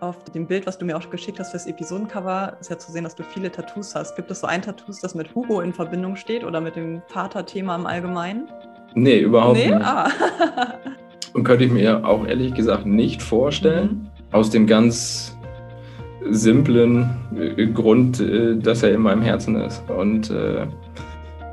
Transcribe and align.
Auf 0.00 0.24
dem 0.32 0.46
Bild, 0.46 0.66
was 0.66 0.78
du 0.78 0.86
mir 0.86 0.96
auch 0.96 1.10
geschickt 1.10 1.38
hast 1.38 1.50
fürs 1.50 1.66
Episodencover, 1.66 2.56
ist 2.58 2.70
ja 2.70 2.78
zu 2.78 2.90
sehen, 2.90 3.04
dass 3.04 3.14
du 3.14 3.22
viele 3.22 3.52
Tattoos 3.52 3.94
hast. 3.94 4.16
Gibt 4.16 4.30
es 4.30 4.40
so 4.40 4.46
ein 4.46 4.62
Tattoo, 4.62 4.92
das 5.02 5.14
mit 5.14 5.34
Hugo 5.34 5.60
in 5.60 5.74
Verbindung 5.74 6.16
steht 6.16 6.42
oder 6.42 6.62
mit 6.62 6.74
dem 6.74 7.02
Vaterthema 7.08 7.76
im 7.76 7.84
Allgemeinen? 7.84 8.48
Nee, 8.94 9.18
überhaupt 9.18 9.58
nee? 9.58 9.68
nicht. 9.68 9.84
Ah. 9.84 10.08
Und 11.34 11.44
könnte 11.44 11.64
ich 11.64 11.70
mir 11.70 12.02
auch 12.06 12.26
ehrlich 12.26 12.54
gesagt 12.54 12.86
nicht 12.86 13.22
vorstellen. 13.22 14.08
Mhm. 14.30 14.34
Aus 14.34 14.48
dem 14.48 14.66
ganz 14.66 15.36
simplen 16.30 17.10
äh, 17.36 17.66
Grund, 17.66 18.20
äh, 18.20 18.56
dass 18.56 18.82
er 18.82 18.94
in 18.94 19.02
meinem 19.02 19.20
Herzen 19.20 19.56
ist. 19.56 19.82
Und 19.90 20.30
äh, 20.30 20.66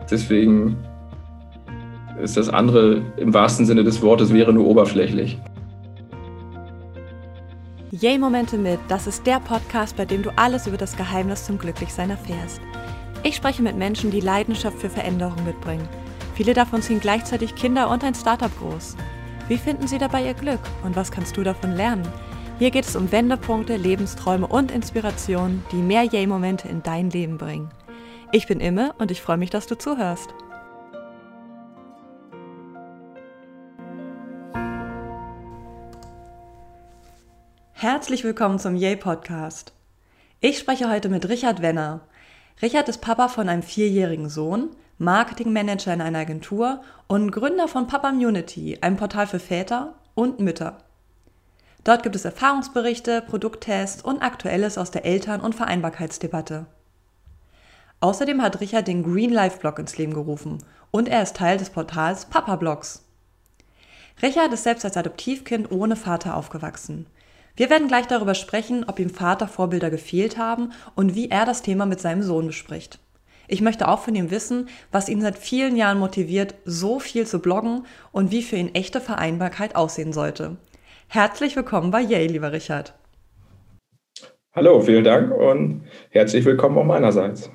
deswegen 0.10 0.78
ist 2.22 2.38
das 2.38 2.48
andere 2.48 3.02
im 3.18 3.34
wahrsten 3.34 3.66
Sinne 3.66 3.84
des 3.84 4.02
Wortes 4.02 4.34
wäre 4.34 4.54
nur 4.54 4.68
oberflächlich. 4.68 5.38
Yay-Momente 7.92 8.58
mit, 8.58 8.82
das 8.90 9.08
ist 9.08 9.26
der 9.26 9.40
Podcast, 9.40 9.96
bei 9.96 10.04
dem 10.04 10.22
du 10.22 10.30
alles 10.36 10.68
über 10.68 10.76
das 10.76 10.98
Geheimnis 10.98 11.46
zum 11.46 11.58
Glücklichsein 11.58 12.10
erfährst. 12.10 12.60
Ich 13.24 13.38
spreche 13.38 13.62
mit 13.62 13.78
Menschen, 13.78 14.12
die 14.12 14.20
Leidenschaft 14.20 14.78
für 14.78 14.90
Veränderung 14.90 15.42
mitbringen. 15.46 15.88
Viele 16.36 16.54
davon 16.54 16.82
ziehen 16.82 17.00
gleichzeitig 17.00 17.56
Kinder 17.56 17.90
und 17.90 18.04
ein 18.04 18.14
Startup 18.14 18.52
groß. 18.60 18.98
Wie 19.48 19.58
finden 19.58 19.88
sie 19.88 20.00
dabei 20.00 20.26
ihr 20.26 20.34
Glück 20.34 20.60
und 20.84 20.98
was 20.98 21.12
kannst 21.12 21.38
du 21.38 21.44
davon 21.44 21.72
lernen? 21.72 22.06
Hier 22.60 22.72
geht 22.72 22.84
es 22.84 22.98
um 22.98 23.10
Wendepunkte, 23.10 23.78
Lebensträume 23.78 24.48
und 24.48 24.70
Inspirationen, 24.70 25.64
die 25.72 25.78
mehr 25.78 26.04
Yay-Momente 26.04 26.68
in 26.68 26.84
dein 26.84 27.10
Leben 27.10 27.38
bringen. 27.38 27.70
Ich 28.34 28.48
bin 28.48 28.60
Imme 28.60 28.96
und 28.98 29.12
ich 29.12 29.22
freue 29.22 29.38
mich, 29.38 29.50
dass 29.50 29.66
du 29.66 29.78
zuhörst. 29.78 30.34
Herzlich 37.80 38.24
willkommen 38.24 38.58
zum 38.58 38.76
Yay 38.76 38.96
Podcast. 38.96 39.72
Ich 40.42 40.58
spreche 40.58 40.90
heute 40.90 41.10
mit 41.10 41.30
Richard 41.30 41.62
Wenner. 41.62 42.02
Richard 42.60 42.90
ist 42.90 43.02
Papa 43.02 43.28
von 43.28 43.48
einem 43.48 43.62
vierjährigen 43.62 44.30
Sohn, 44.30 44.72
Marketingmanager 44.98 45.94
in 45.94 46.02
einer 46.02 46.18
Agentur 46.18 46.82
und 47.06 47.30
Gründer 47.30 47.68
von 47.68 47.86
Papa 47.86 48.10
Immunity, 48.10 48.80
einem 48.82 48.98
Portal 48.98 49.28
für 49.28 49.38
Väter 49.38 49.94
und 50.16 50.40
Mütter. 50.40 50.80
Dort 51.84 52.02
gibt 52.02 52.16
es 52.16 52.26
Erfahrungsberichte, 52.26 53.22
Produkttests 53.22 54.02
und 54.02 54.24
Aktuelles 54.24 54.80
aus 54.80 54.90
der 54.90 55.06
Eltern- 55.06 55.42
und 55.42 55.54
Vereinbarkeitsdebatte. 55.54 56.66
Außerdem 58.00 58.42
hat 58.42 58.60
Richard 58.60 58.88
den 58.88 59.04
Green 59.04 59.32
Life 59.32 59.60
Blog 59.60 59.78
ins 59.78 60.00
Leben 60.00 60.16
gerufen 60.16 60.64
und 60.90 61.08
er 61.08 61.22
ist 61.22 61.36
Teil 61.36 61.60
des 61.60 61.70
Portals 61.70 62.26
Papa 62.26 62.56
Blogs. 62.56 63.04
Richard 64.24 64.52
ist 64.52 64.64
selbst 64.64 64.84
als 64.84 64.98
Adoptivkind 64.98 65.72
ohne 65.72 65.96
Vater 65.96 66.36
aufgewachsen. 66.36 67.06
Wir 67.58 67.72
werden 67.72 67.88
gleich 67.88 68.06
darüber 68.06 68.36
sprechen, 68.36 68.86
ob 68.88 69.00
ihm 69.00 69.10
Vatervorbilder 69.10 69.90
gefehlt 69.90 70.38
haben 70.38 70.74
und 70.94 71.16
wie 71.16 71.32
er 71.32 71.44
das 71.44 71.64
Thema 71.64 71.88
mit 71.88 72.00
seinem 72.00 72.22
Sohn 72.22 72.46
bespricht. 72.46 73.00
Ich 73.48 73.62
möchte 73.62 73.88
auch 73.88 74.00
von 74.00 74.14
ihm 74.14 74.30
wissen, 74.30 74.70
was 74.92 75.10
ihn 75.10 75.22
seit 75.22 75.40
vielen 75.40 75.76
Jahren 75.76 75.98
motiviert, 75.98 76.54
so 76.66 77.00
viel 77.00 77.26
zu 77.26 77.40
bloggen 77.40 77.88
und 78.12 78.30
wie 78.30 78.44
für 78.44 78.58
ihn 78.58 78.76
echte 78.76 79.02
Vereinbarkeit 79.02 79.76
aussehen 79.76 80.14
sollte. 80.14 80.58
Herzlich 81.08 81.56
willkommen 81.56 81.90
bei 81.90 82.02
Yay, 82.02 82.28
lieber 82.28 82.52
Richard. 82.52 82.94
Hallo, 84.54 84.80
vielen 84.82 85.04
Dank 85.04 85.34
und 85.34 85.88
herzlich 86.12 86.46
willkommen 86.46 86.78
auch 86.78 86.84
meinerseits. 86.84 87.50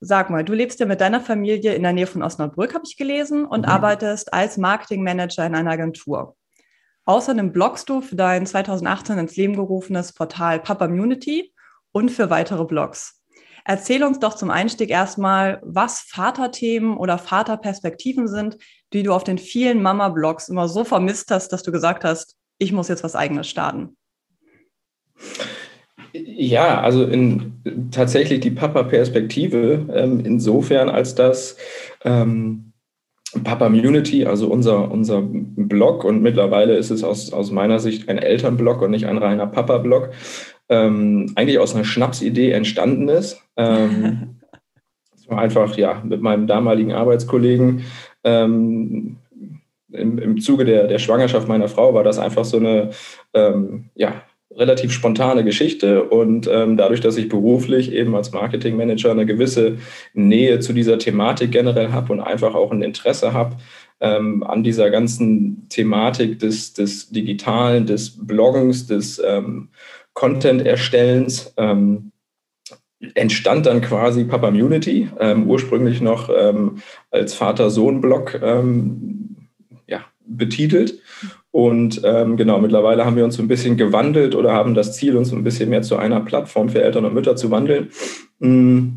Sag 0.00 0.28
mal, 0.28 0.44
du 0.44 0.52
lebst 0.52 0.78
ja 0.78 0.84
mit 0.84 1.00
deiner 1.00 1.22
Familie 1.22 1.72
in 1.72 1.84
der 1.84 1.94
Nähe 1.94 2.06
von 2.06 2.22
Osnabrück, 2.22 2.74
habe 2.74 2.84
ich 2.86 2.98
gelesen, 2.98 3.46
und 3.46 3.60
mhm. 3.60 3.72
arbeitest 3.72 4.34
als 4.34 4.58
Marketingmanager 4.58 5.46
in 5.46 5.54
einer 5.54 5.70
Agentur. 5.70 6.36
Außerdem 7.06 7.52
bloggst 7.52 7.88
du 7.88 8.00
für 8.00 8.16
dein 8.16 8.46
2018 8.46 9.18
ins 9.18 9.36
Leben 9.36 9.54
gerufenes 9.54 10.12
Portal 10.12 10.58
Papa 10.58 10.86
Immunity 10.86 11.52
und 11.92 12.10
für 12.10 12.30
weitere 12.30 12.64
Blogs. 12.64 13.22
Erzähl 13.64 14.02
uns 14.04 14.18
doch 14.18 14.34
zum 14.34 14.50
Einstieg 14.50 14.90
erstmal, 14.90 15.60
was 15.64 16.00
Vaterthemen 16.00 16.96
oder 16.96 17.18
Vaterperspektiven 17.18 18.28
sind, 18.28 18.58
die 18.92 19.04
du 19.04 19.12
auf 19.12 19.24
den 19.24 19.38
vielen 19.38 19.82
Mama-Blogs 19.82 20.48
immer 20.48 20.68
so 20.68 20.84
vermisst 20.84 21.30
hast, 21.30 21.52
dass 21.52 21.62
du 21.62 21.72
gesagt 21.72 22.04
hast, 22.04 22.36
ich 22.58 22.72
muss 22.72 22.88
jetzt 22.88 23.04
was 23.04 23.16
eigenes 23.16 23.48
starten. 23.48 23.96
Ja, 26.12 26.80
also 26.80 27.04
in, 27.04 27.88
tatsächlich 27.92 28.40
die 28.40 28.50
Papa-Perspektive 28.50 29.86
ähm, 29.92 30.20
insofern, 30.24 30.88
als 30.88 31.14
dass 31.14 31.56
ähm, 32.04 32.65
Papa 33.44 33.66
Immunity, 33.66 34.24
also 34.24 34.48
unser, 34.48 34.90
unser 34.90 35.22
Blog, 35.22 36.04
und 36.04 36.22
mittlerweile 36.22 36.76
ist 36.76 36.90
es 36.90 37.04
aus, 37.04 37.32
aus 37.32 37.50
meiner 37.50 37.78
Sicht 37.78 38.08
ein 38.08 38.18
Elternblog 38.18 38.82
und 38.82 38.90
nicht 38.90 39.06
ein 39.06 39.18
reiner 39.18 39.46
Papa-Blog, 39.46 40.10
ähm, 40.68 41.32
eigentlich 41.34 41.58
aus 41.58 41.74
einer 41.74 41.84
Schnapsidee 41.84 42.50
entstanden 42.52 43.08
ist. 43.08 43.40
Ähm, 43.56 44.36
war 45.28 45.38
einfach 45.40 45.76
ja 45.76 46.02
mit 46.04 46.22
meinem 46.22 46.46
damaligen 46.46 46.92
Arbeitskollegen. 46.92 47.82
Ähm, 48.24 49.16
im, 49.92 50.18
im 50.18 50.40
Zuge 50.40 50.64
der, 50.64 50.88
der 50.88 50.98
Schwangerschaft 50.98 51.48
meiner 51.48 51.68
Frau 51.68 51.94
war 51.94 52.04
das 52.04 52.18
einfach 52.18 52.44
so 52.44 52.58
eine 52.58 52.90
ähm, 53.34 53.90
ja, 53.94 54.22
relativ 54.56 54.92
spontane 54.92 55.44
Geschichte. 55.44 56.04
Und 56.04 56.48
ähm, 56.50 56.76
dadurch, 56.76 57.00
dass 57.00 57.16
ich 57.16 57.28
beruflich 57.28 57.92
eben 57.92 58.14
als 58.14 58.32
Marketingmanager 58.32 59.10
eine 59.10 59.26
gewisse 59.26 59.78
Nähe 60.14 60.60
zu 60.60 60.72
dieser 60.72 60.98
Thematik 60.98 61.52
generell 61.52 61.92
habe 61.92 62.12
und 62.12 62.20
einfach 62.20 62.54
auch 62.54 62.72
ein 62.72 62.82
Interesse 62.82 63.32
habe 63.32 63.56
ähm, 64.00 64.42
an 64.42 64.62
dieser 64.62 64.90
ganzen 64.90 65.68
Thematik 65.68 66.38
des, 66.38 66.72
des 66.74 67.10
Digitalen, 67.10 67.86
des 67.86 68.26
Bloggens, 68.26 68.86
des 68.86 69.22
ähm, 69.24 69.68
Content-Erstellens, 70.14 71.54
ähm, 71.56 72.12
entstand 73.14 73.66
dann 73.66 73.82
quasi 73.82 74.24
Papa 74.24 74.48
Immunity, 74.48 75.08
ähm, 75.20 75.48
ursprünglich 75.48 76.00
noch 76.00 76.30
ähm, 76.34 76.78
als 77.10 77.34
Vater-Sohn-Blog 77.34 78.40
ja, 79.86 80.04
betitelt 80.26 81.00
und 81.56 82.02
ähm, 82.04 82.36
genau, 82.36 82.58
mittlerweile 82.58 83.06
haben 83.06 83.16
wir 83.16 83.24
uns 83.24 83.36
so 83.36 83.42
ein 83.42 83.48
bisschen 83.48 83.78
gewandelt 83.78 84.34
oder 84.34 84.52
haben 84.52 84.74
das 84.74 84.94
Ziel, 84.94 85.16
uns 85.16 85.32
ein 85.32 85.42
bisschen 85.42 85.70
mehr 85.70 85.80
zu 85.80 85.96
einer 85.96 86.20
Plattform 86.20 86.68
für 86.68 86.82
Eltern 86.82 87.06
und 87.06 87.14
Mütter 87.14 87.34
zu 87.34 87.50
wandeln. 87.50 87.88
Mm. 88.40 88.88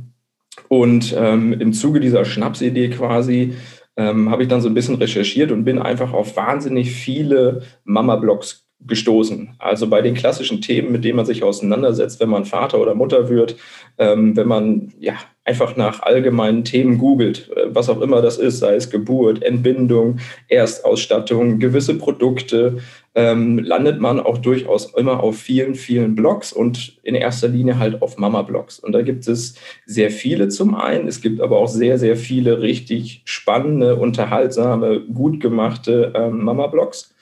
Und 0.67 1.15
ähm, 1.17 1.53
im 1.53 1.71
Zuge 1.71 2.01
dieser 2.01 2.25
Schnapsidee 2.25 2.89
quasi 2.89 3.53
ähm, 3.95 4.29
habe 4.29 4.43
ich 4.43 4.49
dann 4.49 4.59
so 4.59 4.67
ein 4.67 4.73
bisschen 4.73 4.95
recherchiert 4.95 5.53
und 5.53 5.63
bin 5.63 5.79
einfach 5.79 6.11
auf 6.11 6.35
wahnsinnig 6.35 6.91
viele 6.91 7.61
Mama-Blogs 7.85 8.67
gestoßen. 8.81 9.55
Also 9.59 9.87
bei 9.87 10.01
den 10.01 10.13
klassischen 10.13 10.61
Themen, 10.61 10.91
mit 10.91 11.03
denen 11.03 11.17
man 11.17 11.25
sich 11.25 11.43
auseinandersetzt, 11.43 12.19
wenn 12.19 12.29
man 12.29 12.45
Vater 12.45 12.79
oder 12.79 12.95
Mutter 12.95 13.29
wird, 13.29 13.57
ähm, 13.97 14.37
wenn 14.37 14.47
man 14.47 14.93
ja 14.99 15.15
einfach 15.43 15.75
nach 15.75 16.01
allgemeinen 16.01 16.63
Themen 16.63 16.97
googelt, 16.97 17.49
äh, 17.55 17.65
was 17.67 17.89
auch 17.89 17.99
immer 17.99 18.21
das 18.21 18.37
ist, 18.37 18.59
sei 18.59 18.75
es 18.75 18.89
Geburt, 18.89 19.43
Entbindung, 19.43 20.19
Erstausstattung, 20.47 21.59
gewisse 21.59 21.97
Produkte, 21.97 22.77
ähm, 23.15 23.59
landet 23.59 23.99
man 23.99 24.19
auch 24.21 24.37
durchaus 24.37 24.93
immer 24.93 25.21
auf 25.21 25.37
vielen, 25.37 25.75
vielen 25.75 26.15
Blogs 26.15 26.53
und 26.53 26.99
in 27.03 27.15
erster 27.15 27.49
Linie 27.49 27.79
halt 27.79 28.01
auf 28.01 28.17
Mama-Blogs. 28.17 28.79
Und 28.79 28.93
da 28.93 29.01
gibt 29.01 29.27
es 29.27 29.55
sehr 29.85 30.09
viele 30.09 30.47
zum 30.47 30.73
einen. 30.75 31.07
Es 31.07 31.19
gibt 31.19 31.41
aber 31.41 31.57
auch 31.57 31.67
sehr, 31.67 31.97
sehr 31.97 32.15
viele 32.15 32.61
richtig 32.61 33.23
spannende, 33.25 33.97
unterhaltsame, 33.97 35.01
gut 35.01 35.41
gemachte 35.41 36.13
ähm, 36.15 36.45
Mama-Blogs. 36.45 37.13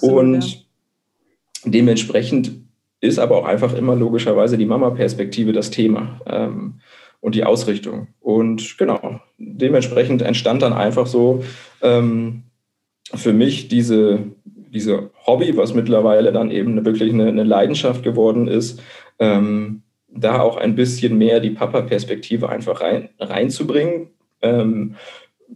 Und 0.00 0.44
ja 0.44 0.58
Dementsprechend 1.64 2.52
ist 3.00 3.18
aber 3.18 3.36
auch 3.36 3.44
einfach 3.44 3.74
immer 3.74 3.96
logischerweise 3.96 4.56
die 4.56 4.66
Mama-Perspektive 4.66 5.52
das 5.52 5.70
Thema 5.70 6.20
ähm, 6.26 6.80
und 7.20 7.34
die 7.34 7.44
Ausrichtung. 7.44 8.08
Und 8.20 8.78
genau, 8.78 9.20
dementsprechend 9.38 10.22
entstand 10.22 10.62
dann 10.62 10.72
einfach 10.72 11.06
so 11.06 11.44
ähm, 11.82 12.44
für 13.14 13.32
mich 13.32 13.68
diese, 13.68 14.20
diese 14.44 15.10
Hobby, 15.26 15.56
was 15.56 15.74
mittlerweile 15.74 16.32
dann 16.32 16.50
eben 16.50 16.84
wirklich 16.84 17.12
eine, 17.12 17.28
eine 17.28 17.44
Leidenschaft 17.44 18.02
geworden 18.02 18.48
ist, 18.48 18.80
ähm, 19.18 19.82
da 20.08 20.40
auch 20.40 20.56
ein 20.56 20.74
bisschen 20.74 21.18
mehr 21.18 21.40
die 21.40 21.50
Papa-Perspektive 21.50 22.48
einfach 22.48 22.80
rein, 22.80 23.08
reinzubringen. 23.18 24.08
Ähm, 24.42 24.96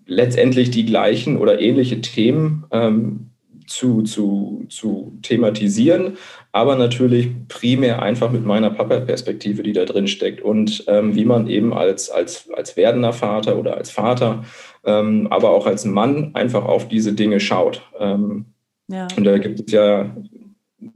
letztendlich 0.06 0.70
die 0.70 0.84
gleichen 0.84 1.38
oder 1.38 1.60
ähnliche 1.60 2.00
Themen 2.00 2.64
ähm, 2.70 3.30
zu, 3.66 4.02
zu, 4.02 4.64
zu 4.68 5.18
thematisieren, 5.22 6.16
aber 6.52 6.76
natürlich 6.76 7.30
primär 7.48 8.02
einfach 8.02 8.30
mit 8.30 8.44
meiner 8.44 8.70
Papa-Perspektive, 8.70 9.62
die 9.62 9.72
da 9.72 9.84
drin 9.84 10.08
steckt 10.08 10.40
und 10.40 10.84
ähm, 10.86 11.14
wie 11.14 11.24
man 11.24 11.48
eben 11.48 11.72
als, 11.72 12.10
als, 12.10 12.48
als 12.54 12.76
werdender 12.76 13.12
Vater 13.12 13.58
oder 13.58 13.76
als 13.76 13.90
Vater, 13.90 14.44
ähm, 14.84 15.28
aber 15.30 15.50
auch 15.50 15.66
als 15.66 15.84
Mann 15.84 16.30
einfach 16.34 16.64
auf 16.64 16.88
diese 16.88 17.12
Dinge 17.12 17.40
schaut. 17.40 17.82
Ähm, 17.98 18.46
ja. 18.88 19.08
Und 19.16 19.24
da 19.24 19.38
gibt 19.38 19.60
es 19.60 19.72
ja 19.72 20.14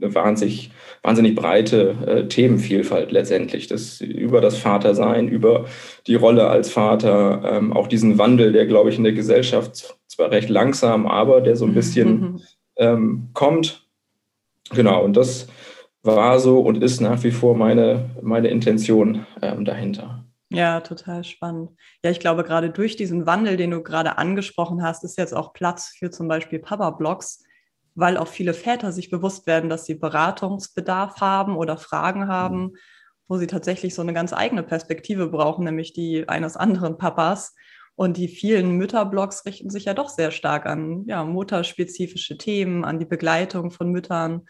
eine 0.00 0.14
wahnsinnig, 0.14 0.70
wahnsinnig 1.02 1.34
breite 1.34 1.96
äh, 2.06 2.28
Themenvielfalt 2.28 3.12
letztendlich. 3.12 3.66
Das, 3.66 4.00
über 4.00 4.40
das 4.40 4.56
Vatersein, 4.56 5.28
über 5.28 5.66
die 6.06 6.14
Rolle 6.14 6.48
als 6.48 6.70
Vater, 6.70 7.42
ähm, 7.44 7.72
auch 7.72 7.88
diesen 7.88 8.18
Wandel, 8.18 8.52
der, 8.52 8.66
glaube 8.66 8.90
ich, 8.90 8.98
in 8.98 9.04
der 9.04 9.12
Gesellschaft 9.12 9.96
zwar 10.06 10.30
recht 10.30 10.48
langsam, 10.48 11.06
aber 11.06 11.40
der 11.40 11.56
so 11.56 11.64
ein 11.64 11.74
bisschen 11.74 12.42
ähm, 12.80 13.28
kommt. 13.32 13.86
Genau, 14.70 15.04
und 15.04 15.16
das 15.16 15.46
war 16.02 16.40
so 16.40 16.60
und 16.60 16.82
ist 16.82 17.00
nach 17.00 17.22
wie 17.22 17.30
vor 17.30 17.56
meine, 17.56 18.10
meine 18.22 18.48
Intention 18.48 19.26
ähm, 19.42 19.64
dahinter. 19.64 20.24
Ja, 20.52 20.80
total 20.80 21.22
spannend. 21.22 21.70
Ja, 22.02 22.10
ich 22.10 22.18
glaube, 22.18 22.42
gerade 22.42 22.70
durch 22.70 22.96
diesen 22.96 23.24
Wandel, 23.26 23.56
den 23.56 23.70
du 23.70 23.82
gerade 23.82 24.18
angesprochen 24.18 24.82
hast, 24.82 25.04
ist 25.04 25.16
jetzt 25.16 25.34
auch 25.34 25.52
Platz 25.52 25.94
für 25.96 26.10
zum 26.10 26.26
Beispiel 26.26 26.58
Papa-Blogs, 26.58 27.44
weil 27.94 28.16
auch 28.16 28.26
viele 28.26 28.52
Väter 28.52 28.90
sich 28.90 29.10
bewusst 29.10 29.46
werden, 29.46 29.70
dass 29.70 29.84
sie 29.84 29.94
Beratungsbedarf 29.94 31.20
haben 31.20 31.56
oder 31.56 31.76
Fragen 31.76 32.26
haben, 32.26 32.72
wo 33.28 33.36
sie 33.36 33.46
tatsächlich 33.46 33.94
so 33.94 34.02
eine 34.02 34.12
ganz 34.12 34.32
eigene 34.32 34.64
Perspektive 34.64 35.28
brauchen, 35.28 35.64
nämlich 35.64 35.92
die 35.92 36.28
eines 36.28 36.56
anderen 36.56 36.98
Papas. 36.98 37.54
Und 38.00 38.16
die 38.16 38.28
vielen 38.28 38.78
Mütterblogs 38.78 39.44
richten 39.44 39.68
sich 39.68 39.84
ja 39.84 39.92
doch 39.92 40.08
sehr 40.08 40.30
stark 40.30 40.64
an 40.64 41.04
ja, 41.06 41.22
mutterspezifische 41.22 42.38
Themen, 42.38 42.82
an 42.82 42.98
die 42.98 43.04
Begleitung 43.04 43.70
von 43.70 43.90
Müttern 43.90 44.46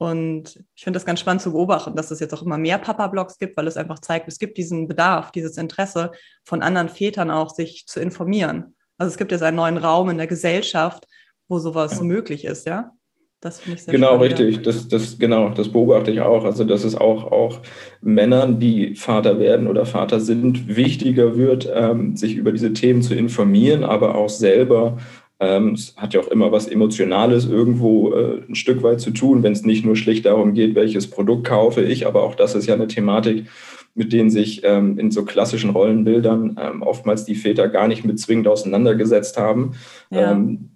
und 0.00 0.64
ich 0.74 0.84
finde 0.84 0.96
das 0.96 1.04
ganz 1.04 1.20
spannend 1.20 1.42
zu 1.42 1.52
beobachten, 1.52 1.94
dass 1.94 2.10
es 2.10 2.20
jetzt 2.20 2.32
auch 2.32 2.40
immer 2.40 2.56
mehr 2.56 2.78
Papa-Blogs 2.78 3.36
gibt, 3.36 3.54
weil 3.58 3.66
es 3.66 3.76
einfach 3.76 3.98
zeigt, 3.98 4.28
es 4.28 4.38
gibt 4.38 4.56
diesen 4.56 4.88
Bedarf, 4.88 5.30
dieses 5.30 5.58
Interesse 5.58 6.12
von 6.42 6.62
anderen 6.62 6.88
Vätern 6.88 7.30
auch, 7.30 7.50
sich 7.50 7.86
zu 7.86 8.00
informieren. 8.00 8.76
Also 8.96 9.10
es 9.10 9.18
gibt 9.18 9.30
jetzt 9.30 9.42
einen 9.42 9.58
neuen 9.58 9.76
Raum 9.76 10.08
in 10.08 10.16
der 10.16 10.26
Gesellschaft, 10.26 11.06
wo 11.48 11.58
sowas 11.58 11.98
ja. 11.98 12.02
möglich 12.02 12.46
ist, 12.46 12.66
ja. 12.66 12.92
Das 13.40 13.60
finde 13.60 13.78
ich 13.78 13.84
sehr 13.84 13.94
Genau, 13.94 14.16
spannend, 14.16 14.40
richtig. 14.40 14.62
Das, 14.62 14.88
das, 14.88 15.18
genau, 15.18 15.48
das 15.50 15.68
beobachte 15.68 16.10
ich 16.10 16.20
auch. 16.20 16.44
Also, 16.44 16.64
dass 16.64 16.84
es 16.84 16.94
auch, 16.94 17.32
auch 17.32 17.60
Männern, 18.02 18.60
die 18.60 18.94
Vater 18.94 19.38
werden 19.38 19.66
oder 19.66 19.86
Vater 19.86 20.20
sind, 20.20 20.76
wichtiger 20.76 21.36
wird, 21.36 21.70
ähm, 21.74 22.16
sich 22.16 22.36
über 22.36 22.52
diese 22.52 22.72
Themen 22.72 23.02
zu 23.02 23.14
informieren, 23.14 23.82
aber 23.84 24.14
auch 24.14 24.28
selber 24.28 24.98
ähm, 25.40 25.72
es 25.72 25.96
hat 25.96 26.12
ja 26.12 26.20
auch 26.20 26.28
immer 26.28 26.52
was 26.52 26.68
Emotionales 26.68 27.46
irgendwo 27.46 28.12
äh, 28.12 28.42
ein 28.46 28.54
Stück 28.54 28.82
weit 28.82 29.00
zu 29.00 29.10
tun, 29.10 29.42
wenn 29.42 29.54
es 29.54 29.64
nicht 29.64 29.86
nur 29.86 29.96
schlicht 29.96 30.26
darum 30.26 30.52
geht, 30.52 30.74
welches 30.74 31.08
Produkt 31.08 31.46
kaufe 31.46 31.82
ich, 31.82 32.06
aber 32.06 32.22
auch 32.22 32.34
das 32.34 32.54
ist 32.54 32.66
ja 32.66 32.74
eine 32.74 32.88
Thematik, 32.88 33.46
mit 33.94 34.12
denen 34.12 34.28
sich 34.28 34.60
ähm, 34.64 34.98
in 34.98 35.10
so 35.10 35.24
klassischen 35.24 35.70
Rollenbildern 35.70 36.58
ähm, 36.60 36.82
oftmals 36.82 37.24
die 37.24 37.34
Väter 37.34 37.68
gar 37.68 37.88
nicht 37.88 38.04
mit 38.04 38.20
zwingend 38.20 38.48
auseinandergesetzt 38.48 39.38
haben. 39.38 39.72
Ja. 40.10 40.32
Ähm, 40.32 40.68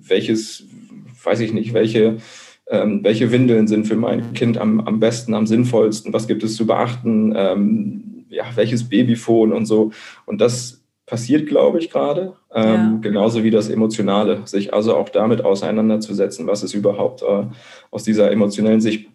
welches, 0.00 0.64
weiß 1.24 1.40
ich 1.40 1.52
nicht, 1.52 1.74
welche, 1.74 2.18
ähm, 2.68 3.02
welche 3.02 3.30
Windeln 3.32 3.66
sind 3.66 3.86
für 3.86 3.96
mein 3.96 4.32
Kind 4.34 4.58
am, 4.58 4.80
am 4.80 5.00
besten, 5.00 5.34
am 5.34 5.46
sinnvollsten, 5.46 6.12
was 6.12 6.26
gibt 6.26 6.42
es 6.42 6.56
zu 6.56 6.66
beachten, 6.66 7.34
ähm, 7.36 8.26
ja, 8.28 8.44
welches 8.54 8.88
Babyphone 8.88 9.52
und 9.52 9.66
so. 9.66 9.92
Und 10.26 10.40
das 10.40 10.82
passiert, 11.06 11.46
glaube 11.46 11.78
ich, 11.78 11.90
gerade. 11.90 12.36
Ähm, 12.54 12.64
ja. 12.64 12.98
Genauso 13.00 13.44
wie 13.44 13.50
das 13.50 13.68
Emotionale, 13.68 14.46
sich 14.46 14.72
also 14.72 14.96
auch 14.96 15.08
damit 15.08 15.44
auseinanderzusetzen, 15.44 16.46
was 16.46 16.62
es 16.62 16.74
überhaupt 16.74 17.22
äh, 17.22 17.46
aus 17.90 18.04
dieser 18.04 18.30
emotionellen 18.30 18.80
Sicht 18.80 19.08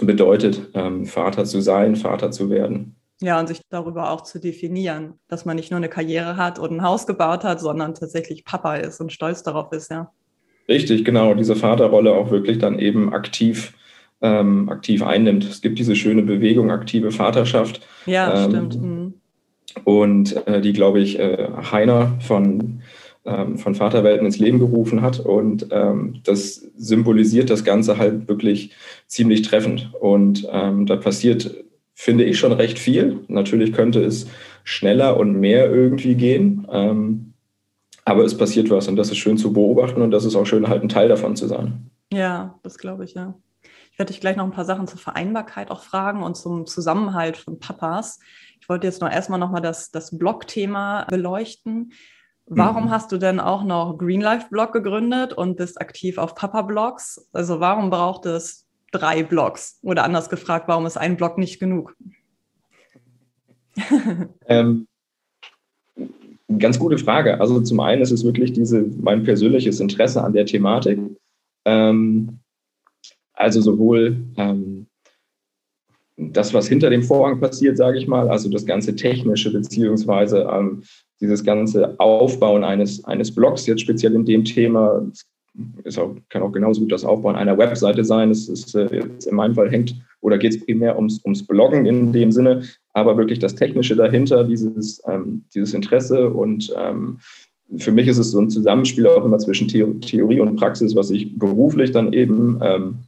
bedeutet, 0.00 0.68
ähm, 0.74 1.06
Vater 1.06 1.44
zu 1.44 1.60
sein, 1.60 1.96
Vater 1.96 2.30
zu 2.30 2.50
werden. 2.50 2.96
Ja, 3.20 3.40
und 3.40 3.46
sich 3.46 3.62
darüber 3.70 4.10
auch 4.10 4.22
zu 4.22 4.38
definieren, 4.38 5.14
dass 5.28 5.46
man 5.46 5.56
nicht 5.56 5.70
nur 5.70 5.78
eine 5.78 5.88
Karriere 5.88 6.36
hat 6.36 6.58
und 6.58 6.72
ein 6.72 6.82
Haus 6.82 7.06
gebaut 7.06 7.44
hat, 7.44 7.60
sondern 7.60 7.94
tatsächlich 7.94 8.44
Papa 8.44 8.76
ist 8.76 9.00
und 9.00 9.12
stolz 9.12 9.42
darauf 9.42 9.72
ist, 9.72 9.90
ja. 9.90 10.12
Richtig, 10.68 11.04
genau, 11.04 11.34
diese 11.34 11.56
Vaterrolle 11.56 12.12
auch 12.12 12.30
wirklich 12.30 12.58
dann 12.58 12.78
eben 12.78 13.12
aktiv, 13.12 13.74
ähm, 14.20 14.68
aktiv 14.68 15.02
einnimmt. 15.02 15.44
Es 15.44 15.60
gibt 15.60 15.78
diese 15.78 15.96
schöne 15.96 16.22
Bewegung, 16.22 16.70
aktive 16.70 17.12
Vaterschaft. 17.12 17.80
Ja, 18.06 18.44
ähm, 18.44 18.50
stimmt. 18.50 18.82
Mhm 18.82 19.14
und 19.84 20.46
äh, 20.46 20.60
die, 20.60 20.72
glaube 20.72 21.00
ich, 21.00 21.18
äh, 21.18 21.48
Heiner 21.70 22.18
von, 22.20 22.80
ähm, 23.24 23.58
von 23.58 23.74
Vaterwelten 23.74 24.26
ins 24.26 24.38
Leben 24.38 24.58
gerufen 24.58 25.02
hat. 25.02 25.20
Und 25.20 25.68
ähm, 25.70 26.20
das 26.24 26.66
symbolisiert 26.76 27.50
das 27.50 27.64
Ganze 27.64 27.98
halt 27.98 28.28
wirklich 28.28 28.70
ziemlich 29.06 29.42
treffend. 29.42 29.90
Und 30.00 30.46
ähm, 30.50 30.86
da 30.86 30.96
passiert, 30.96 31.64
finde 31.94 32.24
ich, 32.24 32.38
schon 32.38 32.52
recht 32.52 32.78
viel. 32.78 33.20
Natürlich 33.28 33.72
könnte 33.72 34.02
es 34.02 34.28
schneller 34.64 35.16
und 35.16 35.38
mehr 35.38 35.70
irgendwie 35.70 36.14
gehen. 36.14 36.66
Aber 38.06 38.24
es 38.24 38.38
passiert 38.38 38.70
was 38.70 38.86
und 38.86 38.94
das 38.94 39.10
ist 39.10 39.16
schön 39.16 39.36
zu 39.36 39.52
beobachten 39.52 40.00
und 40.00 40.12
das 40.12 40.24
ist 40.24 40.36
auch 40.36 40.46
schön, 40.46 40.68
halt 40.68 40.82
ein 40.82 40.88
Teil 40.88 41.08
davon 41.08 41.34
zu 41.34 41.48
sein. 41.48 41.90
Ja, 42.12 42.58
das 42.62 42.78
glaube 42.78 43.04
ich, 43.04 43.14
ja. 43.14 43.34
Ich 43.90 43.98
werde 43.98 44.12
dich 44.12 44.20
gleich 44.20 44.36
noch 44.36 44.44
ein 44.44 44.52
paar 44.52 44.64
Sachen 44.64 44.86
zur 44.86 45.00
Vereinbarkeit 45.00 45.72
auch 45.72 45.82
fragen 45.82 46.22
und 46.22 46.36
zum 46.36 46.66
Zusammenhalt 46.66 47.36
von 47.36 47.58
Papas. 47.58 48.20
Ich 48.60 48.68
wollte 48.68 48.86
jetzt 48.86 49.00
noch 49.00 49.10
erstmal 49.10 49.40
nochmal 49.40 49.60
das, 49.60 49.90
das 49.90 50.16
Blog-Thema 50.16 51.06
beleuchten. 51.10 51.92
Warum 52.46 52.84
mhm. 52.84 52.90
hast 52.90 53.10
du 53.10 53.18
denn 53.18 53.40
auch 53.40 53.64
noch 53.64 53.98
Green 53.98 54.20
Life 54.20 54.50
Blog 54.50 54.72
gegründet 54.72 55.32
und 55.32 55.56
bist 55.56 55.80
aktiv 55.80 56.16
auf 56.16 56.36
Papa 56.36 56.62
Blogs? 56.62 57.28
Also 57.32 57.58
warum 57.58 57.90
braucht 57.90 58.24
es 58.26 58.66
drei 58.92 59.24
Blogs? 59.24 59.80
Oder 59.82 60.04
anders 60.04 60.28
gefragt, 60.28 60.68
warum 60.68 60.86
ist 60.86 60.96
ein 60.96 61.16
Blog 61.16 61.38
nicht 61.38 61.58
genug? 61.58 61.96
ähm, 64.46 64.86
ganz 66.58 66.78
gute 66.78 66.98
Frage. 66.98 67.40
Also 67.40 67.60
zum 67.60 67.80
einen 67.80 68.02
ist 68.02 68.12
es 68.12 68.24
wirklich 68.24 68.52
diese, 68.52 68.84
mein 69.00 69.24
persönliches 69.24 69.80
Interesse 69.80 70.22
an 70.22 70.32
der 70.32 70.46
Thematik. 70.46 70.98
Ähm, 71.64 72.38
also 73.32 73.60
sowohl 73.60 74.16
ähm, 74.36 74.86
das, 76.16 76.54
was 76.54 76.68
hinter 76.68 76.88
dem 76.90 77.02
Vorhang 77.02 77.40
passiert, 77.40 77.76
sage 77.76 77.98
ich 77.98 78.06
mal, 78.06 78.30
also 78.30 78.48
das 78.48 78.64
ganze 78.64 78.96
Technische 78.96 79.52
beziehungsweise 79.52 80.48
ähm, 80.50 80.82
dieses 81.20 81.44
ganze 81.44 81.98
Aufbauen 81.98 82.64
eines, 82.64 83.04
eines 83.04 83.34
Blogs, 83.34 83.66
jetzt 83.66 83.82
speziell 83.82 84.14
in 84.14 84.24
dem 84.24 84.44
Thema, 84.44 85.06
ist 85.84 85.98
auch, 85.98 86.14
kann 86.28 86.42
auch 86.42 86.52
genauso 86.52 86.82
gut 86.82 86.92
das 86.92 87.04
Aufbauen 87.04 87.36
einer 87.36 87.56
Webseite 87.56 88.04
sein. 88.04 88.30
Es 88.30 88.48
ist 88.48 88.74
äh, 88.74 89.02
in 89.26 89.34
meinem 89.34 89.54
Fall 89.54 89.70
hängt 89.70 89.94
oder 90.20 90.38
geht 90.38 90.54
es 90.54 90.64
primär 90.64 90.96
ums, 90.96 91.22
ums 91.24 91.46
Bloggen 91.46 91.86
in 91.86 92.12
dem 92.12 92.32
Sinne, 92.32 92.62
aber 92.96 93.18
wirklich 93.18 93.38
das 93.38 93.54
Technische 93.54 93.94
dahinter, 93.94 94.42
dieses, 94.42 95.02
ähm, 95.06 95.44
dieses 95.54 95.74
Interesse 95.74 96.30
und 96.30 96.74
ähm, 96.76 97.18
für 97.76 97.92
mich 97.92 98.08
ist 98.08 98.16
es 98.16 98.30
so 98.30 98.40
ein 98.40 98.48
Zusammenspiel 98.48 99.06
auch 99.06 99.24
immer 99.24 99.38
zwischen 99.38 99.68
Theorie 99.68 100.40
und 100.40 100.56
Praxis, 100.56 100.96
was 100.96 101.10
ich 101.10 101.38
beruflich 101.38 101.90
dann 101.90 102.14
eben 102.14 102.58
ähm, 102.62 102.98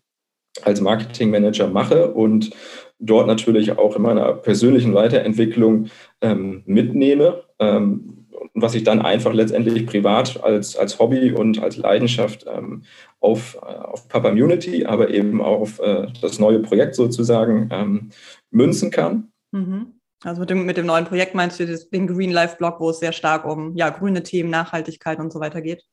als 0.63 0.83
Marketingmanager 0.83 1.69
mache 1.69 2.11
und 2.13 2.51
dort 2.99 3.29
natürlich 3.29 3.79
auch 3.79 3.97
in 3.97 4.03
meiner 4.03 4.33
persönlichen 4.35 4.93
Weiterentwicklung 4.93 5.87
ähm, 6.21 6.63
mitnehme. 6.67 7.45
Ähm, 7.59 8.27
was 8.55 8.75
ich 8.75 8.83
dann 8.83 9.01
einfach 9.01 9.33
letztendlich 9.33 9.87
privat 9.87 10.43
als, 10.43 10.77
als 10.77 10.99
Hobby 10.99 11.33
und 11.33 11.63
als 11.63 11.77
Leidenschaft 11.77 12.45
ähm, 12.53 12.83
auf, 13.21 13.57
äh, 13.63 13.67
auf 13.67 14.09
Papa 14.09 14.31
Immunity, 14.31 14.85
aber 14.85 15.11
eben 15.11 15.41
auch 15.41 15.61
auf 15.61 15.81
äh, 15.81 16.09
das 16.21 16.41
neue 16.41 16.59
Projekt 16.59 16.95
sozusagen 16.95 17.69
ähm, 17.73 18.11
münzen 18.51 18.91
kann. 18.91 19.31
Mhm. 19.53 20.01
Also 20.25 20.41
mit 20.41 20.51
dem, 20.51 20.67
mit 20.67 20.77
dem 20.77 20.87
neuen 20.87 21.05
Projekt 21.05 21.35
meinst 21.35 21.61
du 21.61 21.67
den 21.67 22.07
Green 22.07 22.33
Life 22.33 22.57
Blog, 22.57 22.81
wo 22.81 22.91
es 22.91 22.99
sehr 22.99 23.13
stark 23.13 23.45
um 23.45 23.77
ja, 23.77 23.91
grüne 23.91 24.23
Themen, 24.23 24.51
Nachhaltigkeit 24.51 25.21
und 25.21 25.33
so 25.33 25.39
weiter 25.39 25.63
geht? 25.63 25.85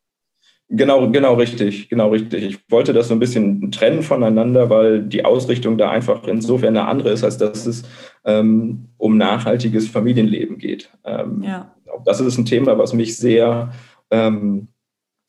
Genau, 0.68 1.12
genau 1.12 1.36
richtig, 1.36 1.90
genau 1.90 2.10
richtig. 2.10 2.44
Ich 2.44 2.72
wollte 2.72 2.92
das 2.92 3.10
so 3.10 3.14
ein 3.14 3.20
bisschen 3.20 3.72
trennen 3.72 4.02
voneinander, 4.02 4.72
weil 4.72 5.04
die 5.04 5.24
Ausrichtung 5.24 5.78
da 5.78 5.92
einfach 5.92 6.28
insofern 6.28 6.76
eine 6.76 6.88
andere 6.88 7.12
ist, 7.12 7.24
als 7.24 7.38
dass 7.38 7.68
es 7.68 7.84
ähm, 8.24 8.90
um 8.98 9.18
nachhaltiges 9.18 9.88
Familienleben 9.88 10.58
geht. 10.58 10.90
Ähm, 11.04 11.44
ja. 11.44 11.76
Das 12.04 12.20
ist 12.20 12.40
ein 12.40 12.46
Thema, 12.46 12.80
was 12.80 12.94
mich 12.94 13.16
sehr, 13.16 13.74
ähm, 14.10 14.70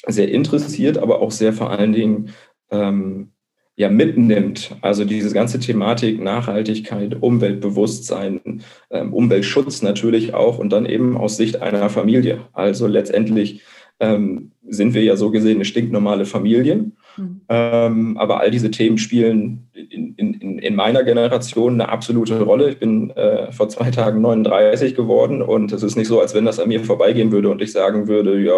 sehr 0.07 0.31
interessiert, 0.31 0.97
aber 0.97 1.21
auch 1.21 1.31
sehr 1.31 1.53
vor 1.53 1.71
allen 1.71 1.93
Dingen 1.93 2.31
ähm, 2.71 3.33
ja, 3.77 3.91
mitnimmt. 3.91 4.75
Also 4.81 5.05
diese 5.05 5.33
ganze 5.33 5.61
Thematik 5.61 6.21
Nachhaltigkeit, 6.21 7.17
Umweltbewusstsein, 7.21 8.63
ähm, 8.91 9.13
Umweltschutz 9.13 9.83
natürlich 9.83 10.35
auch 10.35 10.59
und 10.59 10.71
dann 10.73 10.87
eben 10.87 11.17
aus 11.17 11.37
Sicht 11.37 11.61
einer 11.61 11.91
Familie. 11.91 12.41
Also 12.55 12.87
letztendlich 12.87 13.63
ähm, 14.01 14.53
sind 14.67 14.95
wir 14.95 15.03
ja 15.03 15.17
so 15.17 15.31
gesehen 15.31 15.57
eine 15.57 15.67
stinknormale 15.67 16.25
Familie. 16.25 16.91
Mhm. 17.17 17.41
Ähm, 17.49 18.17
aber 18.17 18.41
all 18.41 18.51
diese 18.51 18.71
Themen 18.71 18.97
spielen 18.97 19.69
in, 19.75 20.15
in, 20.15 20.59
in, 20.59 20.75
meiner 20.75 21.05
Generation 21.05 21.75
eine 21.75 21.91
absolute 21.91 22.41
Rolle. 22.41 22.71
Ich 22.71 22.79
bin 22.79 23.11
äh, 23.11 23.53
vor 23.53 23.69
zwei 23.69 23.91
Tagen 23.91 24.23
39 24.23 24.95
geworden 24.95 25.43
und 25.43 25.73
es 25.73 25.83
ist 25.83 25.97
nicht 25.97 26.09
so, 26.09 26.21
als 26.21 26.35
wenn 26.35 26.45
das 26.47 26.59
an 26.59 26.69
mir 26.69 26.81
vorbeigehen 26.81 27.31
würde 27.31 27.51
und 27.51 27.63
ich 27.63 27.73
sagen 27.73 28.09
würde, 28.09 28.41
ja, 28.41 28.55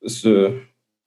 es 0.00 0.24
äh, 0.24 0.52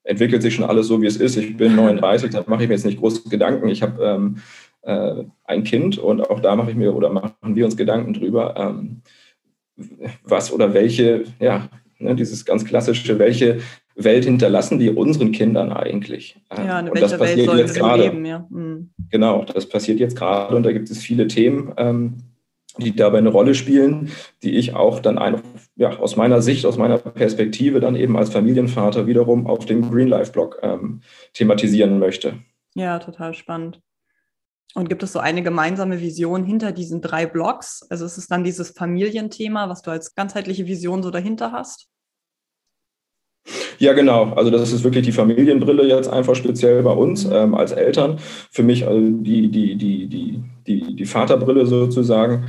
entwickelt 0.10 0.42
sich 0.42 0.56
schon 0.56 0.66
alles 0.66 0.88
so, 0.88 1.02
wie 1.02 1.08
es 1.08 1.18
ist. 1.18 1.38
Ich 1.38 1.56
bin 1.56 1.76
39, 1.76 2.32
da 2.32 2.44
mache 2.48 2.64
ich 2.64 2.70
mir 2.70 2.76
jetzt 2.76 2.86
nicht 2.86 3.00
große 3.00 3.30
Gedanken. 3.30 3.70
Ich 3.70 3.82
habe 3.82 4.04
ähm, 4.04 4.38
äh, 4.82 5.24
ein 5.46 5.64
Kind 5.64 5.98
und 5.98 6.30
auch 6.30 6.40
da 6.40 6.56
mache 6.56 6.72
ich 6.72 6.78
mir 6.78 6.96
oder 6.96 7.10
machen 7.10 7.56
wir 7.56 7.66
uns 7.66 7.78
Gedanken 7.78 8.14
drüber, 8.14 8.56
ähm, 8.58 9.02
was 10.24 10.52
oder 10.52 10.74
welche, 10.74 11.24
ja, 11.40 11.70
Ne, 12.02 12.16
dieses 12.16 12.46
ganz 12.46 12.64
klassische, 12.64 13.20
welche 13.20 13.60
Welt 13.96 14.24
hinterlassen 14.24 14.80
wir 14.80 14.98
unseren 14.98 15.34
Kindern 15.34 15.74
eigentlich? 15.74 16.40
Ja, 16.56 16.80
und 16.80 17.02
das 17.02 17.18
passiert 17.18 17.50
Welt 17.50 17.60
jetzt 17.60 17.76
gerade. 17.76 18.04
Leben, 18.04 18.26
ja. 18.26 18.48
mhm. 18.50 18.92
Genau, 19.10 19.44
das 19.44 19.68
passiert 19.68 20.00
jetzt 20.00 20.16
gerade 20.16 20.56
und 20.56 20.64
da 20.64 20.72
gibt 20.72 20.90
es 20.90 21.00
viele 21.00 21.28
Themen, 21.28 21.74
ähm, 21.76 22.16
die 22.78 22.96
dabei 22.96 23.18
eine 23.18 23.30
Rolle 23.30 23.56
spielen, 23.56 24.12
die 24.44 24.56
ich 24.56 24.76
auch 24.76 25.00
dann 25.00 25.18
einfach, 25.18 25.44
ja, 25.76 25.98
aus 25.98 26.16
meiner 26.16 26.42
Sicht, 26.42 26.66
aus 26.66 26.78
meiner 26.78 26.98
Perspektive 26.98 27.80
dann 27.80 27.96
eben 27.96 28.16
als 28.16 28.30
Familienvater 28.30 29.08
wiederum 29.08 29.48
auf 29.48 29.66
dem 29.66 29.90
Green 29.90 30.08
Life 30.08 30.32
Blog 30.32 30.60
ähm, 30.62 31.02
thematisieren 31.34 32.00
möchte. 32.00 32.40
Ja, 32.76 33.00
total 33.00 33.34
spannend. 33.34 33.82
Und 34.76 34.88
gibt 34.88 35.02
es 35.02 35.14
so 35.14 35.20
eine 35.20 35.42
gemeinsame 35.42 36.00
Vision 36.00 36.44
hinter 36.44 36.72
diesen 36.72 37.02
drei 37.02 37.26
Blogs? 37.26 37.86
Also 37.90 38.06
ist 38.06 38.18
es 38.18 38.28
dann 38.28 38.44
dieses 38.44 38.70
Familienthema, 38.70 39.68
was 39.68 39.82
du 39.82 39.90
als 39.90 40.14
ganzheitliche 40.14 40.68
Vision 40.68 41.02
so 41.02 41.10
dahinter 41.10 41.52
hast? 41.52 41.88
Ja, 43.80 43.94
genau. 43.94 44.34
Also 44.36 44.52
das 44.52 44.72
ist 44.72 44.84
wirklich 44.84 45.06
die 45.06 45.12
Familienbrille 45.12 45.88
jetzt 45.88 46.10
einfach 46.10 46.36
speziell 46.36 46.84
bei 46.84 46.92
uns 46.92 47.26
mhm. 47.26 47.34
ähm, 47.34 47.56
als 47.56 47.72
Eltern. 47.72 48.18
Für 48.52 48.64
mich 48.64 48.88
also 48.88 49.00
die, 49.00 49.50
die, 49.50 49.76
die, 49.76 50.08
die, 50.08 50.44
die, 50.68 50.96
die 50.96 51.06
Vaterbrille 51.06 51.66
sozusagen, 51.66 52.46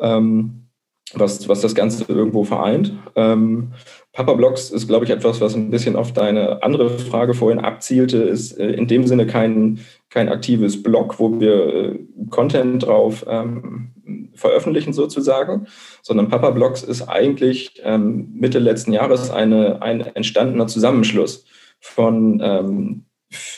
ähm, 0.00 0.66
was, 1.12 1.48
was 1.48 1.60
das 1.60 1.74
Ganze 1.74 2.04
irgendwo 2.08 2.44
vereint. 2.44 2.92
Ähm, 3.16 3.72
Papa 4.12 4.34
Blogs 4.34 4.70
ist, 4.70 4.88
glaube 4.88 5.04
ich, 5.04 5.10
etwas, 5.10 5.40
was 5.40 5.54
ein 5.54 5.70
bisschen 5.70 5.96
auf 5.96 6.12
deine 6.12 6.62
andere 6.62 6.90
Frage 6.98 7.34
vorhin 7.34 7.60
abzielte, 7.60 8.18
ist 8.18 8.58
äh, 8.58 8.70
in 8.70 8.86
dem 8.86 9.06
Sinne 9.06 9.26
kein, 9.26 9.80
kein 10.10 10.28
aktives 10.28 10.82
Blog, 10.82 11.18
wo 11.18 11.40
wir 11.40 11.74
äh, 11.74 11.98
Content 12.28 12.84
drauf 12.84 13.24
ähm, 13.28 13.92
veröffentlichen 14.34 14.92
sozusagen, 14.92 15.66
sondern 16.02 16.28
Papa 16.28 16.50
Blogs 16.50 16.82
ist 16.82 17.02
eigentlich 17.02 17.80
ähm, 17.84 18.30
Mitte 18.34 18.58
letzten 18.58 18.92
Jahres 18.92 19.30
eine, 19.30 19.82
ein 19.82 20.00
entstandener 20.00 20.66
Zusammenschluss 20.66 21.44
von 21.80 22.40
ähm, 22.42 23.04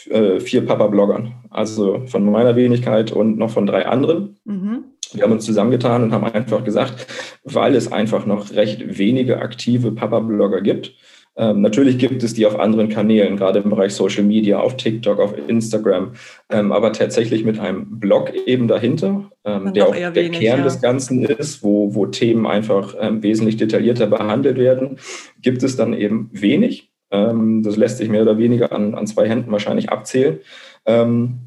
äh, 0.09 0.39
vier 0.39 0.65
Papa-Bloggern, 0.65 1.33
also 1.49 2.03
von 2.05 2.23
meiner 2.25 2.55
Wenigkeit 2.55 3.11
und 3.11 3.37
noch 3.37 3.49
von 3.49 3.65
drei 3.65 3.87
anderen. 3.87 4.37
Mhm. 4.45 4.83
Wir 5.13 5.23
haben 5.23 5.31
uns 5.31 5.45
zusammengetan 5.45 6.03
und 6.03 6.11
haben 6.11 6.25
einfach 6.25 6.63
gesagt, 6.63 7.07
weil 7.43 7.75
es 7.75 7.91
einfach 7.91 8.25
noch 8.25 8.51
recht 8.51 8.97
wenige 8.97 9.39
aktive 9.39 9.91
Papa-Blogger 9.91 10.61
gibt. 10.61 10.93
Ähm, 11.35 11.61
natürlich 11.61 11.97
gibt 11.97 12.21
es 12.23 12.33
die 12.33 12.45
auf 12.45 12.59
anderen 12.59 12.89
Kanälen, 12.89 13.37
gerade 13.37 13.59
im 13.59 13.69
Bereich 13.69 13.93
Social 13.93 14.23
Media, 14.23 14.59
auf 14.59 14.77
TikTok, 14.77 15.19
auf 15.19 15.33
Instagram, 15.47 16.13
ähm, 16.49 16.71
aber 16.71 16.93
tatsächlich 16.93 17.43
mit 17.43 17.59
einem 17.59 17.99
Blog 17.99 18.33
eben 18.45 18.67
dahinter, 18.67 19.31
ähm, 19.43 19.73
der 19.73 19.87
auch 19.87 19.95
der 19.95 20.13
wenig, 20.15 20.39
Kern 20.39 20.59
ja. 20.59 20.63
des 20.63 20.81
Ganzen 20.81 21.23
ist, 21.23 21.63
wo, 21.63 21.95
wo 21.95 22.05
Themen 22.05 22.45
einfach 22.45 22.95
ähm, 22.99 23.23
wesentlich 23.23 23.57
detaillierter 23.57 24.07
behandelt 24.07 24.57
werden, 24.57 24.97
gibt 25.41 25.63
es 25.63 25.75
dann 25.75 25.93
eben 25.93 26.29
wenig. 26.33 26.91
Ähm, 27.09 27.63
das 27.63 27.77
lässt 27.77 27.97
sich 27.97 28.09
mehr 28.09 28.21
oder 28.21 28.37
weniger 28.37 28.71
an, 28.71 28.93
an 28.93 29.07
zwei 29.07 29.27
Händen 29.27 29.51
wahrscheinlich 29.51 29.89
abzählen. 29.89 30.39
Ähm, 30.85 31.39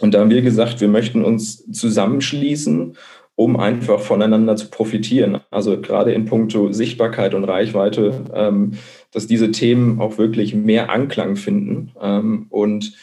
und 0.00 0.14
da 0.14 0.20
haben 0.20 0.30
wir 0.30 0.42
gesagt, 0.42 0.80
wir 0.80 0.88
möchten 0.88 1.24
uns 1.24 1.70
zusammenschließen, 1.70 2.96
um 3.34 3.58
einfach 3.58 4.00
voneinander 4.00 4.56
zu 4.56 4.68
profitieren. 4.68 5.40
Also 5.50 5.80
gerade 5.80 6.12
in 6.12 6.26
puncto 6.26 6.72
Sichtbarkeit 6.72 7.34
und 7.34 7.44
Reichweite, 7.44 8.24
ähm, 8.34 8.72
dass 9.10 9.26
diese 9.26 9.50
Themen 9.50 10.00
auch 10.00 10.18
wirklich 10.18 10.54
mehr 10.54 10.90
Anklang 10.90 11.36
finden 11.36 11.92
ähm, 12.00 12.46
und 12.50 12.94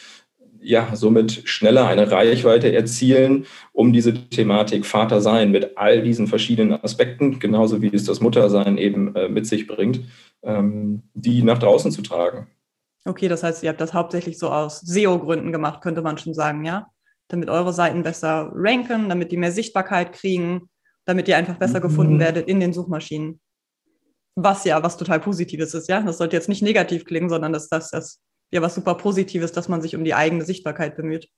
ja, 0.62 0.94
somit 0.94 1.48
schneller 1.48 1.86
eine 1.86 2.10
Reichweite 2.10 2.72
erzielen, 2.72 3.46
um 3.72 3.92
diese 3.92 4.12
Thematik 4.28 4.84
Vatersein 4.84 5.50
mit 5.50 5.78
all 5.78 6.02
diesen 6.02 6.26
verschiedenen 6.26 6.82
Aspekten, 6.84 7.38
genauso 7.38 7.80
wie 7.80 7.90
es 7.94 8.04
das 8.04 8.20
Muttersein 8.20 8.76
eben 8.76 9.14
äh, 9.16 9.28
mit 9.28 9.46
sich 9.46 9.66
bringt, 9.66 10.02
ähm, 10.42 11.02
die 11.14 11.42
nach 11.42 11.58
draußen 11.58 11.90
zu 11.90 12.02
tragen. 12.02 12.46
Okay, 13.06 13.28
das 13.28 13.42
heißt, 13.42 13.62
ihr 13.62 13.70
habt 13.70 13.80
das 13.80 13.94
hauptsächlich 13.94 14.38
so 14.38 14.50
aus 14.50 14.80
SEO-Gründen 14.80 15.52
gemacht, 15.52 15.80
könnte 15.80 16.02
man 16.02 16.18
schon 16.18 16.34
sagen, 16.34 16.64
ja? 16.64 16.90
Damit 17.30 17.48
eure 17.48 17.72
Seiten 17.72 18.02
besser 18.02 18.50
ranken, 18.54 19.08
damit 19.08 19.32
die 19.32 19.36
mehr 19.36 19.52
Sichtbarkeit 19.52 20.12
kriegen, 20.12 20.68
damit 21.06 21.28
ihr 21.28 21.36
einfach 21.36 21.56
besser 21.56 21.80
gefunden 21.80 22.14
mhm. 22.14 22.20
werdet 22.20 22.48
in 22.48 22.60
den 22.60 22.72
Suchmaschinen. 22.72 23.40
Was 24.36 24.64
ja 24.64 24.82
was 24.82 24.96
total 24.96 25.20
Positives 25.20 25.74
ist, 25.74 25.88
ja? 25.88 26.02
Das 26.02 26.18
sollte 26.18 26.36
jetzt 26.36 26.48
nicht 26.48 26.62
negativ 26.62 27.04
klingen, 27.04 27.28
sondern 27.28 27.52
dass 27.52 27.68
das, 27.68 27.90
das 27.90 28.20
ja 28.52 28.62
was 28.62 28.74
super 28.74 28.94
Positives, 28.94 29.52
dass 29.52 29.68
man 29.68 29.82
sich 29.82 29.96
um 29.96 30.04
die 30.04 30.14
eigene 30.14 30.44
Sichtbarkeit 30.44 30.96
bemüht. 30.96 31.28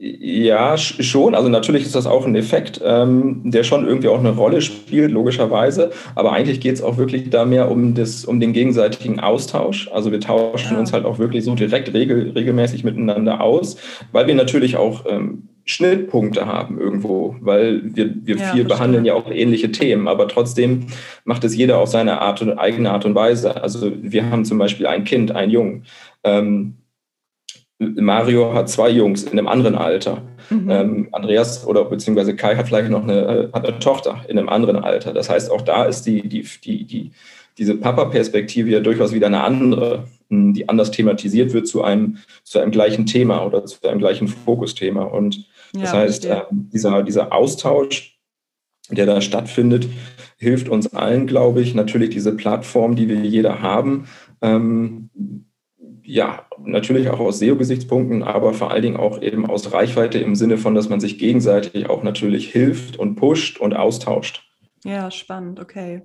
Ja, 0.00 0.76
schon. 0.76 1.34
Also 1.34 1.48
natürlich 1.48 1.84
ist 1.84 1.94
das 1.94 2.06
auch 2.06 2.24
ein 2.24 2.36
Effekt, 2.36 2.80
ähm, 2.84 3.42
der 3.44 3.64
schon 3.64 3.86
irgendwie 3.86 4.08
auch 4.08 4.20
eine 4.20 4.30
Rolle 4.30 4.60
spielt, 4.60 5.10
logischerweise. 5.10 5.90
Aber 6.14 6.32
eigentlich 6.32 6.60
geht 6.60 6.74
es 6.74 6.82
auch 6.82 6.98
wirklich 6.98 7.30
da 7.30 7.44
mehr 7.44 7.70
um, 7.70 7.94
das, 7.94 8.24
um 8.24 8.38
den 8.38 8.52
gegenseitigen 8.52 9.18
Austausch. 9.18 9.90
Also 9.92 10.12
wir 10.12 10.20
tauschen 10.20 10.74
ja. 10.74 10.78
uns 10.78 10.92
halt 10.92 11.04
auch 11.04 11.18
wirklich 11.18 11.44
so 11.44 11.54
direkt 11.54 11.92
regel, 11.94 12.30
regelmäßig 12.30 12.84
miteinander 12.84 13.40
aus, 13.40 13.76
weil 14.12 14.28
wir 14.28 14.36
natürlich 14.36 14.76
auch 14.76 15.04
ähm, 15.08 15.48
Schnittpunkte 15.64 16.46
haben 16.46 16.78
irgendwo, 16.78 17.36
weil 17.40 17.82
wir, 17.84 18.14
wir 18.24 18.36
ja, 18.36 18.52
viel 18.52 18.64
behandeln 18.64 19.04
ja 19.04 19.14
auch 19.14 19.30
ähnliche 19.30 19.70
Themen, 19.70 20.08
aber 20.08 20.26
trotzdem 20.26 20.86
macht 21.24 21.44
es 21.44 21.54
jeder 21.54 21.78
auf 21.78 21.90
seine 21.90 22.22
Art 22.22 22.40
und 22.40 22.58
eigene 22.58 22.90
Art 22.90 23.04
und 23.04 23.14
Weise. 23.14 23.62
Also 23.62 23.92
wir 24.00 24.30
haben 24.30 24.46
zum 24.46 24.58
Beispiel 24.58 24.86
ein 24.86 25.04
Kind, 25.04 25.32
einen 25.32 25.50
Jungen. 25.50 25.84
Ähm, 26.24 26.78
Mario 27.78 28.54
hat 28.54 28.68
zwei 28.68 28.90
Jungs 28.90 29.22
in 29.22 29.38
einem 29.38 29.46
anderen 29.46 29.76
Alter. 29.76 30.22
Mhm. 30.50 30.70
Ähm, 30.70 31.08
Andreas 31.12 31.66
oder 31.66 31.84
beziehungsweise 31.84 32.34
Kai 32.34 32.56
hat 32.56 32.66
vielleicht 32.66 32.90
noch 32.90 33.04
eine, 33.04 33.20
äh, 33.20 33.52
hat 33.52 33.66
eine 33.66 33.78
Tochter 33.78 34.24
in 34.28 34.38
einem 34.38 34.48
anderen 34.48 34.76
Alter. 34.76 35.12
Das 35.12 35.30
heißt, 35.30 35.50
auch 35.50 35.62
da 35.62 35.84
ist 35.84 36.02
die, 36.02 36.28
die, 36.28 36.44
die, 36.64 36.84
die, 36.84 37.10
diese 37.56 37.76
Papa-Perspektive 37.76 38.70
ja 38.70 38.80
durchaus 38.80 39.12
wieder 39.12 39.28
eine 39.28 39.44
andere, 39.44 40.04
hm, 40.28 40.54
die 40.54 40.68
anders 40.68 40.90
thematisiert 40.90 41.52
wird 41.52 41.68
zu 41.68 41.82
einem, 41.84 42.18
zu 42.42 42.58
einem 42.58 42.72
gleichen 42.72 43.06
Thema 43.06 43.44
oder 43.46 43.64
zu 43.64 43.88
einem 43.88 44.00
gleichen 44.00 44.26
Fokusthema. 44.26 45.04
Und 45.04 45.46
das 45.72 45.92
ja, 45.92 45.98
heißt, 45.98 46.24
äh, 46.26 46.42
dieser, 46.50 47.02
dieser 47.04 47.32
Austausch, 47.32 48.18
der 48.90 49.06
da 49.06 49.20
stattfindet, 49.20 49.86
hilft 50.36 50.68
uns 50.68 50.94
allen, 50.94 51.26
glaube 51.26 51.60
ich, 51.60 51.74
natürlich 51.74 52.10
diese 52.10 52.34
Plattform, 52.34 52.96
die 52.96 53.08
wir 53.08 53.20
jeder 53.20 53.60
haben, 53.60 54.08
ähm, 54.40 55.10
ja, 56.08 56.46
natürlich 56.58 57.10
auch 57.10 57.20
aus 57.20 57.38
SEO-Gesichtspunkten, 57.38 58.22
aber 58.22 58.54
vor 58.54 58.70
allen 58.70 58.80
Dingen 58.80 58.96
auch 58.96 59.20
eben 59.20 59.44
aus 59.44 59.74
Reichweite 59.74 60.18
im 60.18 60.34
Sinne 60.36 60.56
von, 60.56 60.74
dass 60.74 60.88
man 60.88 61.00
sich 61.00 61.18
gegenseitig 61.18 61.90
auch 61.90 62.02
natürlich 62.02 62.50
hilft 62.50 62.96
und 62.96 63.16
pusht 63.16 63.60
und 63.60 63.76
austauscht. 63.76 64.42
Ja, 64.84 65.10
spannend, 65.10 65.60
okay. 65.60 66.00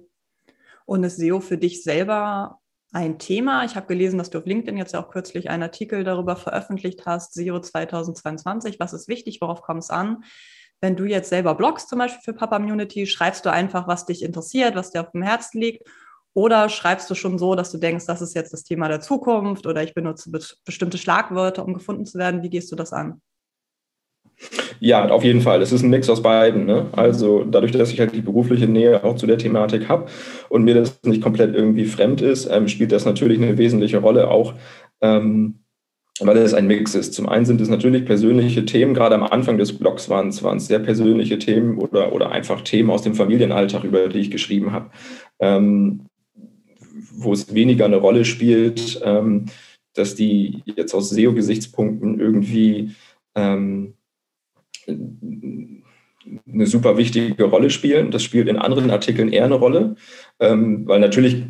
Und 0.86 1.06
ist 1.06 1.16
SEO 1.16 1.40
für 1.40 1.58
dich 1.58 1.84
selber 1.84 2.60
ein 2.92 3.18
Thema? 3.18 3.64
Ich 3.64 3.78
habe 3.78 3.88
gelesen, 3.88 4.18
dass 4.18 4.30
du 4.30 4.40
auf 4.40 4.46
LinkedIn 4.46 4.78
jetzt 4.78 4.94
ja 4.94 5.02
auch 5.02 5.10
kürzlich 5.10 5.50
einen 5.50 5.64
Artikel 5.64 6.04
darüber 6.04 6.36
veröffentlicht 6.36 7.06
hast, 7.06 7.34
SEO 7.34 7.62
2022. 7.62 8.82
Was 8.82 8.92
ist 8.92 9.08
wichtig? 9.08 9.40
Worauf 9.40 9.62
kommt 9.62 9.84
es 9.84 9.90
an? 9.90 10.26
Wenn 10.82 10.98
du 10.98 11.06
jetzt 11.06 11.30
selber 11.30 11.56
blogst, 11.56 11.88
zum 11.88 12.00
Beispiel 12.00 12.22
für 12.26 12.34
Papa 12.34 12.58
Immunity, 12.58 13.08
schreibst 13.08 13.46
du 13.46 13.52
einfach, 13.54 13.88
was 13.88 14.06
dich 14.06 14.22
interessiert, 14.22 14.76
was 14.76 14.92
dir 14.92 15.00
auf 15.00 15.12
dem 15.12 15.22
Herzen 15.22 15.62
liegt 15.62 15.88
oder 16.34 16.70
schreibst 16.70 17.10
du 17.10 17.16
schon 17.16 17.38
so, 17.38 17.56
dass 17.56 17.72
du 17.72 17.78
denkst, 17.78 18.06
das 18.06 18.22
ist 18.22 18.36
jetzt 18.36 18.54
das 18.54 18.64
Thema 18.64 18.88
der 18.88 19.02
Zukunft 19.02 19.68
oder 19.68 19.84
ich 19.84 19.94
benutze 19.94 20.32
be 20.32 20.40
bestimmte 20.66 20.98
Schlagwörter, 20.98 21.66
um 21.66 21.74
gefunden 21.74 22.06
zu 22.06 22.18
werden? 22.18 22.44
Wie 22.44 22.50
gehst 22.50 22.72
du 22.72 22.76
das 22.76 22.94
an? 22.94 23.22
Ja, 24.80 25.08
auf 25.10 25.24
jeden 25.24 25.42
Fall. 25.42 25.62
Es 25.62 25.72
ist 25.72 25.84
ein 25.84 25.90
Mix 25.90 26.10
aus 26.10 26.22
beiden. 26.22 26.66
Ne? 26.66 26.88
Also 26.94 27.44
dadurch, 27.44 27.72
dass 27.72 27.92
ich 27.92 28.00
halt 28.00 28.14
die 28.14 28.22
berufliche 28.22 28.68
Nähe 28.68 29.04
auch 29.04 29.16
zu 29.16 29.28
der 29.28 29.38
Thematik 29.38 29.88
habe 29.88 30.08
und 30.50 30.64
mir 30.64 30.74
das 30.74 31.00
nicht 31.04 31.22
komplett 31.22 31.56
irgendwie 31.56 31.86
fremd 31.86 32.22
ist, 32.22 32.48
ähm, 32.52 32.68
spielt 32.68 32.92
das 32.92 33.06
natürlich 33.06 33.42
eine 33.42 33.58
wesentliche 33.58 34.00
Rolle 34.00 34.30
auch. 34.30 34.56
Ähm, 35.02 35.60
weil 36.20 36.38
es 36.38 36.54
ein 36.54 36.68
Mix 36.68 36.94
ist. 36.94 37.14
Zum 37.14 37.28
einen 37.28 37.46
sind 37.46 37.60
es 37.60 37.70
natürlich 37.70 38.06
persönliche 38.06 38.66
Themen, 38.66 38.94
gerade 38.94 39.16
am 39.16 39.24
Anfang 39.24 39.58
des 39.58 39.78
Blogs 39.78 40.10
waren 40.10 40.28
es, 40.28 40.44
waren 40.44 40.58
es 40.58 40.68
sehr 40.68 40.80
persönliche 40.80 41.40
Themen 41.40 41.80
oder, 41.80 42.14
oder 42.14 42.32
einfach 42.32 42.62
Themen 42.62 42.92
aus 42.92 43.02
dem 43.02 43.16
Familienalltag, 43.16 43.84
über 43.84 44.08
die 44.08 44.20
ich 44.20 44.32
geschrieben 44.32 44.72
habe. 44.72 44.92
Ähm, 45.40 46.06
wo 47.16 47.34
es 47.34 47.54
weniger 47.54 47.86
eine 47.86 47.98
Rolle 47.98 48.26
spielt, 48.26 49.02
ähm, 49.04 49.46
dass 49.94 50.16
die 50.16 50.64
jetzt 50.66 50.94
aus 50.94 51.10
SEO-Gesichtspunkten 51.10 52.20
irgendwie 52.20 52.92
ähm, 53.36 53.94
eine 54.88 56.66
super 56.66 56.98
wichtige 56.98 57.44
Rolle 57.44 57.70
spielen. 57.70 58.12
Das 58.12 58.24
spielt 58.24 58.48
in 58.48 58.58
anderen 58.58 58.90
Artikeln 58.90 59.32
eher 59.32 59.46
eine 59.46 59.56
Rolle, 59.56 59.96
ähm, 60.40 60.88
weil 60.88 61.00
natürlich 61.00 61.44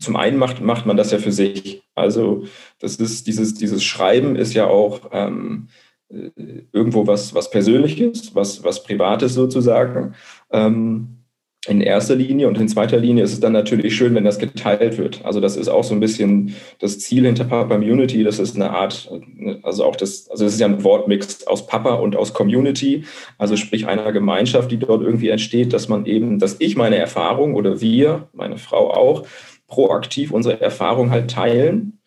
zum 0.00 0.16
einen 0.16 0.38
macht, 0.38 0.60
macht 0.60 0.86
man 0.86 0.96
das 0.96 1.10
ja 1.10 1.18
für 1.18 1.32
sich. 1.32 1.82
Also 1.94 2.44
das 2.78 2.96
ist 2.96 3.26
dieses, 3.26 3.54
dieses 3.54 3.84
Schreiben 3.84 4.36
ist 4.36 4.54
ja 4.54 4.66
auch 4.66 5.10
ähm, 5.12 5.68
äh, 6.08 6.30
irgendwo 6.72 7.06
was, 7.06 7.34
was 7.34 7.50
Persönliches, 7.50 8.34
was, 8.34 8.64
was 8.64 8.82
Privates 8.82 9.34
sozusagen. 9.34 10.14
Ähm, 10.50 11.17
in 11.68 11.80
erster 11.80 12.14
Linie 12.14 12.48
und 12.48 12.58
in 12.58 12.68
zweiter 12.68 12.96
Linie 12.96 13.24
ist 13.24 13.32
es 13.32 13.40
dann 13.40 13.52
natürlich 13.52 13.94
schön, 13.94 14.14
wenn 14.14 14.24
das 14.24 14.38
geteilt 14.38 14.98
wird. 14.98 15.24
Also 15.24 15.40
das 15.40 15.56
ist 15.56 15.68
auch 15.68 15.84
so 15.84 15.94
ein 15.94 16.00
bisschen 16.00 16.54
das 16.78 16.98
Ziel 16.98 17.26
hinter 17.26 17.44
Papa 17.44 17.74
Community. 17.74 18.24
Das 18.24 18.38
ist 18.38 18.56
eine 18.56 18.70
Art, 18.70 19.10
also 19.62 19.84
auch 19.84 19.96
das, 19.96 20.28
also 20.30 20.44
das 20.44 20.54
ist 20.54 20.60
ja 20.60 20.66
ein 20.66 20.82
Wortmix 20.82 21.46
aus 21.46 21.66
Papa 21.66 21.94
und 21.94 22.16
aus 22.16 22.32
Community. 22.32 23.04
Also 23.36 23.56
sprich 23.56 23.86
einer 23.86 24.10
Gemeinschaft, 24.12 24.70
die 24.70 24.78
dort 24.78 25.02
irgendwie 25.02 25.28
entsteht, 25.28 25.72
dass 25.72 25.88
man 25.88 26.06
eben, 26.06 26.38
dass 26.38 26.56
ich 26.58 26.76
meine 26.76 26.96
Erfahrung 26.96 27.54
oder 27.54 27.80
wir, 27.80 28.28
meine 28.32 28.56
Frau 28.56 28.90
auch, 28.90 29.26
proaktiv 29.66 30.32
unsere 30.32 30.60
Erfahrung 30.60 31.10
halt 31.10 31.30
teilen 31.30 31.97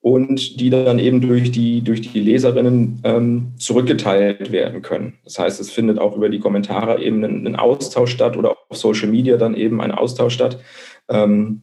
und 0.00 0.60
die 0.60 0.70
dann 0.70 0.98
eben 0.98 1.20
durch 1.20 1.50
die, 1.50 1.82
durch 1.82 2.00
die 2.12 2.20
Leserinnen 2.20 3.00
ähm, 3.04 3.52
zurückgeteilt 3.58 4.52
werden 4.52 4.82
können. 4.82 5.14
Das 5.24 5.38
heißt, 5.38 5.60
es 5.60 5.70
findet 5.70 5.98
auch 5.98 6.16
über 6.16 6.28
die 6.28 6.38
Kommentare 6.38 7.02
eben 7.02 7.24
ein, 7.24 7.46
ein 7.46 7.56
Austausch 7.56 8.12
statt 8.12 8.36
oder 8.36 8.56
auf 8.68 8.76
Social 8.76 9.08
Media 9.08 9.36
dann 9.36 9.54
eben 9.54 9.80
ein 9.80 9.90
Austausch 9.90 10.34
statt, 10.34 10.60
ähm, 11.08 11.62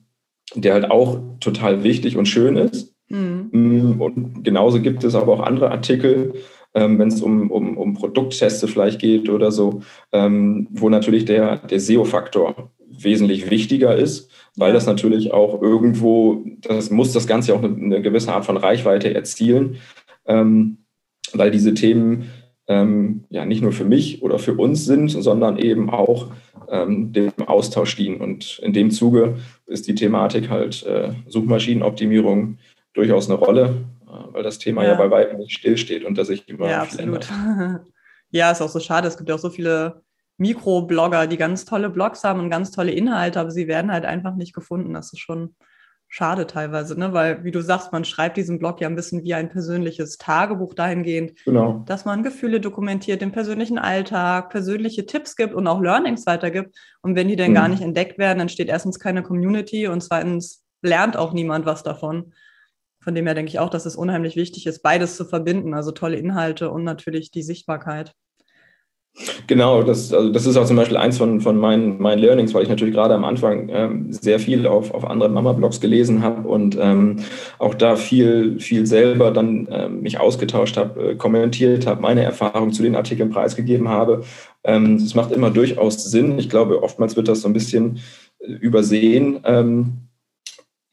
der 0.54 0.74
halt 0.74 0.92
auch 0.92 1.20
total 1.40 1.84
wichtig 1.84 2.18
und 2.18 2.28
schön 2.28 2.58
ist. 2.58 2.94
Mhm. 3.08 4.02
Und 4.02 4.44
genauso 4.44 4.82
gibt 4.82 5.04
es 5.04 5.16
aber 5.16 5.34
auch 5.34 5.42
andere 5.42 5.72
Artikel, 5.72 6.34
ähm, 6.76 7.00
wenn 7.00 7.08
es 7.08 7.22
um, 7.22 7.50
um, 7.50 7.78
um 7.78 7.94
Produktteste 7.94 8.68
vielleicht 8.68 9.00
geht 9.00 9.30
oder 9.30 9.52
so, 9.52 9.82
ähm, 10.12 10.68
wo 10.72 10.90
natürlich 10.90 11.26
der, 11.26 11.58
der 11.58 11.80
SEO-Faktor 11.80 12.72
wesentlich 13.00 13.50
wichtiger 13.50 13.96
ist, 13.96 14.30
weil 14.58 14.74
das 14.74 14.86
natürlich 14.86 15.34
auch 15.34 15.62
irgendwo, 15.62 16.44
das 16.62 16.92
muss 16.92 17.14
das 17.14 17.28
Ganze 17.28 17.56
auch 17.56 17.64
eine, 17.64 17.76
eine 17.76 18.02
gewisse 18.02 18.34
Art 18.34 18.46
von 18.46 18.58
Reichweite 18.58 19.14
erzielen, 19.14 19.78
ähm, 20.26 20.78
weil 21.34 21.50
diese 21.50 21.74
Themen 21.74 22.30
ähm, 22.68 23.24
ja 23.30 23.46
nicht 23.46 23.62
nur 23.62 23.72
für 23.72 23.86
mich 23.86 24.22
oder 24.22 24.40
für 24.40 24.54
uns 24.54 24.86
sind, 24.86 25.10
sondern 25.10 25.58
eben 25.58 25.90
auch 25.90 26.28
ähm, 26.70 27.14
dem 27.14 27.32
Austausch 27.46 27.96
dienen. 27.96 28.22
Und 28.22 28.60
in 28.64 28.74
dem 28.74 28.92
Zuge 28.92 29.36
ist 29.66 29.88
die 29.88 29.96
Thematik 29.96 30.50
halt 30.50 30.84
äh, 30.86 31.12
Suchmaschinenoptimierung 31.28 32.58
durchaus 32.94 33.30
eine 33.30 33.38
Rolle, 33.38 33.76
weil 34.32 34.44
das 34.44 34.60
Thema 34.60 34.84
ja. 34.84 34.92
ja 34.92 34.96
bei 34.96 35.12
weitem 35.12 35.38
nicht 35.38 35.54
stillsteht 35.54 36.04
und 36.06 36.18
dass 36.18 36.28
sich 36.28 36.48
immer 36.48 36.70
ja, 36.70 36.86
viel 36.86 37.02
absolut. 37.02 37.30
ändert. 37.30 37.82
Ja, 38.32 38.52
ist 38.52 38.62
auch 38.62 38.70
so 38.70 38.82
schade. 38.82 39.08
Es 39.08 39.18
gibt 39.18 39.30
ja 39.30 39.36
auch 39.36 39.40
so 39.40 39.50
viele 39.50 40.02
Mikroblogger, 40.38 41.28
die 41.28 41.38
ganz 41.38 41.64
tolle 41.64 41.90
Blogs 41.90 42.24
haben 42.24 42.42
und 42.42 42.50
ganz 42.50 42.72
tolle 42.72 42.92
Inhalte, 42.92 43.40
aber 43.40 43.52
sie 43.52 43.68
werden 43.68 43.92
halt 43.92 44.04
einfach 44.04 44.36
nicht 44.36 44.54
gefunden. 44.54 44.94
Das 44.94 45.14
ist 45.14 45.20
schon 45.20 45.56
schade 46.08 46.48
teilweise, 46.48 46.98
ne? 47.00 47.14
weil, 47.14 47.44
wie 47.44 47.52
du 47.52 47.62
sagst, 47.62 47.92
man 47.92 48.06
schreibt 48.06 48.38
diesen 48.38 48.60
Blog 48.60 48.80
ja 48.80 48.88
ein 48.88 48.96
bisschen 48.96 49.24
wie 49.24 49.34
ein 49.34 49.50
persönliches 49.50 50.18
Tagebuch 50.18 50.74
dahingehend, 50.74 51.34
genau. 51.44 51.84
dass 51.88 52.06
man 52.06 52.24
Gefühle 52.24 52.62
dokumentiert, 52.62 53.22
den 53.22 53.32
persönlichen 53.32 53.78
Alltag, 53.78 54.50
persönliche 54.50 55.06
Tipps 55.06 55.36
gibt 55.36 55.54
und 55.54 55.68
auch 55.68 55.82
Learnings 55.82 56.26
weitergibt. 56.26 56.76
Und 57.02 57.16
wenn 57.16 57.28
die 57.28 57.36
dann 57.36 57.52
mhm. 57.52 57.56
gar 57.56 57.68
nicht 57.68 57.82
entdeckt 57.82 58.18
werden, 58.18 58.40
dann 58.40 58.50
steht 58.50 58.70
erstens 58.70 59.00
keine 59.00 59.24
Community 59.24 59.88
und 59.88 60.02
zweitens 60.02 60.64
lernt 60.82 61.18
auch 61.18 61.34
niemand 61.34 61.66
was 61.66 61.84
davon. 61.84 62.34
Von 63.06 63.14
dem 63.14 63.28
her 63.28 63.36
denke 63.36 63.50
ich 63.50 63.60
auch, 63.60 63.70
dass 63.70 63.86
es 63.86 63.96
unheimlich 63.96 64.36
wichtig 64.36 64.66
ist, 64.66 64.82
beides 64.82 65.16
zu 65.16 65.26
verbinden, 65.26 65.76
also 65.76 65.92
tolle 65.92 66.18
Inhalte 66.18 66.72
und 66.72 66.84
natürlich 66.84 67.30
die 67.30 67.44
Sichtbarkeit. 67.44 68.14
Genau, 69.46 69.84
das, 69.84 70.12
also 70.12 70.30
das 70.30 70.48
ist 70.48 70.58
auch 70.58 70.66
zum 70.66 70.76
Beispiel 70.76 70.98
eins 70.98 71.20
von, 71.20 71.40
von 71.40 71.56
meinen, 71.56 72.02
meinen 72.02 72.18
Learnings, 72.18 72.54
weil 72.56 72.64
ich 72.64 72.70
natürlich 72.70 72.96
gerade 72.96 73.14
am 73.14 73.24
Anfang 73.24 73.70
ähm, 73.70 74.12
sehr 74.12 74.40
viel 74.40 74.66
auf, 74.66 74.92
auf 74.92 75.08
anderen 75.08 75.34
Mama-Blogs 75.34 75.80
gelesen 75.80 76.24
habe 76.24 76.48
und 76.48 76.78
ähm, 76.82 77.18
auch 77.60 77.76
da 77.76 77.96
viel, 77.96 78.60
viel 78.60 78.88
selber 78.88 79.30
dann 79.30 79.68
ähm, 79.72 80.02
mich 80.02 80.20
ausgetauscht 80.20 80.76
habe, 80.78 81.12
äh, 81.12 81.16
kommentiert 81.16 81.86
habe, 81.86 82.02
meine 82.02 82.24
Erfahrungen 82.24 82.74
zu 82.74 82.82
den 82.82 82.96
Artikeln 82.96 83.30
preisgegeben 83.30 83.88
habe. 83.88 84.24
Ähm, 84.64 84.98
das 84.98 85.14
macht 85.14 85.32
immer 85.32 85.52
durchaus 85.52 86.04
Sinn. 86.04 86.40
Ich 86.40 86.50
glaube, 86.50 86.82
oftmals 86.82 87.16
wird 87.16 87.28
das 87.28 87.42
so 87.42 87.48
ein 87.48 87.54
bisschen 87.54 88.00
äh, 88.40 88.52
übersehen, 88.52 89.42
ähm, 89.46 90.05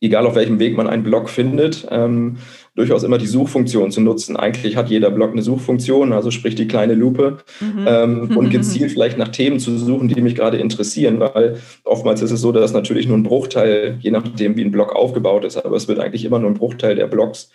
egal 0.02 0.26
auf 0.26 0.35
welchem 0.35 0.59
Weg 0.59 0.76
man 0.76 0.88
einen 0.88 1.04
Blog 1.04 1.30
findet. 1.30 1.87
Ähm, 1.90 2.37
durchaus 2.75 3.02
immer 3.04 3.18
die 3.18 3.26
Suchfunktion 3.26 3.90
zu 3.90 4.00
nutzen. 4.00 4.37
Eigentlich 4.37 4.76
hat 4.76 4.88
jeder 4.88 5.11
Blog 5.11 5.32
eine 5.32 5.42
Suchfunktion, 5.42 6.12
also 6.12 6.30
sprich 6.30 6.54
die 6.54 6.66
kleine 6.66 6.94
Lupe 6.94 7.38
mhm. 7.61 7.85
ähm, 7.87 8.37
und 8.37 8.50
gezielt 8.50 8.90
vielleicht 8.90 9.18
nach 9.18 9.28
Themen 9.28 9.61
zu 9.61 9.76
suchen, 9.78 10.09
die 10.09 10.21
mich 10.21 10.35
gerade 10.35 10.56
interessieren, 10.56 11.21
weil 11.21 11.59
oftmals 11.85 12.23
ist 12.23 12.32
es 12.32 12.40
so, 12.40 12.50
dass 12.50 12.73
natürlich 12.73 13.06
nur 13.06 13.16
ein 13.16 13.23
Bruchteil, 13.23 13.99
je 14.00 14.11
nachdem 14.11 14.56
wie 14.56 14.64
ein 14.64 14.73
Blog 14.73 14.94
aufgebaut 14.97 15.44
ist, 15.44 15.59
aber 15.59 15.76
es 15.76 15.87
wird 15.87 16.00
eigentlich 16.00 16.25
immer 16.25 16.38
nur 16.38 16.50
ein 16.50 16.54
Bruchteil 16.54 16.97
der 16.97 17.06
Blogs 17.06 17.50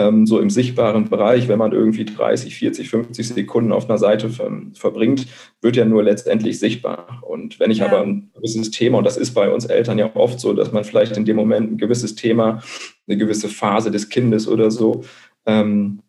ähm, 0.00 0.26
so 0.26 0.38
im 0.38 0.50
sichtbaren 0.50 1.08
Bereich, 1.08 1.48
wenn 1.48 1.58
man 1.58 1.72
irgendwie 1.72 2.04
30, 2.04 2.54
40, 2.56 2.88
50 2.88 3.28
Sekunden 3.28 3.72
auf 3.72 3.88
einer 3.88 3.98
Seite 3.98 4.30
ver 4.30 4.50
verbringt, 4.74 5.26
wird 5.60 5.76
ja 5.76 5.84
nur 5.84 6.02
letztendlich 6.02 6.58
sichtbar. 6.58 7.22
Und 7.22 7.60
wenn 7.60 7.70
ich 7.70 7.78
ja. 7.78 7.86
aber 7.86 8.00
ein 8.00 8.30
gewisses 8.34 8.70
Thema, 8.70 8.98
und 8.98 9.04
das 9.04 9.16
ist 9.16 9.32
bei 9.32 9.52
uns 9.52 9.66
Eltern 9.66 9.98
ja 9.98 10.10
oft 10.14 10.40
so, 10.40 10.52
dass 10.54 10.72
man 10.72 10.84
vielleicht 10.84 11.16
in 11.16 11.24
dem 11.24 11.36
Moment 11.36 11.72
ein 11.72 11.78
gewisses 11.78 12.14
Thema, 12.14 12.62
eine 13.06 13.18
gewisse 13.18 13.48
Phase 13.48 13.90
des 13.90 14.08
Kindes 14.08 14.48
oder 14.48 14.70
so, 14.70 15.04
ähm, 15.46 16.00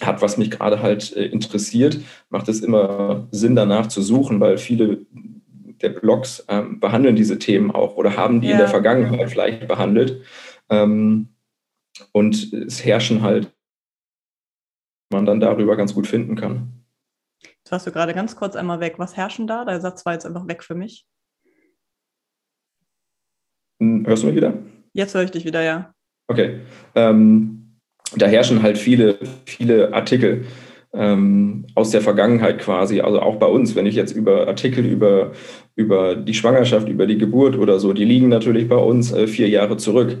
hat, 0.00 0.22
was 0.22 0.36
mich 0.36 0.50
gerade 0.50 0.82
halt 0.82 1.16
äh, 1.16 1.26
interessiert, 1.26 2.00
macht 2.30 2.48
es 2.48 2.60
immer 2.60 3.28
Sinn, 3.30 3.56
danach 3.56 3.86
zu 3.86 4.02
suchen, 4.02 4.40
weil 4.40 4.58
viele 4.58 5.06
der 5.80 5.90
Blogs 5.90 6.44
ähm, 6.48 6.80
behandeln 6.80 7.14
diese 7.14 7.38
Themen 7.38 7.70
auch 7.70 7.96
oder 7.96 8.16
haben 8.16 8.40
die 8.40 8.48
ja. 8.48 8.54
in 8.54 8.58
der 8.58 8.68
Vergangenheit 8.68 9.30
vielleicht 9.30 9.68
behandelt. 9.68 10.22
Ähm, 10.70 11.28
und 12.12 12.52
es 12.52 12.84
herrschen 12.84 13.22
halt, 13.22 13.52
man 15.10 15.26
dann 15.26 15.40
darüber 15.40 15.76
ganz 15.76 15.94
gut 15.94 16.06
finden 16.06 16.36
kann. 16.36 16.84
Jetzt 17.42 17.72
warst 17.72 17.86
du 17.86 17.92
gerade 17.92 18.14
ganz 18.14 18.36
kurz 18.36 18.56
einmal 18.56 18.80
weg. 18.80 18.94
Was 18.98 19.16
herrschen 19.16 19.46
da? 19.46 19.64
Der 19.64 19.80
Satz 19.80 20.04
war 20.04 20.12
jetzt 20.12 20.26
einfach 20.26 20.48
weg 20.48 20.62
für 20.62 20.74
mich. 20.74 21.06
Hm, 23.80 24.06
hörst 24.06 24.22
du 24.22 24.28
mich 24.28 24.36
wieder? 24.36 24.54
Jetzt 24.92 25.14
höre 25.14 25.22
ich 25.22 25.30
dich 25.30 25.44
wieder, 25.44 25.62
ja. 25.62 25.94
Okay. 26.28 26.60
Ähm, 26.94 27.78
da 28.16 28.26
herrschen 28.26 28.62
halt 28.62 28.78
viele, 28.78 29.18
viele 29.44 29.92
Artikel 29.92 30.46
ähm, 30.92 31.66
aus 31.74 31.90
der 31.90 32.00
Vergangenheit 32.00 32.58
quasi, 32.58 33.00
also 33.00 33.20
auch 33.20 33.36
bei 33.36 33.46
uns, 33.46 33.76
wenn 33.76 33.86
ich 33.86 33.94
jetzt 33.94 34.12
über 34.12 34.48
Artikel 34.48 34.84
über, 34.84 35.32
über 35.76 36.16
die 36.16 36.34
Schwangerschaft, 36.34 36.88
über 36.88 37.06
die 37.06 37.18
Geburt 37.18 37.56
oder 37.56 37.78
so, 37.78 37.92
die 37.92 38.04
liegen 38.04 38.28
natürlich 38.28 38.68
bei 38.68 38.76
uns 38.76 39.12
äh, 39.12 39.26
vier 39.26 39.48
Jahre 39.48 39.76
zurück. 39.76 40.16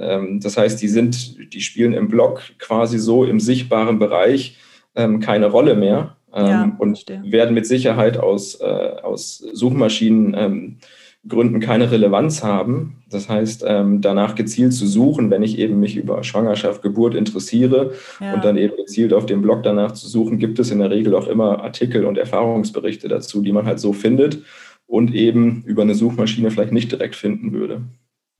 Ähm, 0.00 0.40
das 0.40 0.56
heißt, 0.56 0.80
die 0.80 0.88
sind, 0.88 1.52
die 1.52 1.60
spielen 1.60 1.92
im 1.92 2.08
Blog 2.08 2.42
quasi 2.58 2.98
so 2.98 3.24
im 3.24 3.38
sichtbaren 3.38 3.98
Bereich 3.98 4.56
ähm, 4.94 5.20
keine 5.20 5.46
Rolle 5.46 5.76
mehr 5.76 6.16
ähm, 6.34 6.46
ja, 6.46 6.76
und 6.78 6.96
verstehe. 6.96 7.22
werden 7.24 7.54
mit 7.54 7.66
Sicherheit 7.66 8.16
aus, 8.18 8.60
äh, 8.60 8.64
aus 8.64 9.38
Suchmaschinen 9.38 10.80
Gründen 11.28 11.60
keine 11.60 11.90
Relevanz 11.90 12.42
haben. 12.42 13.02
Das 13.10 13.28
heißt, 13.28 13.62
danach 13.62 14.36
gezielt 14.36 14.72
zu 14.72 14.86
suchen, 14.86 15.30
wenn 15.30 15.42
ich 15.42 15.58
eben 15.58 15.78
mich 15.78 15.98
über 15.98 16.24
Schwangerschaft, 16.24 16.80
Geburt 16.80 17.14
interessiere 17.14 17.92
ja. 18.22 18.32
und 18.32 18.42
dann 18.42 18.56
eben 18.56 18.74
gezielt 18.74 19.12
auf 19.12 19.26
dem 19.26 19.42
Blog 19.42 19.62
danach 19.62 19.92
zu 19.92 20.08
suchen, 20.08 20.38
gibt 20.38 20.58
es 20.58 20.70
in 20.70 20.78
der 20.78 20.90
Regel 20.90 21.14
auch 21.14 21.28
immer 21.28 21.62
Artikel 21.62 22.06
und 22.06 22.16
Erfahrungsberichte 22.16 23.08
dazu, 23.08 23.42
die 23.42 23.52
man 23.52 23.66
halt 23.66 23.80
so 23.80 23.92
findet 23.92 24.38
und 24.86 25.14
eben 25.14 25.62
über 25.66 25.82
eine 25.82 25.94
Suchmaschine 25.94 26.50
vielleicht 26.50 26.72
nicht 26.72 26.90
direkt 26.90 27.16
finden 27.16 27.52
würde. 27.52 27.82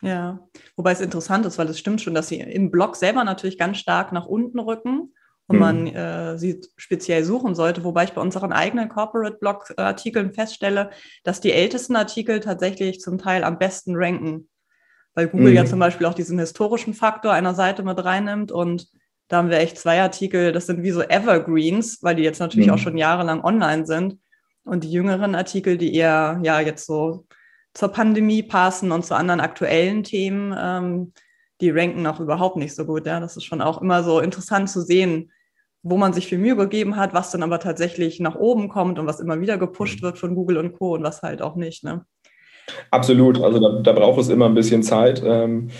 Ja, 0.02 0.40
wobei 0.76 0.92
es 0.92 1.00
interessant 1.00 1.44
ist, 1.46 1.58
weil 1.58 1.68
es 1.68 1.78
stimmt 1.78 2.00
schon, 2.00 2.14
dass 2.14 2.28
sie 2.28 2.40
im 2.40 2.70
Blog 2.70 2.96
selber 2.96 3.24
natürlich 3.24 3.58
ganz 3.58 3.78
stark 3.78 4.12
nach 4.12 4.26
unten 4.26 4.58
rücken 4.58 5.12
und 5.46 5.56
mhm. 5.56 5.60
man 5.60 5.86
äh, 5.88 6.38
sie 6.38 6.60
speziell 6.76 7.24
suchen 7.24 7.54
sollte, 7.54 7.84
wobei 7.84 8.04
ich 8.04 8.12
bei 8.12 8.20
unseren 8.20 8.52
eigenen 8.52 8.88
Corporate-Blog-Artikeln 8.88 10.32
feststelle, 10.32 10.90
dass 11.22 11.40
die 11.40 11.52
ältesten 11.52 11.96
Artikel 11.96 12.40
tatsächlich 12.40 13.00
zum 13.00 13.18
Teil 13.18 13.44
am 13.44 13.58
besten 13.58 13.94
ranken, 13.94 14.48
weil 15.14 15.28
Google 15.28 15.50
mhm. 15.50 15.56
ja 15.56 15.64
zum 15.66 15.80
Beispiel 15.80 16.06
auch 16.06 16.14
diesen 16.14 16.38
historischen 16.38 16.94
Faktor 16.94 17.32
einer 17.32 17.54
Seite 17.54 17.82
mit 17.82 18.02
reinnimmt 18.02 18.52
und 18.52 18.88
da 19.28 19.36
haben 19.36 19.50
wir 19.50 19.58
echt 19.58 19.78
zwei 19.78 20.00
Artikel, 20.00 20.52
das 20.52 20.66
sind 20.66 20.82
wie 20.82 20.90
so 20.90 21.02
Evergreens, 21.02 22.02
weil 22.02 22.16
die 22.16 22.22
jetzt 22.22 22.40
natürlich 22.40 22.68
mhm. 22.68 22.74
auch 22.74 22.78
schon 22.78 22.96
jahrelang 22.96 23.44
online 23.44 23.86
sind 23.86 24.18
und 24.64 24.84
die 24.84 24.90
jüngeren 24.90 25.34
Artikel, 25.34 25.76
die 25.76 25.94
eher 25.94 26.40
ja 26.42 26.60
jetzt 26.60 26.86
so 26.86 27.26
zur 27.74 27.90
Pandemie 27.90 28.42
passen 28.42 28.92
und 28.92 29.04
zu 29.04 29.14
anderen 29.14 29.40
aktuellen 29.40 30.02
Themen, 30.02 30.54
ähm, 30.58 31.12
die 31.60 31.70
ranken 31.70 32.06
auch 32.06 32.20
überhaupt 32.20 32.56
nicht 32.56 32.74
so 32.74 32.84
gut. 32.84 33.06
Ja, 33.06 33.20
das 33.20 33.36
ist 33.36 33.44
schon 33.44 33.60
auch 33.60 33.80
immer 33.80 34.02
so 34.02 34.20
interessant 34.20 34.70
zu 34.70 34.80
sehen, 34.80 35.30
wo 35.82 35.96
man 35.96 36.12
sich 36.12 36.26
viel 36.26 36.38
Mühe 36.38 36.56
gegeben 36.56 36.96
hat, 36.96 37.14
was 37.14 37.30
dann 37.30 37.42
aber 37.42 37.58
tatsächlich 37.58 38.20
nach 38.20 38.34
oben 38.34 38.68
kommt 38.68 38.98
und 38.98 39.06
was 39.06 39.20
immer 39.20 39.40
wieder 39.40 39.56
gepusht 39.56 40.00
mhm. 40.00 40.06
wird 40.06 40.18
von 40.18 40.34
Google 40.34 40.58
und 40.58 40.72
Co. 40.72 40.94
und 40.94 41.02
was 41.02 41.22
halt 41.22 41.42
auch 41.42 41.56
nicht. 41.56 41.84
Ne? 41.84 42.04
Absolut, 42.90 43.42
also 43.42 43.60
da, 43.60 43.82
da 43.82 43.92
braucht 43.92 44.20
es 44.20 44.28
immer 44.28 44.46
ein 44.46 44.54
bisschen 44.54 44.82
Zeit. 44.82 45.22
Ähm, 45.24 45.70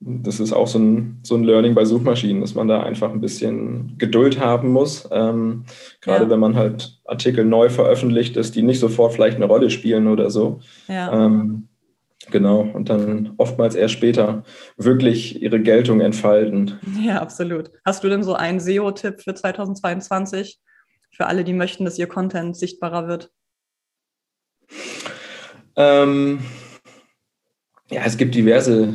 das 0.00 0.40
ist 0.40 0.52
auch 0.52 0.66
so 0.66 0.78
ein, 0.78 1.20
so 1.22 1.34
ein 1.34 1.44
Learning 1.44 1.74
bei 1.74 1.84
Suchmaschinen, 1.84 2.40
dass 2.40 2.54
man 2.54 2.68
da 2.68 2.82
einfach 2.82 3.10
ein 3.12 3.20
bisschen 3.20 3.98
Geduld 3.98 4.40
haben 4.40 4.70
muss. 4.70 5.06
Ähm, 5.12 5.64
gerade 6.00 6.24
ja. 6.24 6.30
wenn 6.30 6.40
man 6.40 6.56
halt 6.56 6.98
Artikel 7.04 7.44
neu 7.44 7.68
veröffentlicht, 7.68 8.36
dass 8.36 8.50
die 8.50 8.62
nicht 8.62 8.80
sofort 8.80 9.12
vielleicht 9.12 9.36
eine 9.36 9.44
Rolle 9.44 9.68
spielen 9.68 10.06
oder 10.06 10.30
so. 10.30 10.60
Ja. 10.88 11.26
Ähm, 11.26 11.68
genau, 12.30 12.60
und 12.60 12.88
dann 12.88 13.34
oftmals 13.36 13.74
erst 13.74 13.92
später 13.92 14.42
wirklich 14.78 15.42
ihre 15.42 15.60
Geltung 15.60 16.00
entfalten. 16.00 16.78
Ja, 16.98 17.20
absolut. 17.20 17.70
Hast 17.84 18.02
du 18.02 18.08
denn 18.08 18.22
so 18.22 18.32
einen 18.32 18.58
SEO-Tipp 18.58 19.20
für 19.20 19.34
2022? 19.34 20.58
Für 21.12 21.26
alle, 21.26 21.44
die 21.44 21.52
möchten, 21.52 21.84
dass 21.84 21.98
ihr 21.98 22.06
Content 22.06 22.56
sichtbarer 22.56 23.06
wird? 23.06 23.30
Ähm, 25.80 26.40
ja, 27.90 28.02
es 28.04 28.16
gibt 28.16 28.34
diverse 28.34 28.92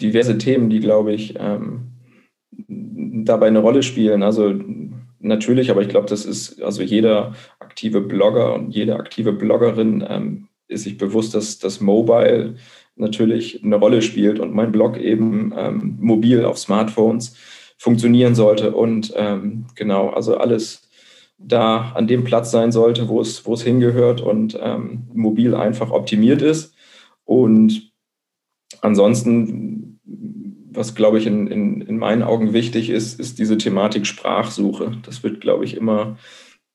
diverse 0.00 0.38
Themen, 0.38 0.70
die, 0.70 0.80
glaube 0.80 1.12
ich, 1.12 1.34
ähm, 1.38 1.92
dabei 3.24 3.46
eine 3.46 3.60
Rolle 3.60 3.82
spielen. 3.82 4.22
Also 4.22 4.54
natürlich, 5.18 5.70
aber 5.70 5.82
ich 5.82 5.88
glaube, 5.88 6.08
das 6.08 6.24
ist, 6.24 6.62
also 6.62 6.82
jeder 6.82 7.34
aktive 7.58 8.00
Blogger 8.00 8.54
und 8.54 8.70
jede 8.70 8.96
aktive 8.96 9.32
Bloggerin 9.32 10.04
ähm, 10.08 10.48
ist 10.68 10.84
sich 10.84 10.98
bewusst, 10.98 11.34
dass 11.34 11.58
das 11.58 11.80
Mobile 11.80 12.56
natürlich 12.96 13.62
eine 13.62 13.76
Rolle 13.76 14.02
spielt 14.02 14.40
und 14.40 14.54
mein 14.54 14.72
Blog 14.72 14.98
eben 14.98 15.52
ähm, 15.56 15.96
mobil 16.00 16.44
auf 16.44 16.58
Smartphones 16.58 17.36
funktionieren 17.78 18.34
sollte 18.34 18.72
und 18.72 19.12
ähm, 19.16 19.66
genau, 19.74 20.10
also 20.10 20.36
alles 20.36 20.89
da 21.42 21.92
an 21.94 22.06
dem 22.06 22.24
Platz 22.24 22.50
sein 22.50 22.70
sollte, 22.70 23.08
wo 23.08 23.20
es, 23.20 23.44
wo 23.46 23.54
es 23.54 23.62
hingehört 23.62 24.20
und 24.20 24.58
ähm, 24.60 25.08
mobil 25.12 25.54
einfach 25.54 25.90
optimiert 25.90 26.42
ist. 26.42 26.74
Und 27.24 27.92
ansonsten 28.82 29.90
was, 30.72 30.94
glaube 30.94 31.18
ich, 31.18 31.26
in, 31.26 31.46
in, 31.46 31.80
in 31.82 31.98
meinen 31.98 32.22
Augen 32.22 32.52
wichtig 32.52 32.90
ist, 32.90 33.18
ist 33.18 33.38
diese 33.38 33.58
Thematik 33.58 34.06
Sprachsuche. 34.06 34.92
Das 35.04 35.22
wird, 35.22 35.40
glaube 35.40 35.64
ich, 35.64 35.76
immer, 35.76 36.16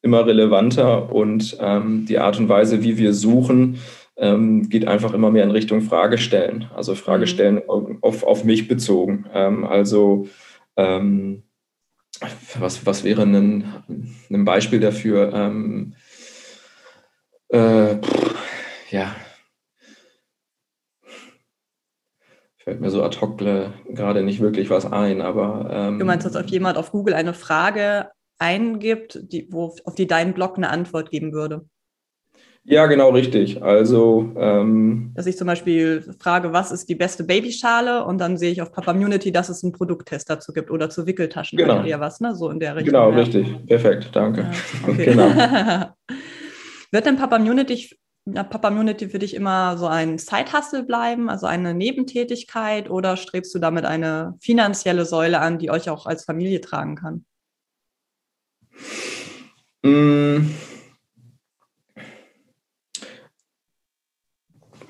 immer 0.01 0.25
relevanter 0.25 1.12
und 1.13 1.58
ähm, 1.60 2.06
die 2.06 2.19
Art 2.19 2.39
und 2.39 2.49
Weise, 2.49 2.84
wie 2.84 2.97
wir 2.97 3.13
suchen, 3.13 3.78
ähm, 4.17 4.69
geht 4.69 4.88
einfach 4.88 5.13
immer 5.13 5.32
mehr 5.32 5.43
in 5.43 5.51
Richtung 5.51 5.82
Fragestellen. 5.82 6.69
Also 6.75 6.95
Fragestellen 6.95 7.56
mhm. 7.56 7.99
auf, 8.01 8.23
auf 8.23 8.43
mich 8.43 8.67
bezogen. 8.67 9.25
Ähm, 9.34 9.65
also 9.65 10.28
ähm, 10.78 11.43
was, 12.60 12.86
was 12.86 13.04
wäre 13.04 13.23
ein, 13.23 13.84
ein 14.30 14.45
Beispiel 14.45 14.80
dafür? 14.80 15.34
Ähm, 15.34 15.95
äh, 17.49 17.97
ja, 18.89 19.15
fällt 22.65 22.82
mir 22.82 22.89
so 22.89 23.04
ad 23.04 23.21
hoc 23.21 23.38
gerade 23.38 24.23
nicht 24.23 24.41
wirklich 24.41 24.69
was 24.69 24.91
ein, 24.91 25.21
aber. 25.21 25.69
Ähm, 25.71 25.99
du 25.99 26.06
meinst, 26.06 26.25
dass 26.25 26.36
auf 26.36 26.47
jemand 26.47 26.78
auf 26.78 26.91
Google 26.91 27.13
eine 27.13 27.34
Frage 27.34 28.10
eingibt, 28.39 29.19
die, 29.32 29.47
wo, 29.51 29.75
auf 29.86 29.95
die 29.95 30.08
dein 30.08 30.34
Blog 30.34 30.58
eine 30.58 30.69
Antwort 30.69 31.12
geben 31.12 31.32
würde? 31.32 31.69
Ja, 32.67 32.88
genau 32.88 33.12
richtig. 33.12 33.62
Also. 33.62 34.32
Ähm, 34.38 35.12
dass 35.13 35.28
ich 35.28 35.38
zum 35.38 35.45
Beispiel 35.45 36.04
frage, 36.19 36.51
was 36.51 36.71
ist 36.71 36.89
die 36.89 36.95
beste 36.95 37.23
Babyschale 37.23 38.04
und 38.04 38.17
dann 38.17 38.38
sehe 38.38 38.51
ich 38.51 38.62
auf 38.62 38.71
Papa 38.71 38.91
Immunity, 38.91 39.32
dass 39.32 39.49
es 39.49 39.63
einen 39.63 39.71
Produkttest 39.71 40.30
dazu 40.30 40.51
gibt 40.51 40.71
oder 40.71 40.89
zu 40.89 41.06
Wickeltaschen 41.06 41.58
genau. 41.58 41.82
oder 41.82 41.99
was, 41.99 42.21
ne? 42.21 42.36
So 42.36 42.49
in 42.49 42.60
der 42.60 42.75
Richtung. 42.75 42.93
Genau, 42.93 43.12
ja. 43.12 43.17
richtig. 43.17 43.65
Perfekt, 43.67 44.10
danke. 44.13 44.41
Ja, 44.41 44.51
okay. 44.89 45.06
genau. 45.06 45.30
Wird 46.91 47.06
denn 47.06 47.17
Papa 47.17 47.38
Immunity 47.38 47.89
Papa 48.34 48.69
Immunity 48.69 49.08
für 49.10 49.19
dich 49.19 49.36
immer 49.36 49.78
so 49.78 49.86
ein 49.86 50.17
Side-Hustle 50.17 50.82
bleiben, 50.82 51.30
also 51.30 51.45
eine 51.45 51.75
Nebentätigkeit, 51.75 52.89
oder 52.89 53.17
strebst 53.17 53.54
du 53.54 53.60
damit 53.60 53.86
eine 53.86 54.34
finanzielle 54.41 55.06
Säule 55.06 55.39
an, 55.39 55.60
die 55.60 55.69
euch 55.69 55.91
auch 55.91 56.08
als 56.08 56.25
Familie 56.25 56.60
tragen 56.60 56.95
kann? 56.95 57.25
Mm. 59.84 60.49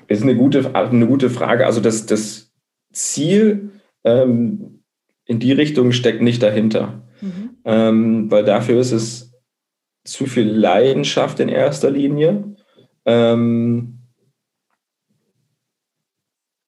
Ist 0.08 0.22
eine 0.22 0.36
gute, 0.36 0.74
eine 0.74 1.06
gute 1.06 1.30
Frage. 1.30 1.66
Also 1.66 1.80
das, 1.80 2.06
das 2.06 2.52
Ziel 2.92 3.70
ähm, 4.04 4.82
in 5.24 5.40
die 5.40 5.52
Richtung 5.52 5.92
steckt 5.92 6.22
nicht 6.22 6.42
dahinter, 6.42 7.02
mhm. 7.20 7.56
ähm, 7.64 8.30
weil 8.30 8.44
dafür 8.44 8.80
ist 8.80 8.92
es 8.92 9.32
zu 10.04 10.26
viel 10.26 10.48
Leidenschaft 10.48 11.40
in 11.40 11.48
erster 11.48 11.90
Linie 11.90 12.56
ähm, 13.06 14.00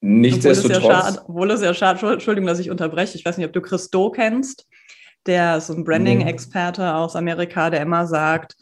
nichtsdestotrotz. 0.00 1.18
Obwohl 1.26 1.50
es 1.50 1.60
ja 1.60 1.74
schade, 1.74 2.00
ja 2.00 2.12
Entschuldigung, 2.12 2.46
dass 2.46 2.60
ich 2.60 2.70
unterbreche. 2.70 3.18
Ich 3.18 3.24
weiß 3.24 3.36
nicht, 3.36 3.46
ob 3.46 3.52
du 3.52 3.60
Christo 3.60 4.10
kennst. 4.10 4.66
Der 5.26 5.58
ist 5.58 5.66
so 5.66 5.74
ein 5.74 5.84
Branding-Experte 5.84 6.94
aus 6.94 7.16
Amerika, 7.16 7.70
der 7.70 7.82
immer 7.82 8.06
sagt, 8.06 8.56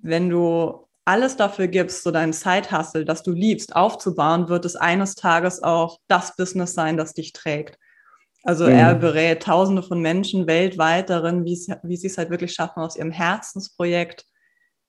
wenn 0.00 0.30
du 0.30 0.81
alles 1.04 1.36
dafür 1.36 1.66
gibst, 1.66 2.02
so 2.02 2.10
deinen 2.10 2.32
Side-Hustle, 2.32 3.04
das 3.04 3.22
du 3.22 3.32
liebst, 3.32 3.74
aufzubauen, 3.74 4.48
wird 4.48 4.64
es 4.64 4.76
eines 4.76 5.14
Tages 5.14 5.62
auch 5.62 5.98
das 6.08 6.36
Business 6.36 6.74
sein, 6.74 6.96
das 6.96 7.12
dich 7.14 7.32
trägt. 7.32 7.78
Also 8.44 8.64
mhm. 8.64 8.72
er 8.72 8.94
berät 8.94 9.42
Tausende 9.42 9.82
von 9.82 10.00
Menschen 10.00 10.46
weltweit 10.46 11.10
darin, 11.10 11.44
wie 11.44 11.56
sie 11.96 12.06
es 12.06 12.18
halt 12.18 12.30
wirklich 12.30 12.52
schaffen, 12.52 12.80
aus 12.80 12.96
ihrem 12.96 13.12
Herzensprojekt 13.12 14.24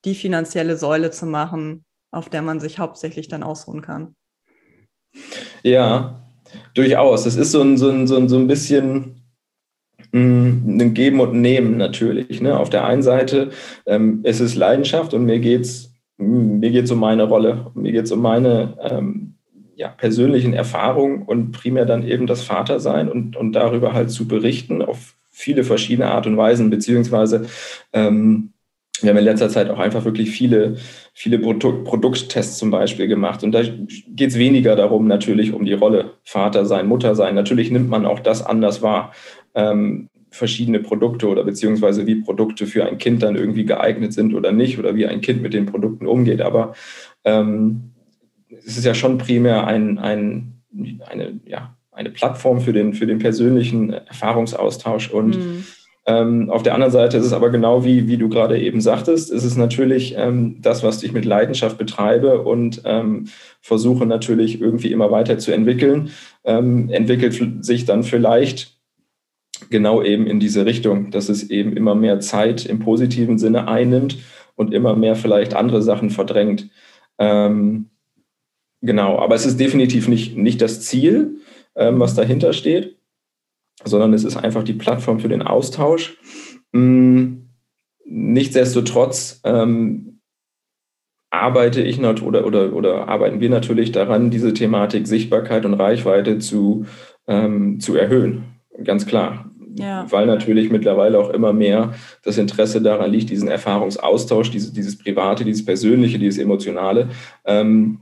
die 0.06 0.15
finanzielle 0.15 0.78
Säule 0.78 1.12
zu 1.12 1.26
machen, 1.26 1.86
auf 2.12 2.30
der 2.30 2.41
man 2.41 2.60
sich 2.60 2.80
hauptsächlich 2.80 3.28
dann 3.28 3.43
ausruhen 3.43 3.82
kann. 3.82 4.15
Ja, 5.63 6.23
durchaus. 6.73 7.26
Es 7.26 7.36
ist 7.36 7.52
so 7.52 7.62
ein, 7.62 7.78
so 7.78 7.89
ein, 7.89 8.08
so 8.08 8.17
ein, 8.17 8.28
so 8.28 8.38
ein 8.38 8.47
bisschen 8.47 9.23
mm, 10.12 10.80
ein 10.80 10.93
Geben 10.93 11.19
und 11.19 11.39
Nehmen 11.39 11.78
natürlich. 11.78 12.41
Ne? 12.41 12.58
Auf 12.58 12.69
der 12.69 12.86
einen 12.86 13.04
Seite 13.04 13.52
ähm, 13.86 14.21
es 14.23 14.39
ist 14.39 14.56
Leidenschaft 14.56 15.13
und 15.13 15.26
mir 15.26 15.39
geht 15.39 15.62
es 15.62 15.92
mir 16.17 16.71
geht's 16.71 16.91
um 16.91 16.99
meine 16.99 17.23
Rolle, 17.23 17.71
mir 17.73 17.91
geht 17.91 18.06
es 18.06 18.12
um 18.12 18.21
meine 18.21 18.78
ähm, 18.82 19.36
ja, 19.76 19.89
persönlichen 19.89 20.54
Erfahrungen 20.54 21.23
und 21.23 21.52
primär 21.52 21.86
dann 21.86 22.08
eben 22.08 22.28
das 22.28 22.43
Vatersein 22.43 23.10
und, 23.10 23.36
und 23.36 23.54
darüber 23.54 23.93
halt 23.93 24.12
zu 24.12 24.28
berichten 24.28 24.82
auf 24.82 25.15
viele 25.30 25.63
verschiedene 25.63 26.12
Art 26.12 26.28
und 26.28 26.38
Weisen, 26.38 26.69
beziehungsweise 26.69 27.47
ähm, 27.91 28.54
wir 29.02 29.10
haben 29.10 29.17
in 29.17 29.26
letzter 29.26 29.49
Zeit 29.49 29.69
auch 29.69 29.80
einfach 29.80 30.06
wirklich 30.06 30.30
viele, 30.32 30.78
viele 31.13 31.39
Produ 31.39 31.84
Produkttests 31.84 32.58
zum 32.58 32.71
Beispiel 32.71 33.08
gemacht. 33.08 33.43
Und 33.43 33.52
da 33.52 33.62
geht 33.63 34.30
es 34.30 34.38
weniger 34.38 34.76
darum, 34.76 35.08
natürlich 35.08 35.52
um 35.52 35.65
die 35.65 35.73
Rolle 35.73 36.12
Vater 36.23 36.65
sein, 36.65 36.88
Mutter 36.88 37.15
sein. 37.15 37.36
Natürlich 37.36 37.69
nimmt 37.69 37.89
man 37.89 38.06
auch 38.06 38.19
das 38.19 38.45
anders 38.45 38.82
wahr. 38.82 39.12
Ähm, 39.56 40.10
verschiedene 40.34 40.80
Produkte 40.80 41.28
oder 41.28 41.43
beziehungsweise 41.43 42.08
wie 42.08 42.15
Produkte 42.15 42.65
für 42.65 42.86
ein 42.86 42.98
Kind 42.98 43.24
dann 43.24 43.36
irgendwie 43.36 43.65
geeignet 43.65 44.13
sind 44.13 44.34
oder 44.34 44.52
nicht 44.52 44.80
oder 44.80 44.96
wie 44.96 45.06
ein 45.06 45.22
Kind 45.22 45.41
mit 45.41 45.54
den 45.54 45.65
Produkten 45.65 46.08
umgeht. 46.08 46.41
Aber 46.41 46.74
ähm, 47.24 47.91
es 48.65 48.78
ist 48.78 48.86
ja 48.86 48.93
schon 48.93 49.17
primär 49.17 49.67
ein, 49.67 50.00
ein, 50.00 50.62
eine, 51.08 51.39
ja, 51.46 51.78
eine 51.91 52.10
Plattform 52.10 52.62
für 52.62 52.74
den, 52.74 52.93
für 52.93 53.06
den 53.06 53.19
persönlichen 53.19 53.93
Erfahrungsaustausch 53.93 55.10
und 55.10 55.38
mhm 55.38 55.63
ähm, 56.06 56.50
auf 56.50 56.63
der 56.63 56.74
anderen 56.74 56.91
Seite 56.91 57.17
ist 57.17 57.26
es 57.26 57.34
aber 57.34 57.50
genau 57.50 57.86
wie, 57.86 58.08
wie 58.08 58.17
du 58.17 58.28
gerade 58.28 58.60
eben 58.60 58.82
sagtest, 58.82 59.32
ist 59.32 59.46
es 59.46 59.56
natürlich 59.56 60.15
ähm, 60.17 60.58
das, 60.62 60.84
was 60.84 61.02
ich 61.02 61.13
mit 61.13 61.24
Leidenschaft 61.24 61.78
betreibe 61.78 62.41
und 62.41 62.82
ähm, 62.84 63.30
versuche 63.62 64.06
natürlich 64.06 64.60
irgendwie 64.60 64.91
immer 64.91 65.12
weiter 65.12 65.38
zu 65.38 65.54
entwickeln, 65.54 66.10
ähm, 66.43 66.89
entwickelt 66.89 67.63
sich 67.63 67.86
dann 67.86 68.04
vielleicht 68.04 68.72
genau 69.69 70.02
eben 70.02 70.28
in 70.28 70.39
diese 70.39 70.65
Richtung, 70.65 71.12
dass 71.12 71.30
es 71.30 71.49
eben 71.49 71.76
immer 71.76 71.95
mehr 71.95 72.19
Zeit 72.19 72.65
im 72.65 72.80
positiven 72.80 73.38
Sinne 73.38 73.67
einnimmt 73.67 74.17
und 74.56 74.73
immer 74.73 74.95
mehr 74.95 75.15
vielleicht 75.15 75.56
andere 75.56 75.82
Sachen 75.82 76.10
verdrängt. 76.10 76.69
Ähm, 77.17 77.89
genau, 78.82 79.19
aber 79.19 79.36
es 79.36 79.45
ist 79.45 79.60
definitiv 79.60 80.08
nicht, 80.08 80.38
nicht 80.38 80.62
das 80.62 80.82
Ziel, 80.82 81.38
ähm, 81.76 81.99
was 81.99 82.15
dahinter 82.15 82.54
steht 82.54 82.97
sondern 83.84 84.13
es 84.13 84.23
ist 84.23 84.38
einfach 84.38 84.63
die 84.63 84.73
Plattform 84.73 85.19
für 85.19 85.30
den 85.30 85.41
Austausch. 85.41 86.17
Hm, 86.73 87.49
nichtsdestotrotz 88.06 89.41
ähm, 89.43 90.19
arbeite 91.30 91.82
ich 91.82 91.99
oder, 91.99 92.45
oder, 92.45 92.73
oder 92.73 93.08
arbeiten 93.08 93.39
wir 93.39 93.49
natürlich 93.49 93.91
daran, 93.91 94.30
diese 94.30 94.54
Thematik 94.54 95.08
Sichtbarkeit 95.08 95.65
und 95.65 95.73
Reichweite 95.73 96.39
zu, 96.39 96.86
ähm, 97.28 97.80
zu 97.80 97.95
erhöhen. 97.95 98.45
Ganz 98.84 99.06
klar. 99.06 99.49
Ja. 99.75 100.05
Weil 100.12 100.25
natürlich 100.25 100.69
mittlerweile 100.69 101.19
auch 101.19 101.29
immer 101.29 101.53
mehr 101.53 101.93
das 102.23 102.38
Interesse 102.38 102.81
daran 102.81 103.12
liegt, 103.12 103.29
diesen 103.29 103.47
Erfahrungsaustausch, 103.47 104.51
diese, 104.51 104.73
dieses 104.73 104.97
Private, 104.97 105.45
dieses 105.45 105.65
Persönliche, 105.65 106.19
dieses 106.19 106.39
Emotionale 106.39 107.09
ähm, 107.45 108.01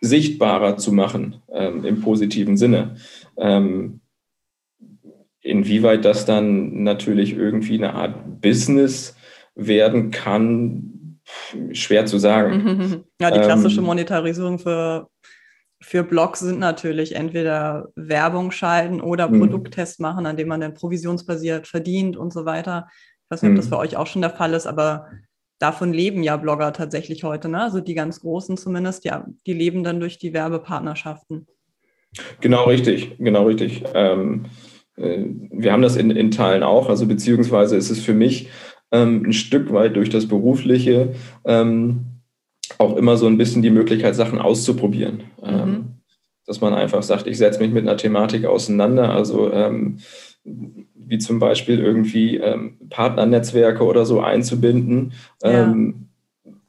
sichtbarer 0.00 0.76
zu 0.76 0.92
machen 0.92 1.42
ähm, 1.52 1.84
im 1.84 2.00
positiven 2.00 2.56
Sinne. 2.56 2.96
Ähm, 3.36 4.00
Inwieweit 5.42 6.04
das 6.04 6.26
dann 6.26 6.82
natürlich 6.82 7.34
irgendwie 7.34 7.74
eine 7.74 7.94
Art 7.94 8.42
Business 8.42 9.16
werden 9.54 10.10
kann, 10.10 11.18
schwer 11.72 12.06
zu 12.06 12.18
sagen. 12.18 13.04
Ja, 13.20 13.30
die 13.30 13.40
klassische 13.40 13.80
ähm, 13.80 13.86
Monetarisierung 13.86 14.58
für, 14.58 15.08
für 15.82 16.02
Blogs 16.02 16.40
sind 16.40 16.58
natürlich 16.58 17.14
entweder 17.14 17.88
Werbung 17.94 18.50
schalten 18.50 19.00
oder 19.00 19.28
hm. 19.28 19.40
Produkttests 19.40 19.98
machen, 19.98 20.26
an 20.26 20.36
dem 20.36 20.48
man 20.48 20.60
dann 20.60 20.74
provisionsbasiert 20.74 21.66
verdient 21.66 22.16
und 22.16 22.32
so 22.32 22.44
weiter. 22.44 22.88
Ich 23.24 23.30
weiß 23.30 23.42
nicht, 23.42 23.50
ob 23.50 23.56
das 23.56 23.68
für 23.68 23.78
euch 23.78 23.96
auch 23.96 24.06
schon 24.06 24.22
der 24.22 24.30
Fall 24.30 24.52
ist, 24.54 24.66
aber 24.66 25.06
davon 25.58 25.92
leben 25.92 26.22
ja 26.22 26.36
Blogger 26.36 26.72
tatsächlich 26.72 27.24
heute. 27.24 27.48
Ne? 27.48 27.62
Also 27.62 27.80
die 27.80 27.94
ganz 27.94 28.20
Großen 28.20 28.56
zumindest, 28.56 29.04
ja, 29.04 29.26
die 29.46 29.52
leben 29.52 29.84
dann 29.84 30.00
durch 30.00 30.18
die 30.18 30.32
Werbepartnerschaften. 30.32 31.46
Genau 32.40 32.64
richtig, 32.64 33.16
genau 33.18 33.44
richtig. 33.46 33.84
Ähm, 33.94 34.46
äh, 34.96 35.24
wir 35.50 35.72
haben 35.72 35.82
das 35.82 35.96
in, 35.96 36.10
in 36.10 36.30
Teilen 36.30 36.62
auch, 36.62 36.88
also 36.88 37.06
beziehungsweise 37.06 37.76
ist 37.76 37.90
es 37.90 38.00
für 38.00 38.14
mich 38.14 38.48
ähm, 38.90 39.24
ein 39.26 39.32
Stück 39.32 39.72
weit 39.72 39.96
durch 39.96 40.10
das 40.10 40.26
Berufliche 40.26 41.14
ähm, 41.44 42.06
auch 42.78 42.96
immer 42.96 43.16
so 43.16 43.26
ein 43.26 43.38
bisschen 43.38 43.62
die 43.62 43.70
Möglichkeit, 43.70 44.14
Sachen 44.14 44.38
auszuprobieren. 44.38 45.24
Ähm, 45.42 45.70
mhm. 45.70 45.84
Dass 46.46 46.60
man 46.60 46.74
einfach 46.74 47.02
sagt, 47.02 47.26
ich 47.26 47.38
setze 47.38 47.60
mich 47.60 47.72
mit 47.72 47.86
einer 47.86 47.96
Thematik 47.96 48.44
auseinander, 48.44 49.10
also 49.10 49.52
ähm, 49.52 49.98
wie 50.42 51.18
zum 51.18 51.38
Beispiel 51.38 51.78
irgendwie 51.78 52.36
ähm, 52.36 52.78
Partnernetzwerke 52.88 53.84
oder 53.84 54.04
so 54.04 54.20
einzubinden, 54.20 55.12
ja. 55.42 55.74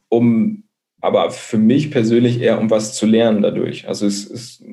um 0.10 0.63
aber 1.01 1.31
für 1.31 1.57
mich 1.57 1.89
persönlich 1.89 2.41
eher 2.41 2.60
um 2.60 2.69
was 2.69 2.93
zu 2.93 3.07
lernen 3.07 3.41
dadurch. 3.41 3.88
Also 3.88 4.05
es 4.05 4.23
ist, 4.23 4.63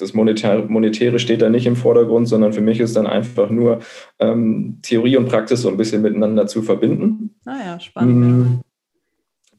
das 0.00 0.14
Monetäre 0.14 1.18
steht 1.20 1.42
da 1.42 1.48
nicht 1.48 1.66
im 1.66 1.76
Vordergrund, 1.76 2.26
sondern 2.28 2.52
für 2.52 2.60
mich 2.60 2.80
ist 2.80 2.96
dann 2.96 3.06
einfach 3.06 3.50
nur 3.50 3.78
ähm, 4.18 4.80
Theorie 4.82 5.16
und 5.16 5.28
Praxis 5.28 5.62
so 5.62 5.68
ein 5.68 5.76
bisschen 5.76 6.02
miteinander 6.02 6.48
zu 6.48 6.62
verbinden. 6.62 7.36
Ah 7.44 7.58
ja, 7.64 7.80
spannend. 7.80 8.16
Mhm. 8.16 8.60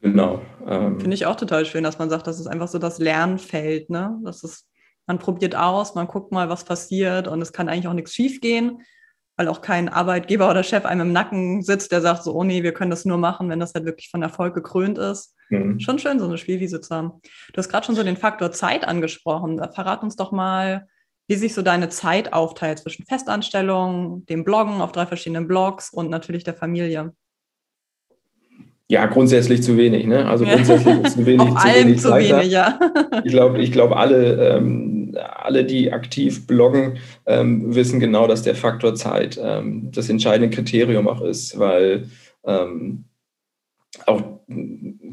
Genau. 0.02 0.42
Ähm, 0.68 1.00
Finde 1.00 1.16
ich 1.16 1.26
auch 1.26 1.36
total 1.36 1.66
schön, 1.66 1.84
dass 1.84 1.98
man 1.98 2.10
sagt, 2.10 2.28
das 2.28 2.40
ist 2.40 2.48
einfach 2.48 2.68
so 2.68 2.78
das 2.78 3.00
Lernfeld. 3.00 3.90
Ne? 3.90 4.20
Das 4.24 4.44
ist, 4.44 4.68
man 5.06 5.18
probiert 5.20 5.56
aus, 5.56 5.96
man 5.96 6.08
guckt 6.08 6.32
mal, 6.32 6.50
was 6.50 6.66
passiert 6.66 7.28
und 7.28 7.42
es 7.42 7.54
kann 7.54 7.70
eigentlich 7.70 7.88
auch 7.88 7.94
nichts 7.94 8.14
schief 8.14 8.42
gehen. 8.42 8.82
weil 9.38 9.48
auch 9.48 9.62
kein 9.62 9.88
Arbeitgeber 9.88 10.50
oder 10.50 10.64
Chef 10.64 10.84
einem 10.84 11.08
im 11.08 11.14
Nacken 11.14 11.62
sitzt, 11.62 11.92
der 11.92 12.02
sagt 12.02 12.24
so, 12.24 12.34
oh 12.34 12.44
nee, 12.44 12.64
wir 12.64 12.74
können 12.74 12.90
das 12.90 13.06
nur 13.06 13.20
machen, 13.20 13.50
wenn 13.50 13.60
das 13.60 13.74
halt 13.76 13.86
wirklich 13.86 14.10
von 14.10 14.24
Erfolg 14.24 14.56
gekrönt 14.56 14.98
ist. 14.98 15.36
Mhm. 15.50 15.80
Schon 15.80 16.00
schön, 16.00 16.20
so 16.20 16.26
eine 16.26 16.40
Spielwiese 16.40 16.82
zu 16.82 16.94
haben. 16.94 17.22
Du 17.54 17.58
hast 17.58 17.70
gerade 17.70 17.86
schon 17.86 17.96
so 17.96 18.04
den 18.04 18.18
Faktor 18.18 18.52
Zeit 18.52 18.86
angesprochen. 18.86 19.62
Verrat 19.74 20.02
uns 20.02 20.16
doch 20.16 20.32
mal, 20.32 20.88
wie 21.28 21.36
sich 21.36 21.54
so 21.54 21.62
deine 21.62 21.90
Zeit 21.90 22.34
aufteilt 22.34 22.80
zwischen 22.80 23.06
Festanstellung, 23.06 24.26
dem 24.26 24.44
Bloggen 24.44 24.82
auf 24.82 24.92
drei 24.92 25.06
verschiedenen 25.06 25.48
Blogs 25.48 25.92
und 25.92 26.10
natürlich 26.10 26.44
der 26.44 26.56
Familie. 26.56 27.14
Ja, 28.90 29.06
grundsätzlich 29.06 29.64
zu 29.64 29.76
wenig. 29.76 30.06
Ne? 30.06 30.26
Also 30.26 30.46
grundsätzlich 30.46 31.04
zu 31.04 31.26
wenig. 31.26 31.42
Auf 31.48 31.62
zu 31.62 31.68
allem 31.68 31.88
wenig 31.88 32.02
zu 32.02 32.16
wenig, 32.16 32.52
ja. 32.52 32.80
ich 33.24 33.32
glaube, 33.32 33.62
ich 33.62 33.72
glaub, 33.72 33.92
alle, 33.92 34.56
ähm, 34.56 35.14
alle, 35.36 35.66
die 35.66 35.92
aktiv 35.92 36.48
bloggen, 36.48 36.98
ähm, 37.26 37.76
wissen 37.76 38.00
genau, 38.00 38.28
dass 38.28 38.44
der 38.44 38.56
Faktor 38.56 38.96
Zeit 38.96 39.38
ähm, 39.44 39.90
das 39.94 40.10
entscheidende 40.10 40.56
Kriterium 40.56 41.08
auch 41.10 41.22
ist, 41.22 41.60
weil 41.60 42.06
ähm, 42.46 43.04
auch 44.06 44.22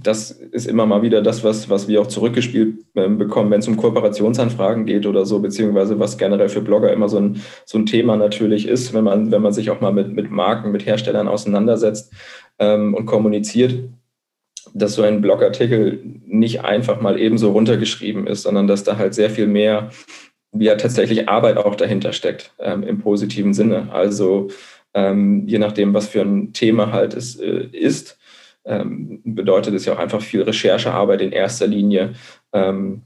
das 0.05 0.31
ist 0.31 0.67
immer 0.67 0.87
mal 0.87 1.03
wieder 1.03 1.23
das, 1.23 1.43
was, 1.45 1.71
was 1.71 1.89
wir 1.89 2.01
auch 2.01 2.07
zurückgespielt 2.07 2.85
äh, 2.95 3.09
bekommen, 3.09 3.51
wenn 3.51 3.61
es 3.61 3.69
um 3.69 3.77
Kooperationsanfragen 3.77 4.85
geht 4.85 5.07
oder 5.07 5.25
so, 5.25 5.41
beziehungsweise 5.41 5.99
was 5.99 6.19
generell 6.19 6.49
für 6.49 6.61
Blogger 6.61 6.93
immer 6.93 7.09
so 7.09 7.19
ein, 7.19 7.41
so 7.65 7.79
ein 7.79 7.87
Thema 7.87 8.17
natürlich 8.17 8.69
ist, 8.69 8.93
wenn 8.93 9.05
man, 9.05 9.31
wenn 9.31 9.43
man 9.43 9.53
sich 9.53 9.71
auch 9.71 9.81
mal 9.81 9.93
mit, 9.93 10.13
mit 10.13 10.31
Marken, 10.31 10.73
mit 10.73 10.85
Herstellern 10.87 11.29
auseinandersetzt 11.29 12.13
ähm, 12.59 12.95
und 12.95 13.07
kommuniziert, 13.07 13.89
dass 14.75 14.95
so 14.95 15.03
ein 15.03 15.21
Blogartikel 15.21 16.01
nicht 16.27 16.65
einfach 16.65 17.01
mal 17.01 17.19
ebenso 17.19 17.53
runtergeschrieben 17.53 18.27
ist, 18.27 18.43
sondern 18.43 18.67
dass 18.67 18.85
da 18.85 18.97
halt 18.97 19.15
sehr 19.15 19.31
viel 19.31 19.47
mehr, 19.47 19.91
ja 20.53 20.77
tatsächlich 20.77 21.29
Arbeit 21.29 21.57
auch 21.57 21.75
dahinter 21.75 22.13
steckt, 22.13 22.53
ähm, 22.59 22.83
im 22.83 22.99
positiven 22.99 23.55
Sinne. 23.55 23.89
Also 23.93 24.49
ähm, 24.93 25.45
je 25.47 25.59
nachdem, 25.59 25.95
was 25.95 26.09
für 26.09 26.23
ein 26.23 26.53
Thema 26.53 26.93
halt 26.93 27.15
es 27.15 27.37
äh, 27.37 27.67
ist, 27.73 28.19
ähm, 28.65 29.21
bedeutet 29.25 29.75
es 29.75 29.85
ja 29.85 29.95
auch 29.95 29.99
einfach 29.99 30.23
viel 30.23 30.43
Recherchearbeit 30.43 31.21
in 31.21 31.33
erster 31.33 31.67
Linie. 31.67 32.15
Ähm, 32.53 33.03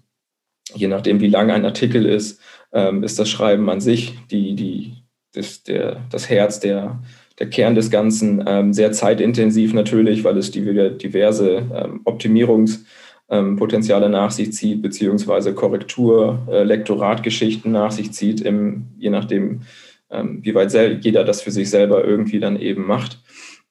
je 0.75 0.89
nachdem, 0.89 1.21
wie 1.21 1.29
lang 1.29 1.51
ein 1.51 1.65
Artikel 1.65 2.07
ist, 2.07 2.41
ähm, 2.73 3.03
ist 3.03 3.19
das 3.19 3.29
Schreiben 3.29 3.69
an 3.71 3.81
sich 3.81 4.15
die, 4.31 4.55
die, 4.55 4.95
das, 5.33 5.63
der, 5.63 6.03
das 6.11 6.29
Herz, 6.29 6.61
der, 6.61 7.03
der 7.39 7.51
Kern 7.51 7.75
des 7.75 7.91
Ganzen. 7.91 8.45
Ähm, 8.47 8.73
sehr 8.73 8.93
zeitintensiv 8.93 9.75
natürlich, 9.75 10.25
weil 10.25 10.39
es 10.39 10.51
die, 10.51 10.63
diverse 10.99 11.67
ähm, 11.75 12.01
Optimierungspotenziale 12.05 14.07
ähm, 14.07 14.13
nach 14.13 14.31
sich 14.31 14.53
zieht, 14.53 14.83
beziehungsweise 14.83 15.55
Korrektur, 15.55 16.47
äh, 16.51 16.63
Lektoratgeschichten 16.63 17.73
nach 17.73 17.91
sich 17.91 18.13
zieht, 18.13 18.41
im, 18.43 18.89
je 18.99 19.11
nachdem, 19.11 19.63
wie 20.11 20.55
weit 20.55 20.73
jeder 21.05 21.23
das 21.23 21.43
für 21.43 21.51
sich 21.51 21.69
selber 21.69 22.03
irgendwie 22.03 22.41
dann 22.41 22.59
eben 22.59 22.87
macht. 22.87 23.23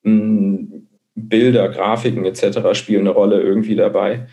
Mm, 0.03 0.65
Bilder, 1.17 1.69
Grafiken 1.69 2.25
etc. 2.25 2.59
spielen 2.73 3.01
eine 3.01 3.09
Rolle 3.09 3.41
irgendwie 3.41 3.75
dabei. 3.75 4.27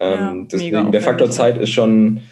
Ja, 0.00 0.30
ähm, 0.30 0.48
deswegen 0.50 0.90
der 0.90 1.02
Faktor 1.02 1.30
Zeit 1.30 1.58
ist 1.58 1.70
schon, 1.70 2.22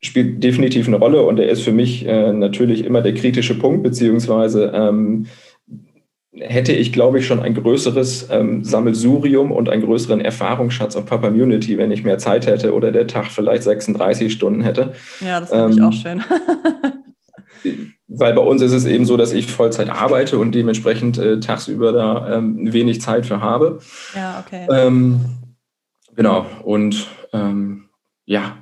spielt 0.00 0.42
definitiv 0.42 0.86
eine 0.86 0.96
Rolle 0.96 1.22
und 1.22 1.38
er 1.38 1.48
ist 1.48 1.62
für 1.62 1.72
mich 1.72 2.06
äh, 2.06 2.32
natürlich 2.32 2.84
immer 2.84 3.02
der 3.02 3.14
kritische 3.14 3.58
Punkt, 3.58 3.82
beziehungsweise 3.82 4.72
ähm, 4.74 5.26
hätte 6.32 6.72
ich, 6.72 6.92
glaube 6.92 7.18
ich, 7.18 7.26
schon 7.26 7.40
ein 7.40 7.54
größeres 7.54 8.28
ähm, 8.30 8.64
Sammelsurium 8.64 9.52
und 9.52 9.68
einen 9.68 9.82
größeren 9.82 10.20
Erfahrungsschatz 10.20 10.96
auf 10.96 11.04
Papa 11.04 11.28
Immunity, 11.28 11.76
wenn 11.76 11.90
ich 11.90 12.04
mehr 12.04 12.18
Zeit 12.18 12.46
hätte 12.46 12.72
oder 12.74 12.90
der 12.90 13.06
Tag 13.06 13.26
vielleicht 13.26 13.64
36 13.64 14.32
Stunden 14.32 14.62
hätte. 14.62 14.94
Ja, 15.20 15.40
das 15.40 15.50
finde 15.50 15.74
ich 15.74 15.82
auch 15.82 15.92
ähm, 16.06 16.22
schön. 16.22 16.22
weil 18.08 18.32
bei 18.32 18.42
uns 18.42 18.62
ist 18.62 18.72
es 18.72 18.86
eben 18.86 19.04
so, 19.04 19.16
dass 19.16 19.32
ich 19.32 19.46
Vollzeit 19.46 19.90
arbeite 19.90 20.38
und 20.38 20.54
dementsprechend 20.54 21.18
äh, 21.18 21.40
tagsüber 21.40 21.92
da 21.92 22.36
ähm, 22.36 22.72
wenig 22.72 23.00
Zeit 23.02 23.26
für 23.26 23.40
habe. 23.40 23.80
Ja, 24.14 24.42
okay. 24.44 24.66
Ähm, 24.70 25.20
genau, 26.16 26.46
und 26.64 27.06
ähm, 27.32 27.84
ja, 28.24 28.56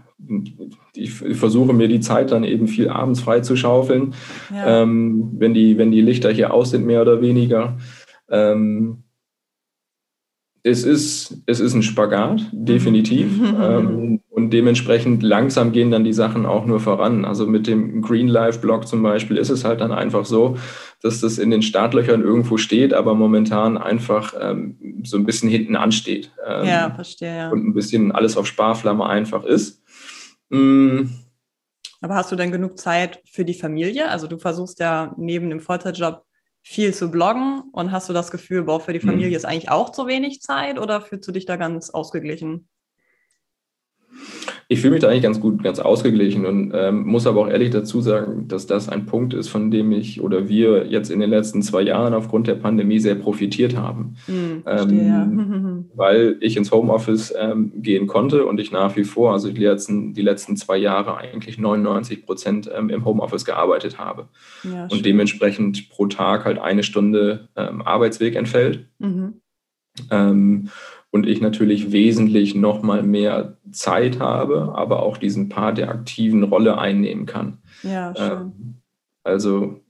ich, 0.95 1.13
versuche 1.13 1.73
mir 1.73 1.89
die 1.89 2.01
Zeit 2.01 2.33
dann 2.33 2.43
eben 2.43 2.67
viel 2.67 2.89
abends 2.89 3.21
frei 3.21 3.41
zu 3.41 3.55
schaufeln, 3.55 4.15
ja. 4.53 4.83
Ähm, 4.83 5.31
wenn, 5.39 5.55
die, 5.55 5.79
wenn 5.79 5.93
die 5.93 6.01
Lichter 6.01 6.33
hier 6.33 6.53
aus 6.53 6.71
sind, 6.71 6.85
mehr 6.85 7.03
oder 7.03 7.21
weniger. 7.21 7.77
Ähm, 8.29 9.05
es 10.63 10.83
ist, 10.83 11.43
es 11.47 11.61
ist 11.61 11.75
ein 11.75 11.83
Spagat, 11.83 12.41
definitiv. 12.53 13.41
und 14.37 14.51
dementsprechend 14.51 15.23
langsam 15.23 15.73
gehen 15.73 15.91
dann 15.91 16.05
die 16.05 16.13
Sachen 16.13 16.45
auch 16.45 16.67
nur 16.67 16.79
voran. 16.79 17.25
Also 17.25 17.47
mit 17.47 17.67
dem 17.67 18.03
Green 18.03 18.29
Life 18.29 18.59
Blog 18.59 18.87
zum 18.87 19.03
Beispiel 19.03 19.39
ist 19.39 19.49
es 19.49 19.65
halt 19.65 19.81
dann 19.81 19.93
einfach 19.93 20.27
so, 20.27 20.59
dass 21.01 21.23
das 21.23 21.39
in 21.39 21.51
den 21.51 21.63
Startlöchern 21.63 22.21
irgendwo 22.21 22.59
steht, 22.59 22.93
aber 22.93 23.15
momentan 23.15 23.79
einfach 23.79 24.35
ähm, 24.39 25.01
so 25.05 25.17
ein 25.17 25.25
bisschen 25.25 25.49
hinten 25.49 25.75
ansteht. 25.75 26.33
Ähm, 26.47 26.67
ja, 26.67 26.95
verstehe. 26.95 27.35
Ja. 27.35 27.49
Und 27.49 27.67
ein 27.67 27.73
bisschen 27.73 28.13
alles 28.13 28.37
auf 28.37 28.47
Sparflamme 28.47 29.07
einfach 29.07 29.43
ist. 29.43 29.83
Mm. 30.51 31.05
Aber 32.03 32.17
hast 32.17 32.31
du 32.31 32.37
denn 32.37 32.53
genug 32.53 32.79
Zeit 32.79 33.23
für 33.25 33.47
die 33.47 33.55
Familie? 33.55 34.11
Also 34.11 34.27
du 34.27 34.37
versuchst 34.37 34.81
ja 34.81 35.15
neben 35.17 35.49
dem 35.49 35.61
Vollzeitjob 35.61 36.27
viel 36.61 36.93
zu 36.93 37.11
bloggen 37.11 37.63
und 37.73 37.91
hast 37.91 38.11
du 38.11 38.13
das 38.13 38.31
Gefühl, 38.31 38.65
boah, 38.65 38.81
für 38.81 38.93
die 38.93 38.99
mm. 38.99 39.09
Familie 39.09 39.37
ist 39.39 39.47
eigentlich 39.47 39.71
auch 39.71 39.93
zu 39.93 40.07
wenig 40.07 40.43
Zeit 40.43 40.79
oder 40.79 41.01
fühlst 41.01 41.27
du 41.27 41.33
dich 41.33 41.47
da 41.47 41.57
ganz 41.57 41.89
ausgeglichen? 41.89 42.69
Ich 44.69 44.81
fühle 44.81 44.95
mich 44.95 45.01
da 45.01 45.09
eigentlich 45.09 45.23
ganz 45.23 45.41
gut, 45.41 45.63
ganz 45.63 45.79
ausgeglichen 45.79 46.45
und 46.45 46.73
ähm, 46.75 47.07
muss 47.07 47.27
aber 47.29 47.43
auch 47.43 47.49
ehrlich 47.49 47.71
dazu 47.71 48.01
sagen, 48.01 48.49
dass 48.49 48.67
das 48.67 48.89
ein 48.89 49.07
Punkt 49.07 49.33
ist, 49.33 49.49
von 49.49 49.71
dem 49.71 49.93
ich 49.93 50.21
oder 50.21 50.49
wir 50.49 50.87
jetzt 50.87 51.09
in 51.09 51.21
den 51.21 51.31
letzten 51.31 51.63
zwei 51.63 51.83
Jahren 51.83 52.15
aufgrund 52.15 52.49
der 52.49 52.57
Pandemie 52.57 52.99
sehr 52.99 53.15
profitiert 53.15 53.77
haben. 53.77 54.17
Hm, 54.27 54.65
ähm, 54.67 55.85
weil 55.95 56.37
ich 56.41 56.57
ins 56.57 56.73
Homeoffice 56.73 57.33
ähm, 57.39 57.75
gehen 57.77 58.09
konnte 58.09 58.45
und 58.45 58.59
ich 58.59 58.73
nach 58.73 58.97
wie 58.97 59.05
vor, 59.05 59.33
also 59.33 59.53
die 59.53 59.63
letzten, 59.63 60.15
die 60.15 60.23
letzten 60.23 60.57
zwei 60.57 60.79
Jahre 60.79 61.17
eigentlich 61.17 61.59
99 61.59 62.27
Prozent 62.27 62.69
ähm, 62.77 62.91
im 62.91 63.05
Homeoffice 63.05 63.45
gearbeitet 63.45 63.99
habe. 63.99 64.29
Ja, 64.65 64.89
und 64.91 65.07
dementsprechend 65.07 65.91
pro 65.91 66.07
Tag 66.07 66.45
halt 66.45 66.59
eine 66.59 66.83
Stunde 66.83 67.49
ähm, 67.55 67.83
Arbeitsweg 67.83 68.35
entfällt. 68.35 68.87
Mhm. 68.99 69.35
Ähm, 71.17 71.23
und 71.23 71.27
ich 71.27 71.41
natürlich 71.41 71.93
wesentlich 71.93 72.55
noch 72.55 72.83
mal 72.83 73.03
mehr 73.03 73.57
Zeit 73.73 74.21
habe, 74.21 74.73
aber 74.75 75.03
auch 75.03 75.17
diesen 75.17 75.49
Part 75.49 75.79
der 75.79 75.89
aktiven 75.89 76.43
Rolle 76.43 76.79
einnehmen 76.79 77.27
kann. 77.27 77.59
Ja, 77.83 78.15
schön. 78.15 78.33
Ähm, 78.33 78.53
also 79.25 79.81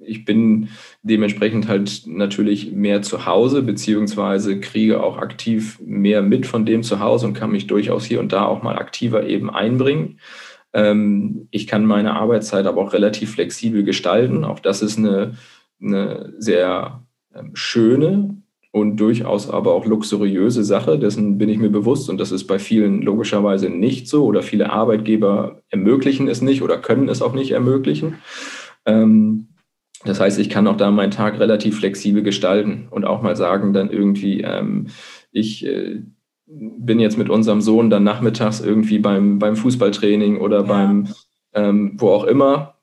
ich 0.00 0.24
bin 0.24 0.68
dementsprechend 1.02 1.68
halt 1.68 2.04
natürlich 2.06 2.72
mehr 2.72 3.02
zu 3.02 3.26
Hause, 3.26 3.62
beziehungsweise 3.62 4.60
kriege 4.60 5.02
auch 5.02 5.18
aktiv 5.18 5.78
mehr 5.84 6.22
mit 6.22 6.46
von 6.46 6.64
dem 6.64 6.82
zu 6.82 7.00
Hause 7.00 7.26
und 7.26 7.34
kann 7.34 7.50
mich 7.50 7.66
durchaus 7.66 8.04
hier 8.04 8.20
und 8.20 8.32
da 8.32 8.44
auch 8.44 8.62
mal 8.62 8.78
aktiver 8.78 9.26
eben 9.26 9.50
einbringen. 9.50 10.20
Ähm, 10.72 11.48
ich 11.50 11.66
kann 11.66 11.84
meine 11.84 12.14
Arbeitszeit 12.14 12.66
aber 12.66 12.80
auch 12.80 12.92
relativ 12.92 13.32
flexibel 13.32 13.82
gestalten. 13.82 14.44
Auch 14.44 14.60
das 14.60 14.82
ist 14.82 14.98
eine, 14.98 15.34
eine 15.80 16.32
sehr 16.38 17.02
ähm, 17.34 17.50
schöne 17.54 18.42
und 18.70 18.96
durchaus 18.96 19.48
aber 19.48 19.72
auch 19.72 19.86
luxuriöse 19.86 20.62
Sache. 20.62 20.98
Dessen 20.98 21.38
bin 21.38 21.48
ich 21.48 21.58
mir 21.58 21.70
bewusst 21.70 22.10
und 22.10 22.18
das 22.18 22.32
ist 22.32 22.46
bei 22.46 22.58
vielen 22.58 23.02
logischerweise 23.02 23.70
nicht 23.70 24.08
so 24.08 24.24
oder 24.24 24.42
viele 24.42 24.70
Arbeitgeber 24.70 25.62
ermöglichen 25.70 26.28
es 26.28 26.42
nicht 26.42 26.62
oder 26.62 26.78
können 26.78 27.08
es 27.08 27.22
auch 27.22 27.34
nicht 27.34 27.52
ermöglichen. 27.52 28.16
Ähm, 28.84 29.48
das 30.04 30.20
heißt, 30.20 30.38
ich 30.38 30.50
kann 30.50 30.66
auch 30.66 30.76
da 30.76 30.90
meinen 30.90 31.10
Tag 31.10 31.40
relativ 31.40 31.78
flexibel 31.78 32.22
gestalten 32.22 32.88
und 32.90 33.04
auch 33.04 33.22
mal 33.22 33.36
sagen, 33.36 33.72
dann 33.72 33.90
irgendwie, 33.90 34.42
ähm, 34.42 34.88
ich 35.32 35.66
äh, 35.66 36.02
bin 36.46 37.00
jetzt 37.00 37.18
mit 37.18 37.28
unserem 37.28 37.60
Sohn 37.60 37.90
dann 37.90 38.04
nachmittags 38.04 38.60
irgendwie 38.60 38.98
beim, 38.98 39.38
beim 39.38 39.56
Fußballtraining 39.56 40.38
oder 40.38 40.58
ja. 40.58 40.62
beim 40.62 41.08
ähm, 41.54 41.94
wo 41.96 42.10
auch 42.10 42.24
immer 42.24 42.77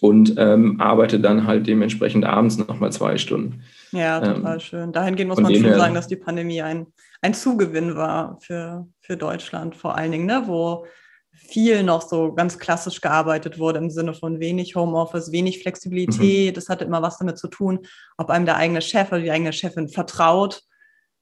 und 0.00 0.34
ähm, 0.38 0.80
arbeite 0.80 1.20
dann 1.20 1.46
halt 1.46 1.66
dementsprechend 1.66 2.24
abends 2.24 2.58
nochmal 2.58 2.92
zwei 2.92 3.18
Stunden. 3.18 3.62
Ja, 3.92 4.20
total 4.20 4.54
ähm, 4.54 4.60
schön. 4.60 4.92
Dahingehend 4.92 5.30
muss 5.30 5.40
man 5.40 5.54
schon 5.54 5.74
sagen, 5.74 5.94
dass 5.94 6.06
die 6.06 6.16
Pandemie 6.16 6.62
ein, 6.62 6.86
ein 7.22 7.34
Zugewinn 7.34 7.96
war 7.96 8.38
für, 8.40 8.86
für 9.00 9.16
Deutschland 9.16 9.74
vor 9.74 9.96
allen 9.96 10.12
Dingen, 10.12 10.26
ne? 10.26 10.42
wo 10.46 10.86
viel 11.32 11.82
noch 11.82 12.02
so 12.02 12.32
ganz 12.32 12.58
klassisch 12.58 13.00
gearbeitet 13.00 13.58
wurde 13.58 13.78
im 13.78 13.90
Sinne 13.90 14.12
von 14.12 14.40
wenig 14.40 14.74
Homeoffice, 14.74 15.32
wenig 15.32 15.62
Flexibilität. 15.62 16.52
Mhm. 16.52 16.54
Das 16.54 16.68
hatte 16.68 16.84
immer 16.84 17.00
was 17.00 17.18
damit 17.18 17.38
zu 17.38 17.48
tun, 17.48 17.80
ob 18.16 18.30
einem 18.30 18.44
der 18.44 18.56
eigene 18.56 18.82
Chef 18.82 19.08
oder 19.12 19.20
die 19.20 19.30
eigene 19.30 19.52
Chefin 19.52 19.88
vertraut 19.88 20.62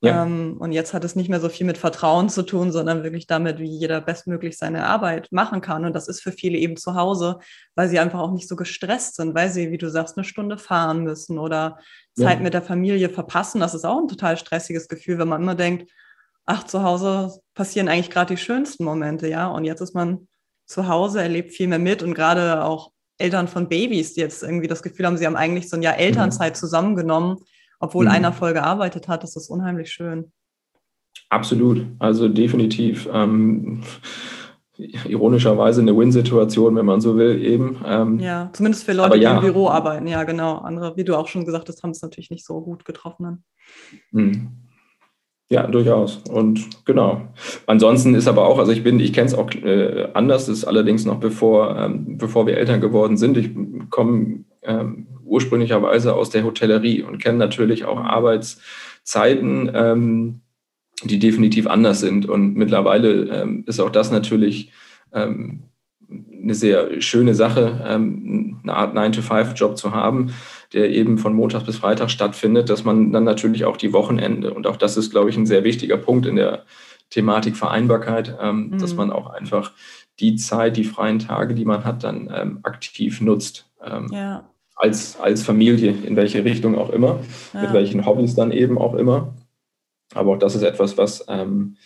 ja. 0.01 0.25
Ähm, 0.25 0.57
und 0.59 0.73
jetzt 0.73 0.93
hat 0.93 1.05
es 1.05 1.17
nicht 1.17 1.31
mehr 1.31 1.41
so 1.41 1.49
viel 1.49 1.67
mit 1.67 1.79
Vertrauen 1.79 2.29
zu 2.29 2.43
tun, 2.43 2.71
sondern 2.71 3.03
wirklich 3.03 3.27
damit, 3.27 3.59
wie 3.59 3.69
jeder 3.69 4.01
bestmöglich 4.01 4.59
seine 4.59 4.85
Arbeit 4.85 5.29
machen 5.33 5.63
kann. 5.63 5.85
Und 5.87 5.95
das 5.95 6.07
ist 6.07 6.23
für 6.23 6.33
viele 6.33 6.59
eben 6.59 6.77
zu 6.77 6.95
Hause, 6.95 7.39
weil 7.75 7.89
sie 7.89 7.99
einfach 7.99 8.21
auch 8.21 8.33
nicht 8.33 8.47
so 8.49 8.57
gestresst 8.57 9.17
sind, 9.17 9.35
weil 9.35 9.51
sie, 9.51 9.71
wie 9.71 9.79
du 9.79 9.91
sagst, 9.91 10.17
eine 10.17 10.25
Stunde 10.25 10.59
fahren 10.59 11.03
müssen 11.03 11.39
oder 11.39 11.79
Zeit 12.15 12.39
ja. 12.39 12.43
mit 12.43 12.53
der 12.53 12.63
Familie 12.63 13.09
verpassen. 13.09 13.61
Das 13.61 13.75
ist 13.75 13.87
auch 13.87 13.99
ein 13.99 14.09
total 14.09 14.37
stressiges 14.37 14.89
Gefühl, 14.89 15.19
wenn 15.19 15.29
man 15.29 15.43
immer 15.43 15.55
denkt, 15.55 15.91
ach, 16.45 16.65
zu 16.65 16.83
Hause 16.83 17.41
passieren 17.55 17.89
eigentlich 17.89 18.11
gerade 18.11 18.35
die 18.35 18.41
schönsten 18.41 18.85
Momente, 18.85 19.29
ja. 19.29 19.49
Und 19.49 19.65
jetzt 19.65 19.81
ist 19.81 19.95
man 19.95 20.29
zu 20.67 20.89
Hause, 20.89 21.23
erlebt 21.23 21.53
viel 21.53 21.69
mehr 21.69 21.79
mit 21.79 22.03
und 22.03 22.15
gerade 22.15 22.65
auch 22.65 22.93
Eltern 23.19 23.49
von 23.49 23.69
Babys, 23.69 24.13
die 24.13 24.21
jetzt 24.21 24.43
irgendwie 24.43 24.69
das 24.69 24.83
Gefühl 24.83 25.07
haben, 25.07 25.17
sie 25.17 25.27
haben 25.27 25.37
eigentlich 25.37 25.71
so 25.71 25.77
ein 25.77 25.83
Jahr 25.83 25.97
Elternzeit 25.97 26.53
mhm. 26.53 26.59
zusammengenommen, 26.59 27.39
obwohl 27.81 28.07
mhm. 28.07 28.11
einer 28.11 28.33
voll 28.33 28.53
gearbeitet 28.53 29.09
hat. 29.09 29.23
Das 29.23 29.37
ist 29.37 29.49
unheimlich 29.49 29.91
schön. 29.91 30.33
Absolut, 31.29 31.87
also 31.99 32.29
definitiv. 32.29 33.09
Ähm, 33.13 33.83
ironischerweise 34.79 35.81
eine 35.81 35.97
Win-Situation, 35.97 36.77
wenn 36.77 36.87
man 36.87 37.01
so 37.01 37.17
will, 37.17 37.43
eben. 37.43 37.83
Ähm, 37.85 38.19
ja, 38.21 38.51
zumindest 38.53 38.85
für 38.85 38.93
Leute, 38.93 39.17
ja. 39.17 39.31
die 39.31 39.37
im 39.47 39.53
Büro 39.53 39.69
arbeiten, 39.69 40.07
ja, 40.07 40.25
genau. 40.25 40.59
Andere, 40.59 40.97
wie 40.97 41.05
du 41.05 41.17
auch 41.17 41.29
schon 41.29 41.45
gesagt 41.45 41.69
hast, 41.69 41.83
haben 41.83 41.91
es 41.91 42.03
natürlich 42.03 42.31
nicht 42.31 42.45
so 42.45 42.61
gut 42.61 42.85
getroffen. 42.85 43.45
Mhm. 44.11 44.66
Ja, 45.49 45.67
durchaus. 45.69 46.23
Und 46.29 46.85
genau. 46.85 47.29
Ansonsten 47.67 48.17
ist 48.17 48.27
aber 48.27 48.47
auch, 48.47 48.59
also 48.59 48.73
ich 48.73 48.83
bin, 48.83 48.99
ich 48.99 49.13
kenne 49.13 49.29
es 49.29 49.35
auch 49.35 49.51
äh, 49.53 50.09
anders, 50.13 50.49
ist 50.49 50.65
allerdings 50.65 51.05
noch 51.05 51.21
bevor, 51.21 51.77
ähm, 51.79 52.19
bevor 52.19 52.47
wir 52.49 52.57
Eltern 52.57 52.81
geworden 52.81 53.17
sind. 53.17 53.37
Ich 53.37 53.51
komme 53.91 54.45
ähm, 54.63 55.07
ursprünglicherweise 55.25 56.15
aus 56.15 56.31
der 56.31 56.45
Hotellerie 56.45 57.03
und 57.03 57.19
kenne 57.19 57.39
natürlich 57.39 57.85
auch 57.85 58.01
Arbeitszeiten, 58.01 59.71
ähm, 59.73 60.41
die 61.05 61.21
definitiv 61.21 61.69
anders 61.69 62.01
sind. 62.01 62.29
Und 62.29 62.57
mittlerweile 62.57 63.29
ähm, 63.29 63.63
ist 63.69 63.79
auch 63.79 63.91
das 63.91 64.11
natürlich 64.11 64.73
ähm, 65.13 65.63
eine 66.43 66.55
sehr 66.55 67.01
schöne 67.01 67.35
Sache, 67.35 67.85
ähm, 67.87 68.59
eine 68.63 68.75
Art 68.75 68.97
9-to-5-Job 68.97 69.77
zu 69.77 69.93
haben, 69.93 70.33
der 70.73 70.91
eben 70.91 71.19
von 71.19 71.35
Montag 71.35 71.67
bis 71.67 71.77
Freitag 71.77 72.11
stattfindet, 72.11 72.71
dass 72.71 72.85
man 72.85 73.13
dann 73.13 73.25
natürlich 73.25 73.65
auch 73.65 73.77
die 73.77 73.93
Wochenende, 73.93 74.53
und 74.53 74.67
auch 74.67 74.77
das 74.77 74.97
ist, 74.97 75.11
glaube 75.11 75.31
ich, 75.31 75.37
ein 75.37 75.47
sehr 75.47 75.65
wichtiger 75.65 75.97
Punkt 75.97 76.27
in 76.27 76.37
der 76.37 76.65
Thematik 77.11 77.57
Vereinbarkeit, 77.57 78.37
ähm, 78.41 78.71
mhm. 78.71 78.79
dass 78.79 78.95
man 78.95 79.13
auch 79.13 79.31
einfach 79.31 79.73
die 80.19 80.37
Zeit, 80.37 80.77
die 80.77 80.85
freien 80.85 81.19
Tage, 81.19 81.55
die 81.55 81.65
man 81.65 81.85
hat, 81.85 82.05
dann 82.05 82.31
ähm, 82.35 82.61
aktiv 82.63 83.21
nutzt. 83.21 83.71
Ähm, 83.85 84.09
ja. 84.11 84.49
als, 84.75 85.21
als 85.21 85.43
Familie, 85.43 85.93
in 85.93 86.17
welche 86.17 86.45
Richtung 86.45 86.77
auch 86.77 86.91
immer, 86.91 87.21
ja. 87.53 87.63
mit 87.63 87.73
welchen 87.73 88.05
Hobbys 88.07 88.35
dann 88.35 88.51
eben 88.51 88.79
auch 88.79 88.95
immer. 88.95 89.35
Aber 90.15 90.33
auch 90.33 90.39
das 90.39 90.55
ist 90.55 90.63
etwas, 90.63 90.97
was 90.99 91.25
ähm, 91.29 91.77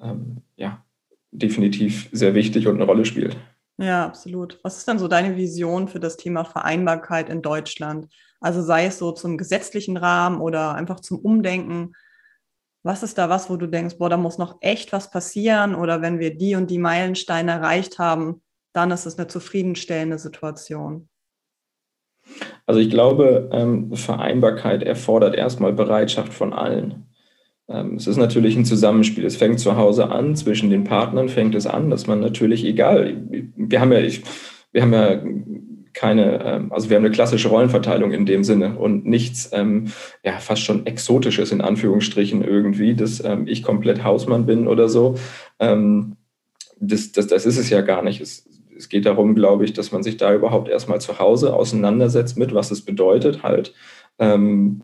ähm, 0.00 0.42
ja, 0.56 0.84
definitiv 1.30 2.08
sehr 2.12 2.34
wichtig 2.34 2.66
und 2.66 2.76
eine 2.76 2.84
Rolle 2.84 3.04
spielt. 3.04 3.36
Ja, 3.78 4.06
absolut. 4.06 4.58
Was 4.62 4.78
ist 4.78 4.88
dann 4.88 4.98
so 4.98 5.06
deine 5.06 5.36
Vision 5.36 5.88
für 5.88 6.00
das 6.00 6.16
Thema 6.16 6.44
Vereinbarkeit 6.44 7.28
in 7.28 7.42
Deutschland? 7.42 8.08
Also 8.40 8.62
sei 8.62 8.86
es 8.86 8.98
so 8.98 9.12
zum 9.12 9.38
gesetzlichen 9.38 9.96
Rahmen 9.96 10.40
oder 10.40 10.74
einfach 10.74 11.00
zum 11.00 11.18
Umdenken. 11.18 11.92
Was 12.82 13.02
ist 13.02 13.18
da 13.18 13.28
was, 13.28 13.50
wo 13.50 13.56
du 13.56 13.66
denkst, 13.66 13.98
boah, 13.98 14.08
da 14.08 14.16
muss 14.16 14.38
noch 14.38 14.58
echt 14.60 14.92
was 14.92 15.10
passieren? 15.10 15.74
Oder 15.74 16.02
wenn 16.02 16.18
wir 16.18 16.36
die 16.36 16.54
und 16.54 16.70
die 16.70 16.78
Meilensteine 16.78 17.52
erreicht 17.52 17.98
haben, 17.98 18.42
dann 18.72 18.90
ist 18.90 19.06
es 19.06 19.18
eine 19.18 19.26
zufriedenstellende 19.26 20.18
Situation? 20.18 21.08
Also 22.66 22.80
ich 22.80 22.90
glaube, 22.90 23.48
ähm, 23.52 23.92
Vereinbarkeit 23.94 24.82
erfordert 24.82 25.34
erstmal 25.34 25.72
Bereitschaft 25.72 26.32
von 26.32 26.52
allen. 26.52 27.06
Ähm, 27.68 27.94
es 27.96 28.06
ist 28.06 28.16
natürlich 28.16 28.56
ein 28.56 28.64
Zusammenspiel. 28.64 29.24
Es 29.24 29.36
fängt 29.36 29.60
zu 29.60 29.76
Hause 29.76 30.10
an, 30.10 30.36
zwischen 30.36 30.70
den 30.70 30.84
Partnern 30.84 31.28
fängt 31.28 31.54
es 31.54 31.66
an, 31.66 31.90
dass 31.90 32.06
man 32.06 32.20
natürlich, 32.20 32.64
egal, 32.64 33.24
wir 33.56 33.80
haben 33.80 33.92
ja, 33.92 34.00
wir 34.72 34.82
haben 34.82 34.92
ja 34.92 35.20
keine, 35.96 36.44
ähm, 36.44 36.72
also 36.72 36.90
wir 36.90 36.96
haben 36.96 37.04
eine 37.04 37.14
klassische 37.14 37.48
Rollenverteilung 37.48 38.12
in 38.12 38.26
dem 38.26 38.44
Sinne 38.44 38.78
und 38.78 39.06
nichts, 39.06 39.50
ähm, 39.52 39.92
ja, 40.22 40.38
fast 40.38 40.62
schon 40.62 40.84
Exotisches 40.84 41.52
in 41.52 41.62
Anführungsstrichen 41.62 42.44
irgendwie, 42.44 42.94
dass 42.94 43.24
ähm, 43.24 43.48
ich 43.48 43.62
komplett 43.62 44.04
Hausmann 44.04 44.44
bin 44.44 44.68
oder 44.68 44.90
so. 44.90 45.16
Ähm, 45.58 46.16
das, 46.78 47.12
das, 47.12 47.28
das 47.28 47.46
ist 47.46 47.56
es 47.56 47.70
ja 47.70 47.80
gar 47.80 48.02
nicht. 48.02 48.20
Es, 48.20 48.46
es 48.76 48.90
geht 48.90 49.06
darum, 49.06 49.34
glaube 49.34 49.64
ich, 49.64 49.72
dass 49.72 49.90
man 49.90 50.02
sich 50.02 50.18
da 50.18 50.34
überhaupt 50.34 50.68
erstmal 50.68 51.00
zu 51.00 51.18
Hause 51.18 51.54
auseinandersetzt 51.54 52.36
mit, 52.36 52.52
was 52.52 52.70
es 52.70 52.82
bedeutet, 52.82 53.42
halt, 53.42 53.72
ähm, 54.18 54.82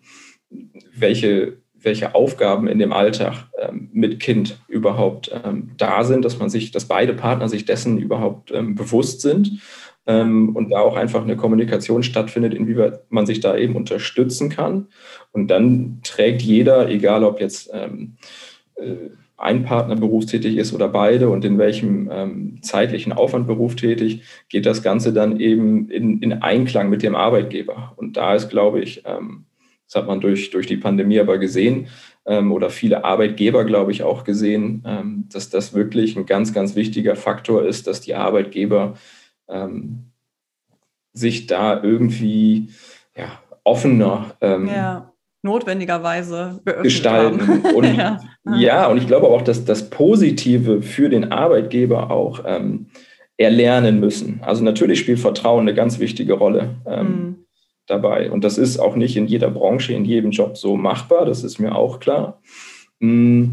welche 0.97 1.61
welche 1.85 2.15
Aufgaben 2.15 2.69
in 2.69 2.79
dem 2.79 2.93
Alltag 2.93 3.49
ähm, 3.61 3.89
mit 3.93 4.21
Kind 4.21 4.61
überhaupt 4.69 5.33
ähm, 5.45 5.73
da 5.77 6.05
sind, 6.05 6.25
dass 6.25 6.39
man 6.39 6.49
sich, 6.49 6.71
dass 6.71 6.87
beide 6.87 7.13
Partner 7.13 7.49
sich 7.49 7.65
dessen 7.65 7.99
überhaupt 7.99 8.53
ähm, 8.53 8.77
bewusst 8.77 9.21
sind 9.21 9.61
ähm, 10.07 10.55
und 10.57 10.71
da 10.71 10.81
auch 10.81 10.97
einfach 10.97 11.23
eine 11.23 11.37
Kommunikation 11.37 12.03
stattfindet, 12.03 12.55
inwieweit 12.55 13.11
man 13.11 13.27
sich 13.27 13.41
da 13.41 13.57
eben 13.57 13.77
unterstützen 13.77 14.51
kann. 14.51 14.89
Und 15.33 15.49
dann 15.49 16.01
trägt 16.03 16.43
jeder, 16.43 16.89
egal 16.89 17.25
ob 17.25 17.41
jetzt 17.41 17.71
ähm, 17.73 18.17
äh, 18.77 19.11
ein 19.37 19.65
Partner 19.65 19.97
berufstätig 19.97 20.57
ist 20.57 20.73
oder 20.73 20.89
beide 20.89 21.29
und 21.29 21.45
in 21.45 21.59
welchem 21.59 22.09
ähm, 22.13 22.59
zeitlichen 22.63 23.13
Aufwand 23.13 23.49
berufstätig, 23.49 24.23
geht 24.49 24.67
das 24.67 24.83
Ganze 24.85 25.13
dann 25.13 25.41
eben 25.41 25.91
in, 25.91 26.21
in 26.21 26.33
Einklang 26.33 26.89
mit 26.91 27.03
dem 27.03 27.17
Arbeitgeber. 27.17 27.93
Und 27.97 28.17
da 28.17 28.37
ist, 28.37 28.51
glaube 28.51 28.81
ich, 28.81 29.03
ähm, 29.05 29.47
das 29.87 29.97
hat 30.01 30.07
man 30.07 30.21
durch, 30.21 30.51
durch 30.51 30.67
die 30.67 30.77
Pandemie 30.77 31.19
aber 31.19 31.39
gesehen 31.39 31.89
ähm, 32.25 32.53
oder 32.53 32.71
viele 32.71 33.05
Arbeitgeber, 33.05 33.65
glaube 33.65 33.91
ich, 33.91 34.05
auch 34.05 34.23
gesehen, 34.25 34.85
ähm, 34.87 35.29
dass 35.33 35.51
das 35.51 35.75
wirklich 35.75 36.17
ein 36.17 36.27
ganz, 36.27 36.55
ganz 36.55 36.77
wichtiger 36.77 37.17
Faktor 37.17 37.65
ist, 37.67 37.89
dass 37.89 38.01
die 38.01 38.15
Arbeitgeber 38.15 38.95
ähm, 39.53 40.11
sich 41.13 41.47
da 41.47 41.83
irgendwie 41.83 42.71
ja, 43.17 43.39
offener 43.65 44.35
ähm, 44.41 44.67
ja, 44.67 45.13
notwendigerweise 45.43 46.61
gestalten. 46.83 47.63
Und, 47.75 47.95
ja. 47.95 48.19
ja. 48.57 48.87
und 48.87 48.97
ich 48.97 49.07
glaube 49.07 49.29
auch, 49.29 49.43
dass 49.43 49.65
das 49.65 49.91
Positive 49.91 50.83
für 50.83 51.09
den 51.09 51.33
Arbeitgeber 51.33 52.11
auch 52.11 52.41
ähm, 52.47 52.87
erlernen 53.37 54.01
müssen. 54.01 54.41
Also 54.43 54.65
natürlich 54.65 55.01
spielt 55.01 55.19
Vertrauen 55.19 55.63
eine 55.63 55.75
ganz 55.75 55.99
wichtige 55.99 56.35
Rolle. 56.35 56.77
Mhm 56.89 57.43
dabei. 57.87 58.31
Und 58.31 58.45
das 58.45 58.59
ist 58.59 58.79
auch 58.79 58.97
nicht 58.97 59.17
in 59.17 59.27
jeder 59.27 59.51
Branche, 59.51 59.93
in 59.93 60.05
jedem 60.05 60.31
Job 60.31 60.57
so 60.57 60.77
machbar, 60.77 61.27
das 61.27 61.45
ist 61.45 61.59
mir 61.59 61.75
auch 61.75 62.01
klar. 62.01 62.41
Mm, 63.01 63.49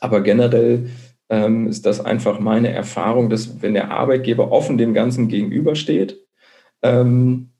aber 0.00 0.20
generell 0.20 0.90
ähm, 1.28 1.66
ist 1.66 1.86
das 1.86 2.04
einfach 2.04 2.38
meine 2.38 2.70
Erfahrung, 2.70 3.30
dass 3.30 3.62
wenn 3.62 3.74
der 3.74 3.90
Arbeitgeber 3.90 4.52
offen 4.52 4.78
dem 4.78 4.94
Ganzen 4.94 5.28
gegenübersteht, 5.28 6.18
ähm, 6.82 7.50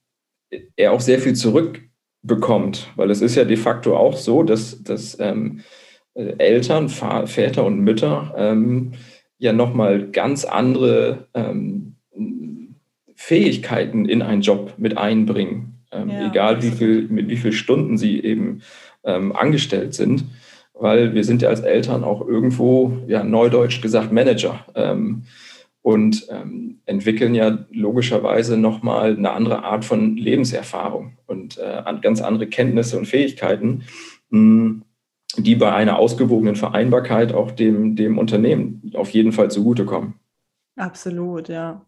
er 0.77 0.93
auch 0.93 1.01
sehr 1.01 1.19
viel 1.19 1.35
zurückbekommt, 1.35 2.93
weil 2.97 3.11
es 3.11 3.21
ist 3.21 3.35
ja 3.35 3.45
de 3.45 3.57
facto 3.57 3.97
auch 3.97 4.17
so, 4.17 4.43
dass, 4.43 4.83
dass 4.83 5.19
ähm, 5.19 5.63
Eltern, 6.15 6.89
Väter 6.89 7.65
und 7.65 7.81
Mütter 7.81 8.35
ähm, 8.37 8.93
ja 9.39 9.53
nochmal 9.53 10.11
ganz 10.11 10.45
andere 10.45 11.29
ähm, 11.35 11.97
Fähigkeiten 13.15 14.07
in 14.07 14.23
einen 14.23 14.43
Job 14.43 14.75
mit 14.79 14.97
einbringen. 14.97 15.85
Ähm, 15.93 16.11
ja. 16.11 16.29
egal 16.29 16.63
wie 16.63 16.71
viel, 16.71 17.09
mit 17.09 17.29
wie 17.29 17.37
vielen 17.37 17.53
Stunden 17.53 17.97
sie 17.97 18.21
eben 18.21 18.63
ähm, 19.05 19.35
angestellt 19.35 19.95
sind, 19.95 20.25
weil 20.79 21.15
wir 21.15 21.25
sind 21.25 21.43
ja 21.43 21.49
als 21.49 21.61
Eltern 21.61 22.05
auch 22.05 22.27
irgendwo, 22.27 22.99
ja, 23.07 23.25
neudeutsch 23.25 23.81
gesagt, 23.81 24.13
Manager 24.13 24.65
ähm, 24.75 25.25
und 25.83 26.27
ähm, 26.31 26.81
entwickeln 26.87 27.35
ja 27.35 27.59
logischerweise 27.71 28.57
nochmal 28.57 29.17
eine 29.17 29.31
andere 29.31 29.65
Art 29.65 29.85
von 29.85 30.17
Lebenserfahrung 30.17 31.17
und 31.27 31.59
äh, 31.59 31.83
ganz 32.01 32.21
andere 32.21 32.47
Kenntnisse 32.49 32.99
und 32.99 33.07
Fähigkeiten, 33.07 33.85
mh, 34.31 34.39
hm, 34.39 34.83
die 35.39 35.57
bei 35.57 35.73
einer 35.73 35.99
ausgewogenen 35.99 36.57
Vereinbarkeit 36.57 37.33
auch 37.35 37.51
dem, 37.51 37.97
dem 37.97 38.19
Unternehmen 38.19 38.93
auf 38.95 39.11
jeden 39.11 39.33
Fall 39.33 39.51
zugutekommen. 39.51 40.15
Absolut, 40.77 41.49
ja. 41.49 41.85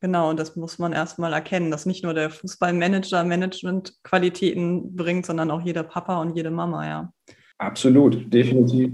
Genau, 0.00 0.28
und 0.28 0.38
das 0.38 0.54
muss 0.54 0.78
man 0.78 0.92
erstmal 0.92 1.32
erkennen, 1.32 1.70
dass 1.70 1.86
nicht 1.86 2.04
nur 2.04 2.12
der 2.12 2.28
Fußballmanager 2.28 3.24
Management-Qualitäten 3.24 4.94
bringt, 4.94 5.24
sondern 5.24 5.50
auch 5.50 5.62
jeder 5.62 5.82
Papa 5.82 6.20
und 6.20 6.36
jede 6.36 6.50
Mama, 6.50 6.86
ja. 6.86 7.12
Absolut, 7.58 8.32
definitiv. 8.32 8.92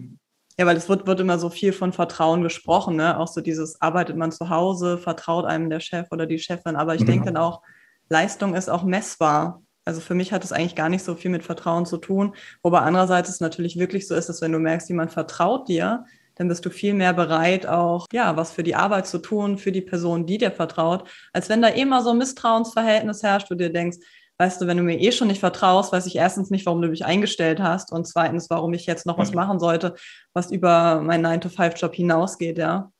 Ja, 0.58 0.66
weil 0.66 0.76
es 0.76 0.88
wird, 0.88 1.06
wird 1.06 1.20
immer 1.20 1.38
so 1.38 1.48
viel 1.48 1.72
von 1.72 1.92
Vertrauen 1.92 2.42
gesprochen, 2.42 2.96
ne? 2.96 3.18
Auch 3.18 3.28
so 3.28 3.40
dieses, 3.40 3.80
arbeitet 3.80 4.16
man 4.16 4.30
zu 4.30 4.50
Hause, 4.50 4.98
vertraut 4.98 5.46
einem 5.46 5.70
der 5.70 5.80
Chef 5.80 6.08
oder 6.10 6.26
die 6.26 6.38
Chefin. 6.38 6.76
Aber 6.76 6.94
ich 6.94 7.00
mhm. 7.02 7.06
denke 7.06 7.24
dann 7.26 7.38
auch, 7.38 7.62
Leistung 8.10 8.54
ist 8.54 8.68
auch 8.68 8.82
messbar. 8.82 9.62
Also 9.86 10.00
für 10.00 10.14
mich 10.14 10.32
hat 10.32 10.44
es 10.44 10.52
eigentlich 10.52 10.74
gar 10.74 10.90
nicht 10.90 11.02
so 11.02 11.14
viel 11.14 11.30
mit 11.30 11.42
Vertrauen 11.42 11.86
zu 11.86 11.96
tun. 11.96 12.34
Wobei 12.62 12.80
andererseits 12.80 13.30
es 13.30 13.40
natürlich 13.40 13.78
wirklich 13.78 14.06
so 14.06 14.14
ist, 14.14 14.28
dass 14.28 14.42
wenn 14.42 14.52
du 14.52 14.58
merkst, 14.58 14.88
jemand 14.90 15.12
vertraut 15.12 15.68
dir, 15.68 16.04
dann 16.34 16.48
bist 16.48 16.64
du 16.64 16.70
viel 16.70 16.94
mehr 16.94 17.12
bereit, 17.12 17.66
auch 17.66 18.06
ja, 18.12 18.36
was 18.36 18.52
für 18.52 18.62
die 18.62 18.74
Arbeit 18.74 19.06
zu 19.06 19.18
tun, 19.18 19.58
für 19.58 19.72
die 19.72 19.82
Person, 19.82 20.26
die 20.26 20.38
dir 20.38 20.50
vertraut, 20.50 21.08
als 21.32 21.48
wenn 21.48 21.62
da 21.62 21.68
immer 21.68 22.02
so 22.02 22.10
ein 22.10 22.18
Misstrauensverhältnis 22.18 23.22
herrscht, 23.22 23.50
wo 23.50 23.54
du 23.54 23.64
dir 23.64 23.72
denkst, 23.72 23.98
weißt 24.40 24.60
du, 24.60 24.66
wenn 24.66 24.76
du 24.76 24.82
mir 24.82 24.98
eh 24.98 25.12
schon 25.12 25.28
nicht 25.28 25.40
vertraust, 25.40 25.92
weiß 25.92 26.06
ich 26.06 26.16
erstens 26.16 26.50
nicht, 26.50 26.66
warum 26.66 26.82
du 26.82 26.88
mich 26.88 27.04
eingestellt 27.04 27.60
hast 27.60 27.92
und 27.92 28.06
zweitens, 28.06 28.50
warum 28.50 28.72
ich 28.72 28.86
jetzt 28.86 29.06
noch 29.06 29.18
was 29.18 29.32
machen 29.34 29.58
sollte, 29.58 29.94
was 30.32 30.50
über 30.50 31.00
meinen 31.00 31.24
9-to-5-Job 31.24 31.94
hinausgeht, 31.94 32.58
ja. 32.58 32.90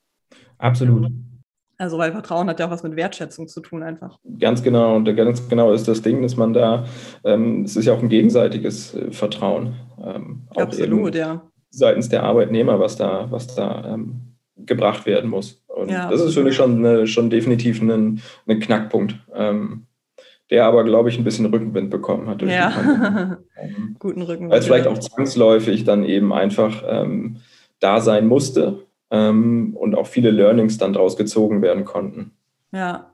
Absolut. 0.57 1.11
Also, 1.77 1.97
weil 1.97 2.11
Vertrauen 2.11 2.47
hat 2.47 2.59
ja 2.59 2.67
auch 2.67 2.71
was 2.71 2.83
mit 2.83 2.95
Wertschätzung 2.95 3.47
zu 3.47 3.59
tun, 3.59 3.81
einfach. 3.81 4.19
Ganz 4.39 4.61
genau. 4.61 4.95
Und 4.95 5.05
ganz 5.15 5.49
genau 5.49 5.73
ist 5.73 5.87
das 5.87 6.03
Ding, 6.03 6.21
dass 6.21 6.37
man 6.37 6.53
da, 6.53 6.85
ähm, 7.23 7.63
es 7.63 7.75
ist 7.75 7.85
ja 7.85 7.93
auch 7.93 8.03
ein 8.03 8.09
gegenseitiges 8.09 8.93
äh, 8.93 9.11
Vertrauen. 9.11 9.73
Ähm, 9.99 10.43
Absolut, 10.55 11.15
ja 11.15 11.41
seitens 11.71 12.09
der 12.09 12.23
Arbeitnehmer, 12.23 12.79
was 12.79 12.97
da, 12.97 13.27
was 13.31 13.55
da 13.55 13.93
ähm, 13.93 14.35
gebracht 14.57 15.05
werden 15.05 15.29
muss. 15.29 15.63
Und 15.67 15.89
ja. 15.89 16.09
das 16.09 16.21
ist 16.21 16.33
für 16.33 16.43
mich 16.43 16.55
schon, 16.55 16.85
eine, 16.85 17.07
schon 17.07 17.29
definitiv 17.29 17.81
ein, 17.81 18.21
ein 18.45 18.59
Knackpunkt, 18.59 19.15
ähm, 19.33 19.87
der 20.51 20.65
aber, 20.65 20.83
glaube 20.83 21.09
ich, 21.09 21.17
ein 21.17 21.23
bisschen 21.23 21.45
Rückenwind 21.45 21.89
bekommen 21.89 22.27
hat. 22.27 22.41
Durch 22.41 22.51
ja, 22.51 23.37
ähm, 23.57 23.95
guten 23.99 24.21
Rückenwind. 24.21 24.51
Weil 24.51 24.59
es 24.59 24.65
vielleicht 24.65 24.87
auch 24.87 24.99
zwangsläufig 24.99 25.85
dann 25.85 26.03
eben 26.03 26.33
einfach 26.33 26.83
ähm, 26.85 27.37
da 27.79 28.01
sein 28.01 28.27
musste 28.27 28.85
ähm, 29.09 29.75
und 29.77 29.95
auch 29.95 30.07
viele 30.07 30.29
Learnings 30.29 30.77
dann 30.77 30.93
daraus 30.93 31.15
gezogen 31.15 31.61
werden 31.61 31.85
konnten. 31.85 32.31
Ja. 32.73 33.07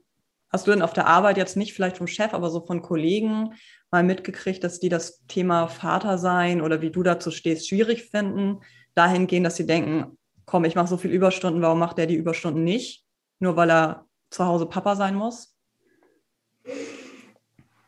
Hast 0.49 0.65
du 0.65 0.71
denn 0.71 0.81
auf 0.81 0.93
der 0.93 1.07
Arbeit 1.07 1.37
jetzt 1.37 1.57
nicht 1.57 1.73
vielleicht 1.73 1.97
vom 1.97 2.07
Chef, 2.07 2.33
aber 2.33 2.49
so 2.49 2.61
von 2.61 2.81
Kollegen 2.81 3.53
mal 3.91 4.03
mitgekriegt, 4.03 4.63
dass 4.63 4.79
die 4.79 4.89
das 4.89 5.25
Thema 5.27 5.67
Vater 5.67 6.17
sein 6.17 6.61
oder 6.61 6.81
wie 6.81 6.89
du 6.89 7.03
dazu 7.03 7.31
stehst, 7.31 7.67
schwierig 7.67 8.05
finden, 8.05 8.59
dahingehend, 8.95 9.45
dass 9.45 9.57
sie 9.57 9.67
denken, 9.67 10.17
komm, 10.45 10.65
ich 10.65 10.75
mache 10.75 10.87
so 10.87 10.97
viel 10.97 11.11
Überstunden, 11.11 11.61
warum 11.61 11.79
macht 11.79 11.97
der 11.97 12.07
die 12.07 12.15
Überstunden 12.15 12.63
nicht? 12.63 13.03
Nur 13.39 13.55
weil 13.57 13.69
er 13.69 14.05
zu 14.29 14.45
Hause 14.45 14.65
Papa 14.65 14.95
sein 14.95 15.15
muss? 15.15 15.53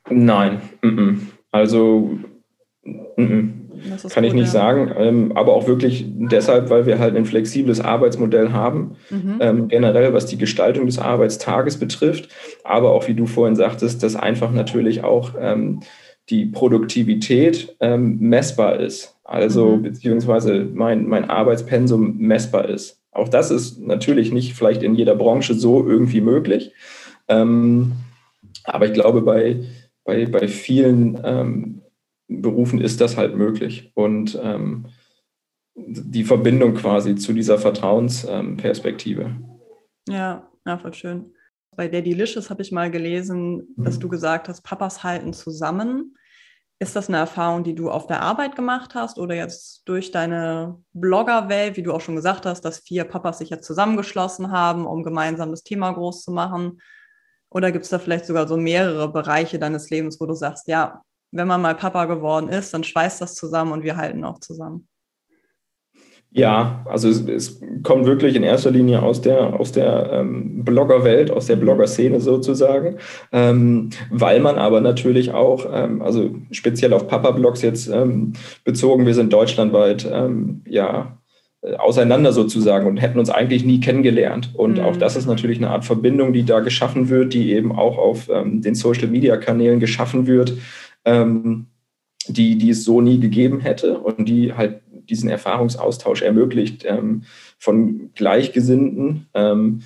Nein, 0.09 0.61
also 1.51 2.19
kann 4.09 4.23
ich 4.23 4.33
nicht 4.33 4.45
ja. 4.45 4.51
sagen, 4.51 4.91
ähm, 4.97 5.31
aber 5.35 5.53
auch 5.53 5.67
wirklich 5.67 6.05
deshalb, 6.07 6.69
weil 6.69 6.85
wir 6.85 6.99
halt 6.99 7.15
ein 7.15 7.25
flexibles 7.25 7.79
Arbeitsmodell 7.79 8.51
haben, 8.51 8.95
mhm. 9.09 9.37
ähm, 9.39 9.67
generell 9.67 10.13
was 10.13 10.25
die 10.25 10.37
Gestaltung 10.37 10.85
des 10.85 10.99
Arbeitstages 10.99 11.77
betrifft, 11.77 12.29
aber 12.63 12.91
auch 12.91 13.07
wie 13.07 13.13
du 13.13 13.25
vorhin 13.25 13.55
sagtest, 13.55 14.03
dass 14.03 14.15
einfach 14.15 14.51
natürlich 14.51 15.03
auch 15.03 15.33
ähm, 15.39 15.81
die 16.29 16.45
Produktivität 16.45 17.75
ähm, 17.79 18.19
messbar 18.19 18.79
ist, 18.79 19.17
also 19.23 19.77
mhm. 19.77 19.83
beziehungsweise 19.83 20.67
mein, 20.73 21.07
mein 21.07 21.29
Arbeitspensum 21.29 22.17
messbar 22.17 22.69
ist. 22.69 23.01
Auch 23.11 23.29
das 23.29 23.49
ist 23.49 23.79
natürlich 23.79 24.31
nicht 24.31 24.53
vielleicht 24.53 24.83
in 24.83 24.95
jeder 24.95 25.15
Branche 25.15 25.53
so 25.53 25.87
irgendwie 25.87 26.21
möglich, 26.21 26.73
ähm, 27.27 27.93
aber 28.65 28.85
ich 28.85 28.93
glaube, 28.93 29.21
bei, 29.21 29.61
bei, 30.09 30.25
bei 30.25 30.47
vielen 30.47 31.21
ähm, 31.23 31.81
Berufen 32.27 32.81
ist 32.81 32.99
das 32.99 33.15
halt 33.15 33.35
möglich. 33.35 33.91
Und 33.93 34.39
ähm, 34.41 34.87
die 35.75 36.23
Verbindung 36.23 36.73
quasi 36.73 37.15
zu 37.15 37.31
dieser 37.31 37.59
Vertrauensperspektive. 37.59 39.35
Ja, 40.07 40.49
ja, 40.65 40.77
voll 40.79 40.93
schön. 40.93 41.33
Bei 41.75 41.87
der 41.87 42.01
Delicious 42.01 42.49
habe 42.49 42.63
ich 42.63 42.71
mal 42.71 42.89
gelesen, 42.89 43.67
mhm. 43.75 43.83
dass 43.83 43.99
du 43.99 44.09
gesagt 44.09 44.49
hast, 44.49 44.63
Papas 44.63 45.03
halten 45.03 45.31
zusammen. 45.31 46.15
Ist 46.79 46.95
das 46.95 47.07
eine 47.07 47.17
Erfahrung, 47.17 47.63
die 47.63 47.75
du 47.75 47.91
auf 47.91 48.07
der 48.07 48.21
Arbeit 48.21 48.55
gemacht 48.55 48.95
hast 48.95 49.19
oder 49.19 49.35
jetzt 49.35 49.83
durch 49.87 50.11
deine 50.11 50.81
Bloggerwelt, 50.93 51.77
wie 51.77 51.83
du 51.83 51.93
auch 51.93 52.01
schon 52.01 52.15
gesagt 52.15 52.47
hast, 52.47 52.61
dass 52.61 52.79
vier 52.79 53.03
Papas 53.03 53.37
sich 53.37 53.49
jetzt 53.49 53.67
zusammengeschlossen 53.67 54.51
haben, 54.51 54.87
um 54.87 55.03
gemeinsam 55.03 55.51
das 55.51 55.63
Thema 55.63 55.91
groß 55.91 56.23
zu 56.23 56.31
machen? 56.31 56.79
Oder 57.49 57.71
gibt 57.71 57.85
es 57.85 57.89
da 57.89 57.99
vielleicht 57.99 58.25
sogar 58.25 58.47
so 58.47 58.57
mehrere 58.57 59.11
Bereiche 59.11 59.59
deines 59.59 59.89
Lebens, 59.89 60.19
wo 60.19 60.25
du 60.25 60.33
sagst, 60.33 60.67
ja, 60.67 61.01
wenn 61.31 61.47
man 61.47 61.61
mal 61.61 61.75
Papa 61.75 62.05
geworden 62.05 62.49
ist, 62.49 62.73
dann 62.73 62.83
schweißt 62.83 63.21
das 63.21 63.35
zusammen 63.35 63.71
und 63.71 63.83
wir 63.83 63.97
halten 63.97 64.23
auch 64.23 64.39
zusammen. 64.39 64.87
Ja, 66.31 66.85
also 66.87 67.09
es, 67.09 67.21
es 67.27 67.59
kommt 67.81 68.05
wirklich 68.05 68.35
in 68.35 68.43
erster 68.43 68.69
Linie 68.69 69.01
aus 69.01 69.19
der, 69.21 69.59
aus 69.59 69.71
der 69.71 70.11
ähm, 70.11 70.63
Bloggerwelt, 70.63 71.31
aus 71.31 71.47
der. 71.47 71.55
Blogger-Szene 71.55 72.19
sozusagen, 72.21 72.97
ähm, 73.31 73.89
weil 74.11 74.39
man 74.39 74.57
aber 74.57 74.79
natürlich 74.79 75.31
auch, 75.31 75.65
ähm, 75.71 76.03
also 76.03 76.35
speziell 76.51 76.93
auf 76.93 77.07
Papa-Blogs 77.07 77.63
jetzt 77.63 77.87
ähm, 77.87 78.33
bezogen, 78.63 79.07
wir 79.07 79.15
sind 79.15 79.33
deutschlandweit 79.33 80.07
ähm, 80.11 80.61
ja 80.67 81.18
auseinander 81.61 82.31
sozusagen 82.31 82.87
und 82.87 82.97
hätten 82.97 83.19
uns 83.19 83.29
eigentlich 83.29 83.65
nie 83.65 83.79
kennengelernt. 83.79 84.51
Und 84.53 84.77
mhm. 84.77 84.83
auch 84.83 84.95
das 84.95 85.15
ist 85.15 85.25
natürlich 85.25 85.57
eine 85.57 85.69
Art 85.69 85.83
Verbindung, 85.83 86.31
die 86.31 86.43
da 86.43 86.61
geschaffen 86.61 87.09
wird, 87.09 87.33
die 87.33 87.51
eben 87.51 87.73
auch 87.73 87.97
auf 87.97 88.29
ähm, 88.29 88.61
den 88.61 88.75
Social-Media-Kanälen 88.75 89.79
geschaffen 89.79 90.25
wird, 90.25 90.53
ähm, 91.03 91.67
die, 92.27 92.57
die 92.57 92.69
es 92.69 92.85
so 92.85 93.01
nie 93.01 93.19
gegeben 93.19 93.59
hätte 93.59 93.99
und 93.99 94.27
die 94.29 94.53
halt 94.53 94.81
diesen 95.09 95.29
Erfahrungsaustausch 95.29 96.21
ermöglicht 96.21 96.85
ähm, 96.87 97.23
von 97.57 98.11
Gleichgesinnten, 98.13 99.27
ähm, 99.33 99.81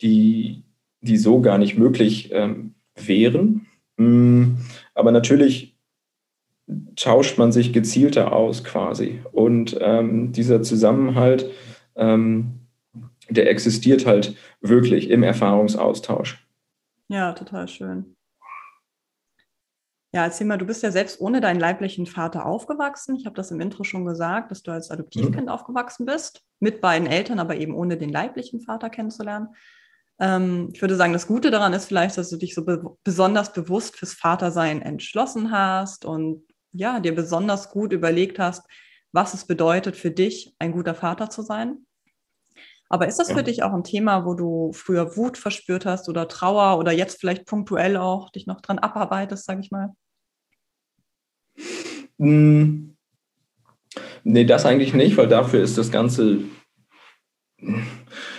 die, 0.00 0.62
die 1.00 1.16
so 1.16 1.40
gar 1.40 1.58
nicht 1.58 1.76
möglich 1.76 2.30
ähm, 2.32 2.74
wären. 2.96 3.66
Mm, 3.96 4.54
aber 4.94 5.12
natürlich 5.12 5.77
tauscht 6.96 7.38
man 7.38 7.52
sich 7.52 7.72
gezielter 7.72 8.32
aus 8.32 8.64
quasi. 8.64 9.20
Und 9.32 9.76
ähm, 9.80 10.32
dieser 10.32 10.62
Zusammenhalt, 10.62 11.50
ähm, 11.96 12.60
der 13.28 13.50
existiert 13.50 14.06
halt 14.06 14.36
wirklich 14.60 15.10
im 15.10 15.22
Erfahrungsaustausch. 15.22 16.46
Ja, 17.08 17.32
total 17.32 17.68
schön. 17.68 18.16
Ja, 20.12 20.24
erzähl 20.24 20.46
mal, 20.46 20.56
du 20.56 20.64
bist 20.64 20.82
ja 20.82 20.90
selbst 20.90 21.20
ohne 21.20 21.40
deinen 21.40 21.60
leiblichen 21.60 22.06
Vater 22.06 22.46
aufgewachsen. 22.46 23.14
Ich 23.16 23.26
habe 23.26 23.36
das 23.36 23.50
im 23.50 23.60
Intro 23.60 23.84
schon 23.84 24.06
gesagt, 24.06 24.50
dass 24.50 24.62
du 24.62 24.70
als 24.70 24.90
Adoptivkind 24.90 25.46
mhm. 25.46 25.48
aufgewachsen 25.48 26.06
bist, 26.06 26.42
mit 26.60 26.80
beiden 26.80 27.06
Eltern, 27.06 27.38
aber 27.38 27.56
eben 27.56 27.74
ohne 27.74 27.98
den 27.98 28.08
leiblichen 28.08 28.60
Vater 28.60 28.88
kennenzulernen. 28.88 29.48
Ähm, 30.18 30.70
ich 30.72 30.80
würde 30.80 30.96
sagen, 30.96 31.12
das 31.12 31.26
Gute 31.26 31.50
daran 31.50 31.74
ist 31.74 31.84
vielleicht, 31.84 32.16
dass 32.16 32.30
du 32.30 32.38
dich 32.38 32.54
so 32.54 32.64
be 32.64 32.96
besonders 33.04 33.52
bewusst 33.52 33.96
fürs 33.96 34.14
Vatersein 34.14 34.80
entschlossen 34.80 35.52
hast 35.52 36.06
und 36.06 36.42
ja, 36.72 37.00
dir 37.00 37.14
besonders 37.14 37.70
gut 37.70 37.92
überlegt 37.92 38.38
hast, 38.38 38.66
was 39.12 39.34
es 39.34 39.46
bedeutet 39.46 39.96
für 39.96 40.10
dich, 40.10 40.54
ein 40.58 40.72
guter 40.72 40.94
Vater 40.94 41.30
zu 41.30 41.42
sein. 41.42 41.86
Aber 42.90 43.06
ist 43.06 43.18
das 43.18 43.30
für 43.30 43.42
dich 43.42 43.62
auch 43.62 43.74
ein 43.74 43.84
Thema, 43.84 44.24
wo 44.24 44.32
du 44.34 44.72
früher 44.72 45.16
Wut 45.16 45.36
verspürt 45.36 45.84
hast 45.84 46.08
oder 46.08 46.26
Trauer 46.26 46.78
oder 46.78 46.90
jetzt 46.90 47.20
vielleicht 47.20 47.44
punktuell 47.44 47.98
auch 47.98 48.30
dich 48.30 48.46
noch 48.46 48.62
dran 48.62 48.78
abarbeitest, 48.78 49.44
sage 49.44 49.60
ich 49.60 49.70
mal? 49.70 49.92
Hm. 52.18 52.96
Nee, 54.24 54.44
das 54.44 54.64
eigentlich 54.64 54.94
nicht, 54.94 55.16
weil 55.16 55.28
dafür 55.28 55.62
ist 55.62 55.76
das 55.76 55.90
Ganze 55.90 56.40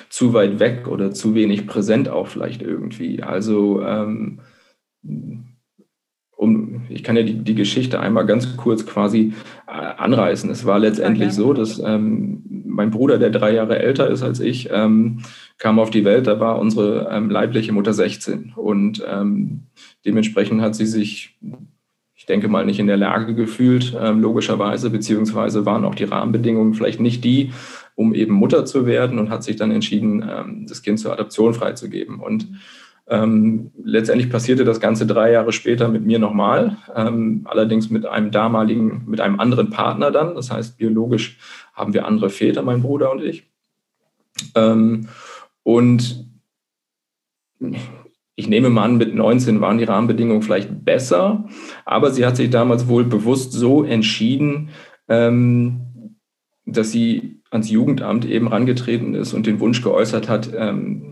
zu 0.10 0.34
weit 0.34 0.60
weg 0.60 0.88
oder 0.88 1.12
zu 1.12 1.36
wenig 1.36 1.68
präsent 1.68 2.10
auch 2.10 2.28
vielleicht 2.28 2.62
irgendwie. 2.62 3.22
Also 3.22 3.84
ähm, 3.84 4.42
um, 6.40 6.84
ich 6.88 7.04
kann 7.04 7.18
ja 7.18 7.24
die, 7.24 7.34
die 7.34 7.54
Geschichte 7.54 8.00
einmal 8.00 8.26
ganz 8.26 8.56
kurz 8.56 8.86
quasi 8.86 9.34
äh, 9.68 9.72
anreißen. 9.72 10.50
Es 10.50 10.66
war 10.66 10.80
letztendlich 10.80 11.34
so, 11.34 11.52
dass 11.52 11.80
ähm, 11.80 12.44
mein 12.66 12.92
Bruder, 12.92 13.18
der 13.18 13.30
drei 13.30 13.54
Jahre 13.54 13.80
älter 13.80 14.10
ist 14.10 14.24
als 14.24 14.40
ich, 14.40 14.70
ähm, 14.72 15.20
kam 15.58 15.80
auf 15.80 15.90
die 15.90 16.06
Welt, 16.06 16.28
da 16.28 16.40
war 16.40 16.58
unsere 16.58 17.10
ähm, 17.12 17.30
leibliche 17.30 17.74
Mutter 17.74 17.94
16 17.94 18.54
und 18.56 19.04
ähm, 19.06 19.64
dementsprechend 20.06 20.62
hat 20.62 20.76
sie 20.76 20.86
sich, 20.86 21.38
ich 22.16 22.26
denke 22.26 22.48
mal, 22.48 22.66
nicht 22.66 22.80
in 22.80 22.88
der 22.88 22.96
Lage 22.96 23.36
gefühlt, 23.36 23.94
ähm, 24.00 24.22
logischerweise, 24.22 24.92
beziehungsweise 24.92 25.66
waren 25.66 25.84
auch 25.84 25.96
die 25.96 26.06
Rahmenbedingungen 26.06 26.74
vielleicht 26.74 27.02
nicht 27.02 27.26
die, 27.26 27.52
um 27.96 28.14
eben 28.14 28.34
Mutter 28.34 28.64
zu 28.64 28.86
werden 28.86 29.20
und 29.20 29.30
hat 29.30 29.44
sich 29.44 29.58
dann 29.58 29.72
entschieden, 29.72 30.24
ähm, 30.26 30.66
das 30.70 30.84
Kind 30.84 31.00
zur 31.00 31.12
Adoption 31.12 31.54
freizugeben. 31.54 32.22
Und 32.22 32.48
ähm, 33.10 33.72
letztendlich 33.84 34.30
passierte 34.30 34.66
das 34.66 34.80
Ganze 34.80 35.08
drei 35.08 35.32
Jahre 35.32 35.52
später 35.52 35.88
mit 35.88 36.06
mir 36.06 36.20
nochmal, 36.20 36.78
ähm, 36.96 37.42
allerdings 37.46 37.90
mit 37.90 38.06
einem 38.06 38.30
damaligen, 38.30 39.04
mit 39.08 39.20
einem 39.20 39.40
anderen 39.40 39.72
Partner 39.72 40.12
dann. 40.12 40.36
Das 40.36 40.52
heißt, 40.52 40.78
biologisch 40.78 41.40
haben 41.74 41.94
wir 41.94 42.06
andere 42.06 42.30
Väter, 42.30 42.62
mein 42.62 42.84
Bruder 42.84 43.12
und 43.12 43.24
ich. 43.24 43.50
Ähm, 44.54 45.08
und 45.64 46.26
ich 48.36 48.48
nehme 48.48 48.70
mal 48.70 48.84
an, 48.84 48.98
mit 48.98 49.14
19 49.14 49.60
waren 49.60 49.80
die 49.80 49.84
Rahmenbedingungen 49.84 50.44
vielleicht 50.44 50.86
besser, 50.86 51.46
aber 51.86 52.12
sie 52.12 52.26
hat 52.26 52.38
sich 52.38 52.50
damals 52.50 52.88
wohl 52.88 53.04
bewusst 53.04 53.52
so 53.54 53.84
entschieden, 53.84 54.70
ähm, 55.08 56.16
dass 56.66 56.92
sie 56.92 57.42
ans 57.50 57.70
Jugendamt 57.70 58.26
eben 58.26 58.48
rangetreten 58.48 59.16
ist 59.16 59.34
und 59.34 59.48
den 59.48 59.60
Wunsch 59.60 59.82
geäußert 59.82 60.30
hat, 60.30 60.52
ähm, 60.56 61.09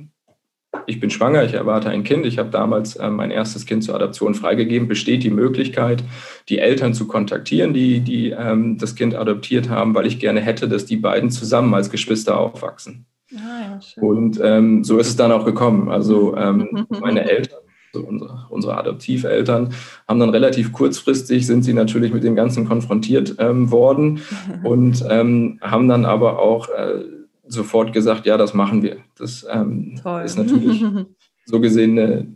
ich 0.85 0.99
bin 0.99 1.09
schwanger, 1.09 1.43
ich 1.43 1.53
erwarte 1.53 1.89
ein 1.89 2.03
Kind, 2.03 2.25
ich 2.25 2.37
habe 2.37 2.49
damals 2.49 2.95
äh, 2.95 3.09
mein 3.09 3.31
erstes 3.31 3.65
Kind 3.65 3.83
zur 3.83 3.95
Adoption 3.95 4.35
freigegeben, 4.35 4.87
besteht 4.87 5.23
die 5.23 5.29
Möglichkeit, 5.29 6.03
die 6.49 6.59
Eltern 6.59 6.93
zu 6.93 7.07
kontaktieren, 7.07 7.73
die, 7.73 8.01
die 8.01 8.31
ähm, 8.31 8.77
das 8.77 8.95
Kind 8.95 9.15
adoptiert 9.15 9.69
haben, 9.69 9.95
weil 9.95 10.05
ich 10.05 10.19
gerne 10.19 10.41
hätte, 10.41 10.67
dass 10.67 10.85
die 10.85 10.97
beiden 10.97 11.29
zusammen 11.29 11.73
als 11.73 11.89
Geschwister 11.89 12.39
aufwachsen. 12.39 13.05
Ah, 13.35 13.79
ja, 13.79 14.01
Und 14.01 14.39
ähm, 14.41 14.83
so 14.83 14.97
ist 14.97 15.09
es 15.09 15.15
dann 15.15 15.31
auch 15.31 15.45
gekommen. 15.45 15.89
Also 15.89 16.35
ähm, 16.37 16.87
meine 17.01 17.29
Eltern, 17.29 17.59
also 17.93 18.07
unsere, 18.07 18.45
unsere 18.49 18.77
Adoptiveltern, 18.77 19.73
haben 20.07 20.19
dann 20.19 20.29
relativ 20.29 20.71
kurzfristig, 20.71 21.45
sind 21.45 21.63
sie 21.63 21.73
natürlich 21.73 22.13
mit 22.13 22.23
dem 22.23 22.35
Ganzen 22.35 22.67
konfrontiert 22.67 23.35
ähm, 23.39 23.71
worden 23.71 24.21
und 24.63 25.03
ähm, 25.09 25.59
haben 25.61 25.87
dann 25.87 26.05
aber 26.05 26.39
auch 26.39 26.69
äh, 26.69 27.03
sofort 27.47 27.93
gesagt, 27.93 28.25
ja, 28.25 28.37
das 28.37 28.53
machen 28.53 28.83
wir. 28.83 28.97
Das 29.15 29.45
ähm, 29.49 29.99
ist 30.23 30.37
natürlich 30.37 30.83
so 31.45 31.59
gesehen 31.59 31.97
eine, 31.97 32.27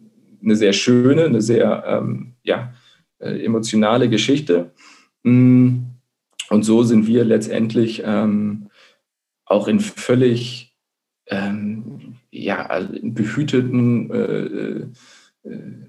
eine, 0.43 0.55
sehr 0.55 0.73
schöne, 0.73 1.25
eine 1.25 1.41
sehr 1.41 1.83
ähm, 1.85 2.33
ja, 2.43 2.73
äh, 3.19 3.43
emotionale 3.43 4.09
Geschichte. 4.09 4.71
Mm, 5.23 5.79
und 6.49 6.63
so 6.63 6.83
sind 6.83 7.07
wir 7.07 7.23
letztendlich 7.23 8.03
ähm, 8.05 8.69
auch 9.45 9.67
in 9.67 9.79
völlig 9.79 10.71
ähm, 11.27 12.15
ja, 12.31 12.65
also 12.65 12.93
in 12.93 13.13
behüteten 13.13 14.09
äh, 14.11 15.47
äh, 15.47 15.87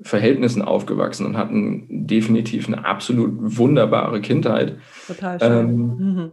Verhältnissen 0.00 0.62
aufgewachsen 0.62 1.24
und 1.24 1.36
hatten 1.36 2.06
definitiv 2.06 2.66
eine 2.66 2.84
absolut 2.84 3.32
wunderbare 3.38 4.20
Kindheit. 4.20 4.76
Total 5.06 5.40
schön. 5.40 5.52
Ähm, 5.52 5.76
mhm. 5.76 6.30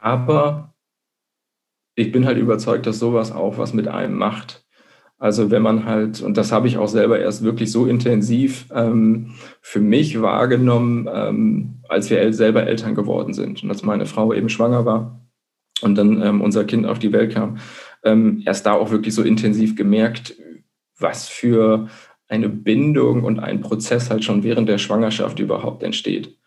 Aber 0.00 0.69
ich 1.94 2.12
bin 2.12 2.26
halt 2.26 2.38
überzeugt, 2.38 2.86
dass 2.86 2.98
sowas 2.98 3.32
auch 3.32 3.58
was 3.58 3.72
mit 3.74 3.88
einem 3.88 4.16
macht. 4.16 4.64
Also 5.18 5.50
wenn 5.50 5.62
man 5.62 5.84
halt, 5.84 6.22
und 6.22 6.38
das 6.38 6.50
habe 6.50 6.66
ich 6.66 6.78
auch 6.78 6.88
selber 6.88 7.20
erst 7.20 7.44
wirklich 7.44 7.70
so 7.70 7.84
intensiv 7.86 8.66
ähm, 8.74 9.34
für 9.60 9.80
mich 9.80 10.22
wahrgenommen, 10.22 11.08
ähm, 11.12 11.82
als 11.88 12.08
wir 12.08 12.20
el 12.20 12.32
selber 12.32 12.66
Eltern 12.66 12.94
geworden 12.94 13.34
sind 13.34 13.62
und 13.62 13.68
als 13.70 13.82
meine 13.82 14.06
Frau 14.06 14.32
eben 14.32 14.48
schwanger 14.48 14.86
war 14.86 15.20
und 15.82 15.96
dann 15.96 16.22
ähm, 16.22 16.40
unser 16.40 16.64
Kind 16.64 16.86
auf 16.86 16.98
die 16.98 17.12
Welt 17.12 17.34
kam, 17.34 17.58
ähm, 18.02 18.42
erst 18.46 18.64
da 18.64 18.72
auch 18.72 18.90
wirklich 18.90 19.14
so 19.14 19.22
intensiv 19.22 19.76
gemerkt, 19.76 20.36
was 20.98 21.28
für 21.28 21.88
eine 22.26 22.48
Bindung 22.48 23.24
und 23.24 23.40
ein 23.40 23.60
Prozess 23.60 24.08
halt 24.08 24.24
schon 24.24 24.42
während 24.42 24.70
der 24.70 24.78
Schwangerschaft 24.78 25.38
überhaupt 25.38 25.82
entsteht. 25.82 26.38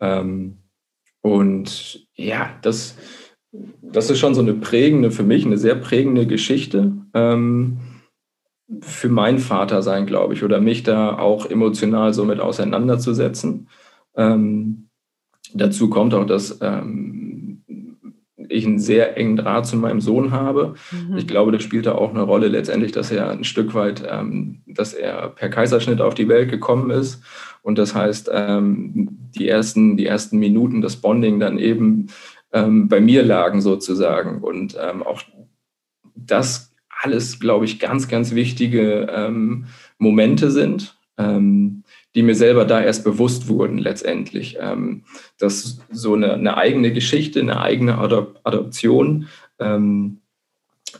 Ähm, 0.00 0.58
und 1.22 2.06
ja, 2.14 2.50
das, 2.62 2.98
das 3.52 4.10
ist 4.10 4.18
schon 4.18 4.34
so 4.34 4.40
eine 4.40 4.54
prägende, 4.54 5.10
für 5.10 5.22
mich 5.22 5.44
eine 5.44 5.58
sehr 5.58 5.74
prägende 5.74 6.26
Geschichte 6.26 6.92
ähm, 7.14 7.78
für 8.80 9.08
mein 9.08 9.38
Vater 9.38 9.82
sein, 9.82 10.06
glaube 10.06 10.34
ich, 10.34 10.44
oder 10.44 10.60
mich 10.60 10.84
da 10.84 11.18
auch 11.18 11.46
emotional 11.46 12.14
so 12.14 12.24
mit 12.24 12.38
auseinanderzusetzen. 12.38 13.68
Ähm, 14.14 14.88
dazu 15.54 15.90
kommt 15.90 16.14
auch, 16.14 16.24
dass 16.24 16.58
ähm, 16.62 17.64
ich 18.48 18.66
einen 18.66 18.78
sehr 18.78 19.16
engen 19.16 19.36
Draht 19.36 19.66
zu 19.66 19.76
meinem 19.76 20.00
Sohn 20.00 20.30
habe. 20.30 20.74
Mhm. 20.92 21.16
Ich 21.16 21.26
glaube, 21.26 21.52
das 21.52 21.62
spielt 21.62 21.86
da 21.86 21.94
auch 21.94 22.10
eine 22.10 22.22
Rolle 22.22 22.48
letztendlich, 22.48 22.92
dass 22.92 23.10
er 23.10 23.30
ein 23.30 23.44
Stück 23.44 23.74
weit, 23.74 24.02
ähm, 24.08 24.62
dass 24.66 24.92
er 24.92 25.28
per 25.28 25.48
Kaiserschnitt 25.48 26.00
auf 26.00 26.14
die 26.14 26.28
Welt 26.28 26.50
gekommen 26.50 26.90
ist. 26.90 27.22
Und 27.62 27.78
das 27.78 27.94
heißt, 27.94 28.30
ähm, 28.32 29.30
die, 29.36 29.48
ersten, 29.48 29.96
die 29.96 30.06
ersten 30.06 30.38
Minuten, 30.38 30.80
das 30.80 30.96
Bonding 30.96 31.40
dann 31.40 31.58
eben 31.58 32.06
ähm, 32.52 32.88
bei 32.88 33.00
mir 33.00 33.22
lagen 33.22 33.60
sozusagen. 33.60 34.42
Und 34.42 34.76
ähm, 34.80 35.02
auch 35.02 35.22
das 36.14 36.74
alles, 37.02 37.40
glaube 37.40 37.64
ich, 37.64 37.78
ganz, 37.78 38.08
ganz 38.08 38.34
wichtige 38.34 39.08
ähm, 39.10 39.66
Momente 39.98 40.50
sind. 40.50 40.96
Ähm, 41.18 41.84
die 42.14 42.22
mir 42.22 42.34
selber 42.34 42.64
da 42.64 42.82
erst 42.82 43.04
bewusst 43.04 43.48
wurden 43.48 43.78
letztendlich, 43.78 44.56
ähm, 44.60 45.04
dass 45.38 45.80
so 45.92 46.14
eine, 46.14 46.34
eine, 46.34 46.56
eigene 46.56 46.92
Geschichte, 46.92 47.38
eine 47.40 47.60
eigene 47.60 47.98
Adop 47.98 48.40
Adoption 48.42 49.28
ähm, 49.58 50.18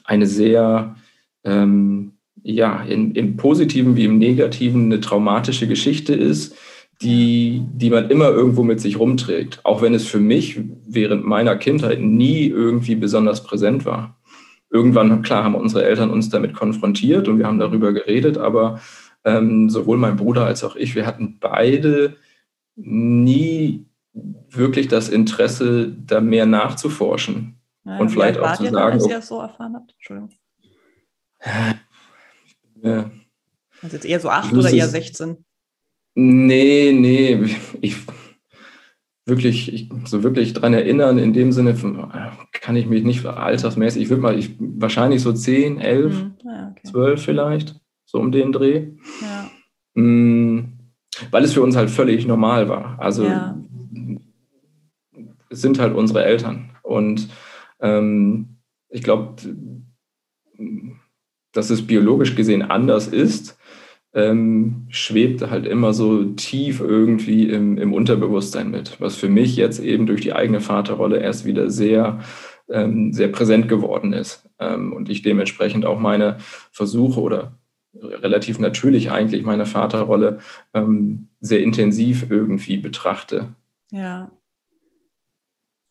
eine 0.04 0.26
sehr, 0.26 0.94
ja, 1.42 2.82
in, 2.82 3.12
im 3.14 3.36
positiven 3.38 3.96
wie 3.96 4.04
im 4.04 4.18
negativen 4.18 4.84
eine 4.84 5.00
traumatische 5.00 5.66
Geschichte 5.66 6.14
ist, 6.14 6.54
die, 7.02 7.62
die 7.72 7.90
man 7.90 8.10
immer 8.10 8.28
irgendwo 8.28 8.62
mit 8.62 8.80
sich 8.80 8.98
rumträgt, 8.98 9.64
auch 9.64 9.80
wenn 9.80 9.94
es 9.94 10.06
für 10.06 10.20
mich 10.20 10.60
während 10.86 11.24
meiner 11.24 11.56
Kindheit 11.56 12.00
nie 12.00 12.46
irgendwie 12.46 12.94
besonders 12.94 13.42
präsent 13.42 13.86
war. 13.86 14.18
Irgendwann, 14.70 15.22
klar, 15.22 15.44
haben 15.44 15.54
unsere 15.54 15.84
Eltern 15.84 16.10
uns 16.10 16.28
damit 16.28 16.54
konfrontiert 16.54 17.26
und 17.26 17.38
wir 17.38 17.46
haben 17.46 17.58
darüber 17.58 17.92
geredet, 17.92 18.38
aber 18.38 18.80
ähm, 19.24 19.70
sowohl 19.70 19.96
mein 19.96 20.16
Bruder 20.16 20.44
als 20.44 20.62
auch 20.62 20.76
ich, 20.76 20.94
wir 20.94 21.06
hatten 21.06 21.38
beide 21.40 22.16
nie 22.76 23.86
wirklich 24.50 24.88
das 24.88 25.08
Interesse, 25.08 25.92
da 26.06 26.20
mehr 26.20 26.46
nachzuforschen. 26.46 27.56
Ja, 27.84 27.98
und 27.98 28.10
vielleicht 28.10 28.38
auch 28.38 28.56
zu 28.56 28.64
sagen. 28.64 28.74
Dann, 28.74 28.92
als 28.92 29.06
ihr 29.06 29.16
das 29.16 29.28
so 29.28 29.40
erfahren 29.40 29.74
habt? 29.74 29.92
Entschuldigung. 29.92 30.30
Ja. 32.82 33.10
Also 33.82 33.96
jetzt 33.96 34.04
eher 34.04 34.20
so 34.20 34.28
acht 34.28 34.52
oder 34.52 34.70
eher 34.70 34.88
16? 34.88 35.44
Nee, 36.14 36.92
nee. 36.92 37.44
Ich 37.80 37.96
wirklich, 39.26 39.72
ich, 39.72 39.88
so 40.04 40.22
wirklich 40.22 40.52
dran 40.52 40.74
erinnern, 40.74 41.18
in 41.18 41.32
dem 41.32 41.52
Sinne 41.52 41.74
von, 41.74 42.12
kann 42.52 42.76
ich 42.76 42.86
mich 42.86 43.04
nicht 43.04 43.24
altersmäßig, 43.24 44.02
ich 44.02 44.10
würde 44.10 44.22
mal, 44.22 44.38
ich, 44.38 44.56
wahrscheinlich 44.58 45.22
so 45.22 45.32
10, 45.32 45.80
11, 45.80 46.12
hm. 46.12 46.32
ja, 46.44 46.68
okay. 46.72 46.90
12 46.90 47.24
vielleicht 47.24 47.80
so 48.04 48.18
um 48.18 48.32
den 48.32 48.52
Dreh. 48.52 48.88
Ja. 49.22 49.50
Mhm, 49.94 50.78
weil 51.30 51.44
es 51.44 51.54
für 51.54 51.62
uns 51.62 51.76
halt 51.76 51.90
völlig 51.90 52.26
normal 52.26 52.68
war. 52.68 52.98
Also 53.00 53.24
ja. 53.24 53.56
es 55.48 55.60
sind 55.60 55.78
halt 55.78 55.94
unsere 55.94 56.24
Eltern. 56.24 56.70
Und 56.82 57.28
ähm, 57.80 58.56
ich 58.88 59.02
glaube, 59.02 59.36
dass 61.52 61.70
es 61.70 61.86
biologisch 61.86 62.34
gesehen 62.34 62.62
anders 62.62 63.06
ist, 63.06 63.56
ähm, 64.12 64.86
schwebt 64.88 65.48
halt 65.50 65.66
immer 65.66 65.92
so 65.92 66.24
tief 66.24 66.80
irgendwie 66.80 67.48
im, 67.48 67.78
im, 67.78 67.92
Unterbewusstsein 67.92 68.70
mit, 68.70 69.00
was 69.00 69.16
für 69.16 69.28
mich 69.28 69.56
jetzt 69.56 69.78
eben 69.78 70.06
durch 70.06 70.20
die 70.20 70.32
eigene 70.32 70.60
Vaterrolle 70.60 71.20
erst 71.20 71.44
wieder 71.44 71.70
sehr, 71.70 72.20
ähm, 72.68 73.12
sehr 73.12 73.28
präsent 73.28 73.68
geworden 73.68 74.12
ist. 74.12 74.48
Ähm, 74.58 74.92
und 74.92 75.08
ich 75.08 75.22
dementsprechend 75.22 75.86
auch 75.86 76.00
meine 76.00 76.38
Versuche 76.72 77.20
oder 77.20 77.58
relativ 77.94 78.58
natürlich 78.58 79.10
eigentlich 79.10 79.44
meine 79.44 79.66
Vaterrolle 79.66 80.38
ähm, 80.74 81.28
sehr 81.40 81.62
intensiv 81.62 82.30
irgendwie 82.30 82.78
betrachte. 82.78 83.54
Ja. 83.90 84.30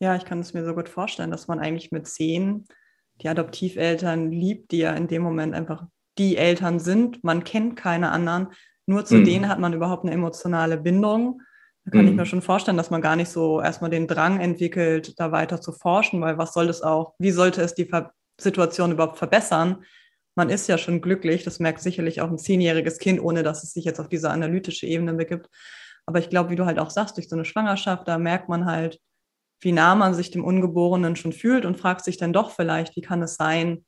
Ja, 0.02 0.16
ich 0.16 0.24
kann 0.24 0.40
es 0.40 0.54
mir 0.54 0.64
so 0.64 0.74
gut 0.74 0.88
vorstellen, 0.88 1.32
dass 1.32 1.48
man 1.48 1.60
eigentlich 1.60 1.92
mit 1.92 2.08
zehn 2.08 2.66
die 3.22 3.28
Adoptiveltern 3.28 4.32
liebt, 4.32 4.72
die 4.72 4.78
ja 4.78 4.94
in 4.94 5.08
dem 5.08 5.22
Moment 5.22 5.54
einfach 5.54 5.88
die 6.18 6.38
Eltern 6.38 6.80
sind. 6.80 7.24
Man 7.24 7.44
kennt 7.44 7.76
keine 7.76 8.12
anderen. 8.12 8.50
Nur 8.86 9.06
zu 9.06 9.16
mhm. 9.16 9.26
denen 9.26 9.48
hat 9.48 9.60
man 9.60 9.74
überhaupt 9.74 10.04
eine 10.04 10.14
emotionale 10.14 10.78
Bindung. 10.78 11.42
Da 11.86 11.92
kann 11.92 12.02
mhm. 12.02 12.12
ich 12.12 12.16
mir 12.16 12.26
schon 12.26 12.42
vorstellen, 12.42 12.78
dass 12.78 12.90
man 12.90 13.02
gar 13.02 13.16
nicht 13.16 13.30
so 13.30 13.62
erstmal 13.62 13.90
den 13.90 14.08
Drang 14.08 14.40
entwickelt, 14.40 15.20
da 15.20 15.32
weiter 15.32 15.62
zu 15.62 15.72
forschen, 15.72 16.22
weil 16.22 16.38
was 16.38 16.54
soll 16.54 16.68
das 16.68 16.82
auch, 16.82 17.14
wie 17.20 17.32
sollte 17.32 17.62
es 17.62 17.76
die 17.76 17.86
Ver 17.86 18.12
Situation 18.42 18.94
überhaupt 18.94 19.18
verbessern, 19.18 19.84
man 20.40 20.50
ist 20.50 20.68
ja 20.68 20.78
schon 20.78 21.02
glücklich, 21.02 21.44
das 21.44 21.60
merkt 21.60 21.82
sicherlich 21.82 22.22
auch 22.22 22.30
ein 22.30 22.38
zehnjähriges 22.38 22.98
Kind, 22.98 23.22
ohne 23.22 23.44
dass 23.44 23.64
es 23.64 23.74
sich 23.74 23.84
jetzt 23.84 24.00
auf 24.00 24.08
diese 24.08 24.30
analytische 24.30 24.88
Ebene 24.88 25.14
begibt. 25.14 25.50
Aber 26.06 26.20
ich 26.20 26.30
glaube, 26.30 26.50
wie 26.50 26.56
du 26.56 26.66
halt 26.66 26.80
auch 26.80 26.90
sagst, 26.90 27.18
durch 27.18 27.28
so 27.28 27.36
eine 27.36 27.44
Schwangerschaft, 27.44 28.08
da 28.08 28.18
merkt 28.18 28.48
man 28.48 28.66
halt, 28.66 29.00
wie 29.60 29.74
nah 29.74 29.96
man 29.96 30.14
sich 30.14 30.32
dem 30.32 30.46
Ungeborenen 30.46 31.18
schon 31.18 31.34
fühlt 31.34 31.66
und 31.66 31.78
fragt 31.78 32.06
sich 32.06 32.16
dann 32.16 32.32
doch 32.32 32.52
vielleicht, 32.52 32.96
wie 32.96 33.02
kann 33.02 33.22
es 33.22 33.36
sein, 33.36 33.84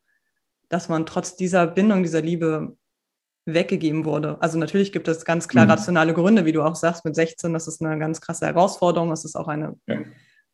dass 0.71 0.87
man 0.87 1.05
trotz 1.05 1.35
dieser 1.35 1.67
Bindung, 1.67 2.01
dieser 2.01 2.21
Liebe 2.21 2.77
weggegeben 3.45 4.05
wurde. 4.05 4.37
Also 4.39 4.57
natürlich 4.57 4.93
gibt 4.93 5.07
es 5.07 5.25
ganz 5.25 5.47
klar 5.47 5.65
mhm. 5.65 5.71
rationale 5.71 6.13
Gründe, 6.13 6.45
wie 6.45 6.53
du 6.53 6.63
auch 6.63 6.75
sagst, 6.75 7.03
mit 7.03 7.15
16, 7.15 7.51
das 7.51 7.67
ist 7.67 7.81
eine 7.81 7.99
ganz 7.99 8.21
krasse 8.21 8.45
Herausforderung, 8.45 9.09
das 9.09 9.25
ist 9.25 9.35
auch 9.35 9.47
eine, 9.47 9.75
ja. 9.87 9.99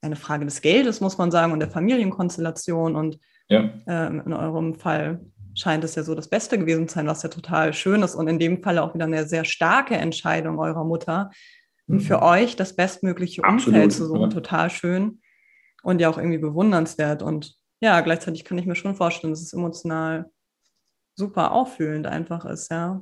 eine 0.02 0.16
Frage 0.16 0.46
des 0.46 0.62
Geldes, 0.62 1.02
muss 1.02 1.18
man 1.18 1.30
sagen, 1.30 1.54
und 1.54 1.60
der 1.60 1.70
Familienkonstellation 1.70 2.96
und 2.96 3.20
ja. 3.48 3.70
ähm, 3.86 4.24
in 4.26 4.34
eurem 4.34 4.74
Fall 4.74 5.20
scheint 5.54 5.84
es 5.84 5.96
ja 5.96 6.04
so 6.04 6.16
das 6.16 6.30
Beste 6.30 6.58
gewesen 6.58 6.88
zu 6.88 6.96
sein, 6.96 7.08
was 7.08 7.24
ja 7.24 7.30
total 7.30 7.74
schön 7.74 8.02
ist 8.02 8.16
und 8.16 8.28
in 8.28 8.40
dem 8.40 8.64
Fall 8.64 8.80
auch 8.80 8.96
wieder 8.96 9.06
eine 9.06 9.28
sehr 9.28 9.46
starke 9.46 9.96
Entscheidung 9.96 10.58
eurer 10.58 10.84
Mutter, 10.84 11.30
mhm. 11.86 12.00
für 12.00 12.24
euch 12.24 12.56
das 12.56 12.76
bestmögliche 12.76 13.44
Absolut, 13.44 13.68
Umfeld 13.68 13.92
zu 13.92 14.08
suchen, 14.08 14.22
ja. 14.22 14.28
total 14.30 14.70
schön 14.70 15.20
und 15.84 16.00
ja 16.00 16.10
auch 16.10 16.18
irgendwie 16.18 16.40
bewundernswert 16.40 17.22
und 17.22 17.57
ja, 17.80 18.02
gleichzeitig 18.02 18.44
kann 18.44 18.58
ich 18.58 18.66
mir 18.66 18.76
schon 18.76 18.96
vorstellen, 18.96 19.34
dass 19.34 19.42
es 19.42 19.54
emotional 19.54 20.32
super 21.16 21.52
auffühlend 21.52 22.08
einfach 22.08 22.46
ist, 22.46 22.72
ja. 22.72 23.02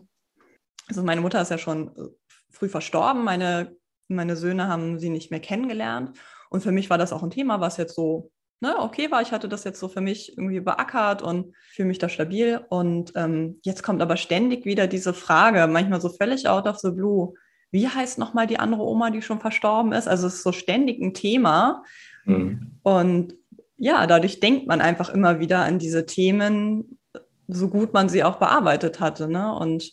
Also 0.87 1.03
meine 1.03 1.21
Mutter 1.21 1.41
ist 1.41 1.51
ja 1.51 1.57
schon 1.57 1.89
äh, 1.95 2.09
früh 2.51 2.69
verstorben, 2.69 3.23
meine, 3.23 3.75
meine 4.07 4.35
Söhne 4.35 4.67
haben 4.67 4.99
sie 4.99 5.09
nicht 5.09 5.31
mehr 5.31 5.39
kennengelernt 5.39 6.17
und 6.49 6.61
für 6.61 6.71
mich 6.71 6.89
war 6.89 6.97
das 6.97 7.11
auch 7.11 7.23
ein 7.23 7.31
Thema, 7.31 7.59
was 7.59 7.77
jetzt 7.77 7.95
so 7.95 8.31
ne, 8.61 8.79
okay 8.79 9.11
war. 9.11 9.21
Ich 9.21 9.31
hatte 9.31 9.49
das 9.49 9.63
jetzt 9.63 9.79
so 9.79 9.87
für 9.87 10.01
mich 10.01 10.37
irgendwie 10.37 10.59
beackert 10.59 11.21
und 11.21 11.55
fühle 11.71 11.87
mich 11.87 11.99
da 11.99 12.09
stabil. 12.09 12.65
Und 12.69 13.11
ähm, 13.15 13.59
jetzt 13.63 13.83
kommt 13.83 14.01
aber 14.01 14.17
ständig 14.17 14.65
wieder 14.65 14.87
diese 14.87 15.13
Frage, 15.13 15.67
manchmal 15.67 16.01
so 16.01 16.09
völlig 16.09 16.47
out 16.47 16.67
of 16.67 16.79
the 16.79 16.91
blue. 16.91 17.33
Wie 17.71 17.87
heißt 17.87 18.17
nochmal 18.17 18.47
die 18.47 18.59
andere 18.59 18.83
Oma, 18.83 19.09
die 19.09 19.21
schon 19.21 19.39
verstorben 19.39 19.91
ist? 19.91 20.07
Also 20.07 20.27
es 20.27 20.35
ist 20.35 20.43
so 20.43 20.51
ständig 20.51 21.01
ein 21.01 21.13
Thema. 21.13 21.83
Mhm. 22.25 22.79
Und 22.83 23.35
ja, 23.77 24.07
dadurch 24.07 24.39
denkt 24.39 24.67
man 24.67 24.81
einfach 24.81 25.09
immer 25.09 25.39
wieder 25.39 25.59
an 25.59 25.79
diese 25.79 26.05
Themen, 26.05 26.99
so 27.47 27.69
gut 27.69 27.93
man 27.93 28.09
sie 28.09 28.23
auch 28.23 28.37
bearbeitet 28.37 28.99
hatte. 28.99 29.27
Ne? 29.27 29.53
Und 29.53 29.91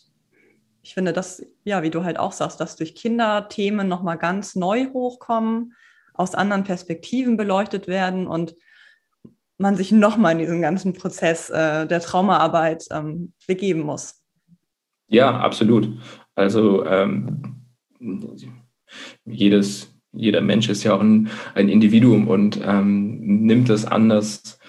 ich 0.81 0.93
finde 0.93 1.13
das, 1.13 1.45
ja, 1.63 1.83
wie 1.83 1.89
du 1.89 2.03
halt 2.03 2.17
auch 2.17 2.31
sagst, 2.31 2.59
dass 2.59 2.75
durch 2.75 2.95
Kinder 2.95 3.47
Themen 3.49 3.87
nochmal 3.87 4.17
ganz 4.17 4.55
neu 4.55 4.87
hochkommen 4.91 5.73
aus 6.13 6.35
anderen 6.35 6.63
Perspektiven 6.63 7.37
beleuchtet 7.37 7.87
werden 7.87 8.27
und 8.27 8.55
man 9.57 9.75
sich 9.75 9.91
nochmal 9.91 10.33
in 10.33 10.39
diesen 10.39 10.61
ganzen 10.61 10.93
Prozess 10.93 11.49
äh, 11.49 11.87
der 11.87 12.01
Traumaarbeit 12.01 12.85
ähm, 12.91 13.33
begeben 13.47 13.81
muss. 13.81 14.21
Ja, 15.07 15.39
absolut. 15.39 15.89
Also 16.35 16.85
ähm, 16.85 17.65
jedes, 19.25 19.92
jeder 20.13 20.41
Mensch 20.41 20.69
ist 20.69 20.83
ja 20.83 20.93
auch 20.93 21.01
ein, 21.01 21.29
ein 21.55 21.69
Individuum 21.69 22.27
und 22.27 22.59
ähm, 22.65 23.45
nimmt 23.45 23.69
es 23.69 23.85
anders 23.85 24.59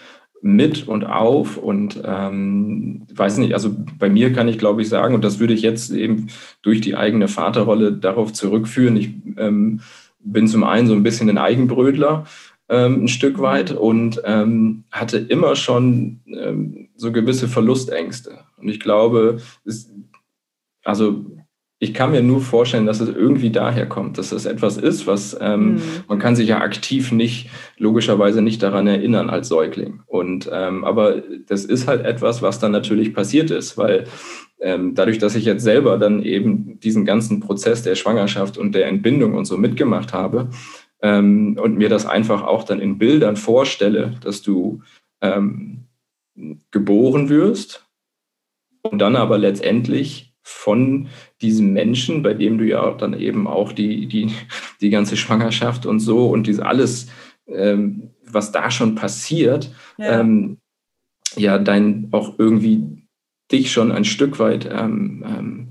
mit 0.40 0.88
und 0.88 1.04
auf 1.04 1.56
und 1.56 2.02
ähm, 2.04 3.06
weiß 3.14 3.38
nicht, 3.38 3.54
also 3.54 3.74
bei 3.98 4.10
mir 4.10 4.32
kann 4.32 4.48
ich 4.48 4.58
glaube 4.58 4.82
ich 4.82 4.88
sagen, 4.88 5.14
und 5.14 5.24
das 5.24 5.38
würde 5.38 5.54
ich 5.54 5.62
jetzt 5.62 5.90
eben 5.90 6.28
durch 6.60 6.80
die 6.80 6.96
eigene 6.96 7.28
Vaterrolle 7.28 7.92
darauf 7.92 8.32
zurückführen, 8.32 8.96
ich 8.96 9.10
ähm, 9.38 9.80
bin 10.20 10.48
zum 10.48 10.64
einen 10.64 10.86
so 10.86 10.94
ein 10.94 11.02
bisschen 11.02 11.30
ein 11.30 11.38
Eigenbrötler, 11.38 12.24
ähm, 12.68 13.04
ein 13.04 13.08
Stück 13.08 13.40
weit 13.40 13.72
und 13.72 14.20
ähm, 14.24 14.84
hatte 14.90 15.18
immer 15.18 15.56
schon 15.56 16.20
ähm, 16.26 16.88
so 16.96 17.12
gewisse 17.12 17.48
Verlustängste. 17.48 18.38
Und 18.56 18.68
ich 18.68 18.80
glaube, 18.80 19.38
es, 19.64 19.90
also 20.82 21.24
ich 21.80 21.92
kann 21.92 22.12
mir 22.12 22.22
nur 22.22 22.40
vorstellen, 22.40 22.86
dass 22.86 23.00
es 23.00 23.08
irgendwie 23.08 23.50
daher 23.50 23.86
kommt, 23.86 24.16
dass 24.16 24.32
es 24.32 24.46
etwas 24.46 24.76
ist, 24.76 25.06
was 25.06 25.36
ähm, 25.40 25.74
mhm. 25.74 25.82
man 26.08 26.18
kann 26.18 26.36
sich 26.36 26.48
ja 26.48 26.60
aktiv 26.60 27.12
nicht, 27.12 27.50
logischerweise 27.76 28.42
nicht 28.42 28.62
daran 28.62 28.86
erinnern 28.86 29.28
als 29.28 29.48
Säugling. 29.48 30.02
Und 30.06 30.48
ähm, 30.52 30.84
aber 30.84 31.22
das 31.46 31.64
ist 31.64 31.88
halt 31.88 32.04
etwas, 32.04 32.42
was 32.42 32.58
dann 32.58 32.72
natürlich 32.72 33.12
passiert 33.12 33.50
ist, 33.50 33.76
weil 33.76 34.04
ähm, 34.60 34.94
dadurch, 34.94 35.18
dass 35.18 35.34
ich 35.34 35.44
jetzt 35.44 35.64
selber 35.64 35.98
dann 35.98 36.22
eben 36.22 36.78
diesen 36.80 37.04
ganzen 37.04 37.40
Prozess 37.40 37.82
der 37.82 37.96
Schwangerschaft 37.96 38.56
und 38.56 38.74
der 38.74 38.86
Entbindung 38.86 39.34
und 39.34 39.44
so 39.44 39.58
mitgemacht 39.58 40.12
habe 40.12 40.48
ähm, 41.02 41.58
und 41.60 41.76
mir 41.76 41.88
das 41.88 42.06
einfach 42.06 42.42
auch 42.44 42.64
dann 42.64 42.80
in 42.80 42.98
Bildern 42.98 43.36
vorstelle, 43.36 44.14
dass 44.22 44.42
du 44.42 44.80
ähm, 45.20 45.84
geboren 46.70 47.28
wirst 47.28 47.86
und 48.82 49.00
dann 49.00 49.16
aber 49.16 49.38
letztendlich 49.38 50.33
von 50.44 51.08
diesem 51.40 51.72
Menschen, 51.72 52.22
bei 52.22 52.34
dem 52.34 52.58
du 52.58 52.64
ja 52.64 52.92
dann 52.92 53.18
eben 53.18 53.48
auch 53.48 53.72
die, 53.72 54.06
die, 54.06 54.30
die 54.80 54.90
ganze 54.90 55.16
Schwangerschaft 55.16 55.86
und 55.86 56.00
so 56.00 56.28
und 56.28 56.46
dieses 56.46 56.60
alles, 56.60 57.08
ähm, 57.48 58.10
was 58.24 58.52
da 58.52 58.70
schon 58.70 58.94
passiert, 58.94 59.74
ja. 59.98 60.20
Ähm, 60.20 60.58
ja, 61.36 61.58
dein 61.58 62.08
auch 62.12 62.38
irgendwie 62.38 63.06
dich 63.50 63.72
schon 63.72 63.90
ein 63.90 64.04
Stück 64.04 64.38
weit 64.38 64.68
ähm, 64.70 65.24
ähm, 65.26 65.68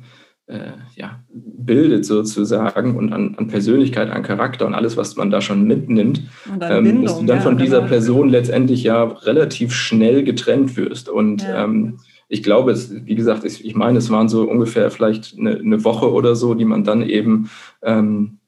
äh, 0.48 0.74
ja, 0.96 1.24
bildet 1.30 2.06
sozusagen 2.06 2.98
und 2.98 3.14
an, 3.14 3.36
an, 3.38 3.48
Persönlichkeit, 3.48 4.10
an 4.10 4.24
Charakter 4.24 4.66
und 4.66 4.74
alles, 4.74 4.98
was 4.98 5.16
man 5.16 5.32
da 5.32 5.40
schon 5.40 5.66
mitnimmt, 5.66 6.24
ähm, 6.62 6.84
Bindung, 6.84 7.06
dass 7.06 7.20
du 7.20 7.26
dann 7.26 7.38
ja, 7.38 7.44
von 7.44 7.58
dieser 7.58 7.78
genau. 7.78 7.90
Person 7.90 8.30
letztendlich 8.30 8.84
ja 8.84 9.04
relativ 9.04 9.74
schnell 9.74 10.24
getrennt 10.24 10.76
wirst. 10.76 11.08
Und 11.08 11.44
ja. 11.44 11.64
Ich 12.34 12.42
glaube, 12.42 12.72
es, 12.72 12.92
wie 13.06 13.14
gesagt, 13.14 13.44
ich, 13.44 13.64
ich 13.64 13.76
meine, 13.76 14.00
es 14.00 14.10
waren 14.10 14.28
so 14.28 14.42
ungefähr 14.42 14.90
vielleicht 14.90 15.38
eine, 15.38 15.56
eine, 15.60 15.84
Woche 15.84 16.12
oder 16.12 16.36
so, 16.36 16.56
die 16.56 16.66
man 16.66 16.84
dann 16.84 17.08
eben 17.08 17.52
ähm, 17.84 18.40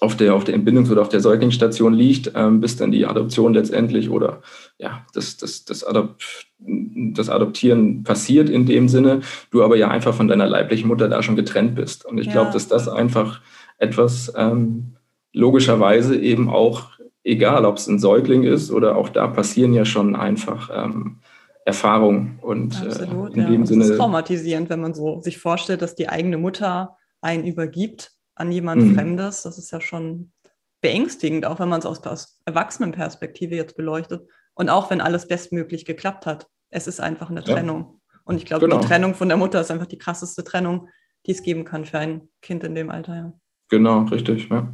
auf 0.00 0.18
der, 0.18 0.34
auf 0.34 0.44
der 0.44 0.54
Entbindungs- 0.54 0.92
oder 0.92 1.00
auf 1.00 1.08
der 1.08 1.20
Säuglingsstation 1.20 1.94
liegt, 1.94 2.32
ähm, 2.34 2.60
bis 2.60 2.76
dann 2.76 2.92
die 2.92 3.06
Adoption 3.06 3.54
letztendlich 3.54 4.10
oder 4.10 4.42
ja, 4.76 5.06
das, 5.14 5.38
das, 5.38 5.64
das, 5.64 5.82
Adop 5.82 6.18
das 6.58 7.30
Adoptieren 7.30 8.02
passiert 8.02 8.50
in 8.50 8.66
dem 8.66 8.90
Sinne, 8.90 9.22
du 9.50 9.62
aber 9.62 9.76
ja 9.76 9.88
einfach 9.88 10.14
von 10.14 10.28
deiner 10.28 10.46
leiblichen 10.46 10.88
Mutter 10.88 11.08
da 11.08 11.22
schon 11.22 11.34
getrennt 11.34 11.74
bist. 11.74 12.04
Und 12.04 12.18
ich 12.18 12.26
ja. 12.26 12.32
glaube, 12.32 12.52
dass 12.52 12.68
das 12.68 12.86
einfach 12.86 13.40
etwas 13.78 14.30
ähm, 14.36 14.96
logischerweise 15.32 16.16
eben 16.18 16.50
auch, 16.50 16.90
egal 17.24 17.64
ob 17.64 17.78
es 17.78 17.86
ein 17.86 17.98
Säugling 17.98 18.42
ist 18.42 18.70
oder 18.70 18.94
auch 18.96 19.08
da 19.08 19.26
passieren 19.26 19.72
ja 19.72 19.86
schon 19.86 20.16
einfach 20.16 20.68
ähm, 20.74 21.20
Erfahrung. 21.64 22.38
Und 22.40 22.80
Absolut, 22.80 23.30
äh, 23.30 23.34
in 23.34 23.42
ja. 23.42 23.50
dem 23.50 23.66
Sinne. 23.66 23.80
Das 23.80 23.90
ist 23.90 23.96
traumatisierend, 23.98 24.70
wenn 24.70 24.80
man 24.80 24.94
so 24.94 25.20
sich 25.20 25.38
vorstellt, 25.38 25.82
dass 25.82 25.94
die 25.94 26.08
eigene 26.08 26.38
Mutter 26.38 26.96
einen 27.20 27.44
übergibt 27.44 28.12
an 28.34 28.50
jemand 28.50 28.82
mhm. 28.82 28.94
Fremdes. 28.94 29.42
Das 29.42 29.58
ist 29.58 29.70
ja 29.70 29.80
schon 29.80 30.32
beängstigend, 30.80 31.46
auch 31.46 31.60
wenn 31.60 31.68
man 31.68 31.78
es 31.78 31.86
aus, 31.86 32.04
aus 32.04 32.40
Erwachsenenperspektive 32.44 33.54
jetzt 33.54 33.76
beleuchtet. 33.76 34.28
Und 34.54 34.68
auch 34.68 34.90
wenn 34.90 35.00
alles 35.00 35.28
bestmöglich 35.28 35.84
geklappt 35.84 36.26
hat. 36.26 36.48
Es 36.70 36.86
ist 36.86 37.00
einfach 37.00 37.30
eine 37.30 37.40
ja. 37.40 37.54
Trennung. 37.54 38.00
Und 38.24 38.36
ich 38.36 38.44
glaube, 38.44 38.66
genau. 38.66 38.80
die 38.80 38.86
Trennung 38.86 39.14
von 39.14 39.28
der 39.28 39.36
Mutter 39.36 39.60
ist 39.60 39.70
einfach 39.70 39.86
die 39.86 39.98
krasseste 39.98 40.44
Trennung, 40.44 40.88
die 41.26 41.32
es 41.32 41.42
geben 41.42 41.64
kann 41.64 41.84
für 41.84 41.98
ein 41.98 42.28
Kind 42.40 42.64
in 42.64 42.74
dem 42.74 42.90
Alter. 42.90 43.14
Ja. 43.14 43.32
Genau, 43.68 44.02
richtig. 44.02 44.48
Ja. 44.48 44.72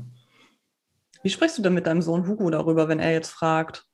Wie 1.22 1.30
sprichst 1.30 1.58
du 1.58 1.62
denn 1.62 1.74
mit 1.74 1.86
deinem 1.86 2.02
Sohn 2.02 2.26
Hugo 2.26 2.50
darüber, 2.50 2.88
wenn 2.88 3.00
er 3.00 3.12
jetzt 3.12 3.30
fragt, 3.30 3.86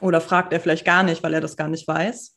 oder 0.00 0.20
fragt 0.20 0.52
er 0.52 0.60
vielleicht 0.60 0.84
gar 0.84 1.02
nicht, 1.02 1.22
weil 1.22 1.34
er 1.34 1.40
das 1.40 1.56
gar 1.56 1.68
nicht 1.68 1.86
weiß? 1.86 2.36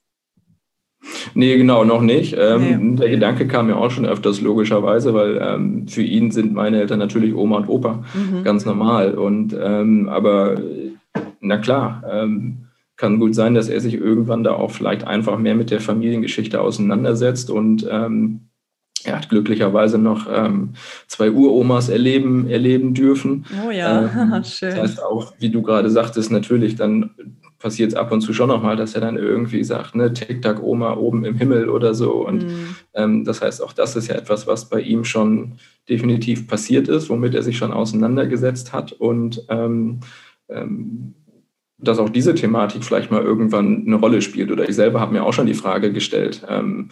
Nee, 1.34 1.58
genau, 1.58 1.84
noch 1.84 2.01
nicht. 2.01 2.36
Ähm, 2.38 2.91
nee. 2.91 2.97
Der 2.97 3.10
Gedanke 3.10 3.47
kam 3.47 3.70
ja 3.70 3.76
auch 3.76 3.91
schon 3.91 4.06
öfters 4.06 4.41
logischerweise, 4.41 5.14
weil 5.14 5.38
ähm, 5.41 5.88
für 5.88 6.01
ihn 6.01 6.32
sind 6.32 6.53
meine 6.53 6.80
Eltern 6.80 6.99
natürlich 6.99 7.36
Oma 7.36 7.58
und 7.58 7.70
Opa, 7.70 8.03
mhm. 8.14 8.43
ganz 8.43 8.66
normal. 8.66 9.16
Und 9.16 9.56
ähm, 9.60 10.10
aber 10.10 10.56
na 11.41 11.58
klar, 11.58 12.03
ähm, 12.10 12.66
kann 12.97 13.20
gut 13.20 13.36
sein, 13.36 13.53
dass 13.53 13.68
er 13.68 13.82
sich 13.82 13.95
irgendwann 13.95 14.43
da 14.43 14.53
auch 14.53 14.72
vielleicht 14.72 15.06
einfach 15.06 15.38
mehr 15.38 15.56
mit 15.56 15.70
der 15.70 15.82
Familiengeschichte 15.82 16.62
auseinandersetzt 16.62 17.49
und 17.49 17.86
ähm, 17.89 18.49
er 19.03 19.18
hat 19.18 19.30
glücklicherweise 19.30 19.99
noch 19.99 20.28
ähm, 20.32 20.74
zwei 21.08 21.30
Uromas 21.30 21.89
erleben, 21.89 22.49
erleben 22.49 22.95
dürfen. 22.95 23.45
Oh 23.68 23.70
ja, 23.70 24.43
schön. 24.43 24.72
Das 24.72 24.80
heißt 24.80 25.03
auch, 25.03 25.34
wie 25.38 25.49
du 25.49 25.62
gerade 25.62 25.91
sagtest, 25.91 26.32
natürlich 26.32 26.76
dann 26.76 27.12
passiert 27.66 27.93
es 27.93 27.97
ab 27.97 28.11
und 28.11 28.22
zu 28.22 28.32
schon 28.32 28.49
nochmal, 28.49 28.76
dass 28.76 28.93
er 28.93 29.01
dann 29.01 29.18
irgendwie 29.18 29.63
sagt, 29.63 29.95
ne, 29.95 30.13
Tic-Tac, 30.13 30.61
Oma 30.61 30.93
oben 30.97 31.26
im 31.26 31.34
Himmel 31.34 31.68
oder 31.68 31.95
so. 31.95 32.11
Und 32.11 32.43
mhm. 32.43 32.76
ähm, 32.93 33.26
das 33.26 33.41
heißt, 33.41 33.59
auch 33.63 33.74
das 33.74 33.95
ist 33.95 34.07
ja 34.07 34.13
etwas, 34.13 34.45
was 34.45 34.70
bei 34.70 34.82
ihm 34.82 35.03
schon 35.03 35.53
definitiv 35.89 36.47
passiert 36.47 36.88
ist, 36.88 37.09
womit 37.09 37.34
er 37.34 37.41
sich 37.41 37.57
schon 37.57 37.74
auseinandergesetzt 37.74 38.72
hat. 38.72 38.91
Und 38.91 39.41
ähm, 39.49 40.01
ähm, 40.47 41.16
dass 41.80 41.97
auch 41.97 42.09
diese 42.09 42.36
Thematik 42.36 42.84
vielleicht 42.84 43.09
mal 43.09 43.24
irgendwann 43.24 43.84
eine 43.88 43.95
Rolle 43.95 44.22
spielt. 44.22 44.51
Oder 44.51 44.70
ich 44.70 44.76
selber 44.76 44.99
habe 44.99 45.13
mir 45.13 45.24
auch 45.24 45.34
schon 45.34 45.47
die 45.47 45.55
Frage 45.55 45.91
gestellt, 45.91 46.45
ähm, 46.47 46.89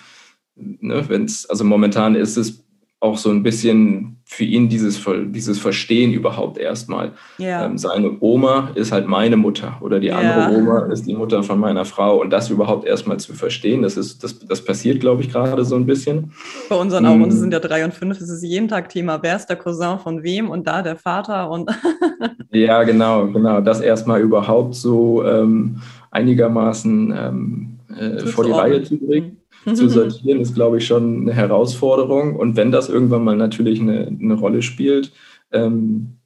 ne, 0.55 1.05
wenn 1.07 1.25
es, 1.25 1.47
also 1.47 1.63
momentan 1.63 2.15
ist 2.15 2.35
es 2.35 2.65
auch 3.03 3.17
so 3.17 3.29
ein 3.29 3.43
bisschen 3.43 4.21
für 4.23 4.45
ihn 4.45 4.69
dieses, 4.69 5.03
dieses 5.25 5.59
Verstehen 5.59 6.13
überhaupt 6.13 6.57
erstmal. 6.57 7.11
Ja. 7.37 7.65
Ähm, 7.65 7.77
seine 7.77 8.15
Oma 8.21 8.71
ist 8.75 8.93
halt 8.93 9.07
meine 9.07 9.35
Mutter 9.35 9.77
oder 9.81 9.99
die 9.99 10.07
ja. 10.07 10.17
andere 10.17 10.57
Oma 10.57 10.85
ist 10.85 11.05
die 11.05 11.13
Mutter 11.13 11.43
von 11.43 11.59
meiner 11.59 11.83
Frau 11.83 12.21
und 12.21 12.29
das 12.29 12.49
überhaupt 12.49 12.85
erstmal 12.85 13.19
zu 13.19 13.33
verstehen, 13.33 13.81
das, 13.81 13.97
ist, 13.97 14.23
das, 14.23 14.39
das 14.39 14.63
passiert, 14.63 15.01
glaube 15.01 15.21
ich, 15.21 15.29
gerade 15.29 15.65
so 15.65 15.75
ein 15.75 15.85
bisschen. 15.85 16.31
Bei 16.69 16.77
unseren 16.77 17.05
Augen, 17.05 17.23
uns 17.23 17.35
mm. 17.35 17.39
sind 17.39 17.53
ja 17.53 17.59
drei 17.59 17.83
und 17.83 17.93
fünf, 17.93 18.21
es 18.21 18.29
ist 18.29 18.41
jeden 18.41 18.69
Tag 18.69 18.87
Thema, 18.87 19.21
wer 19.21 19.35
ist 19.35 19.47
der 19.47 19.57
Cousin 19.57 19.99
von 19.99 20.23
wem 20.23 20.49
und 20.49 20.65
da 20.65 20.81
der 20.81 20.95
Vater 20.95 21.51
und. 21.51 21.69
ja, 22.51 22.83
genau, 22.83 23.27
genau. 23.27 23.59
Das 23.59 23.81
erstmal 23.81 24.21
überhaupt 24.21 24.75
so 24.75 25.25
ähm, 25.25 25.81
einigermaßen 26.09 27.13
ähm, 27.15 27.79
äh, 27.99 28.25
vor 28.27 28.45
die 28.45 28.51
Reihe 28.51 28.81
zu 28.81 28.97
bringen 28.97 29.42
zu 29.65 29.89
sortieren, 29.89 30.39
ist, 30.39 30.55
glaube 30.55 30.77
ich, 30.77 30.85
schon 30.85 31.21
eine 31.21 31.33
Herausforderung. 31.33 32.35
Und 32.35 32.55
wenn 32.55 32.71
das 32.71 32.89
irgendwann 32.89 33.23
mal 33.23 33.35
natürlich 33.35 33.79
eine, 33.79 34.07
eine 34.07 34.33
Rolle 34.35 34.61
spielt, 34.61 35.11
ähm, 35.51 36.17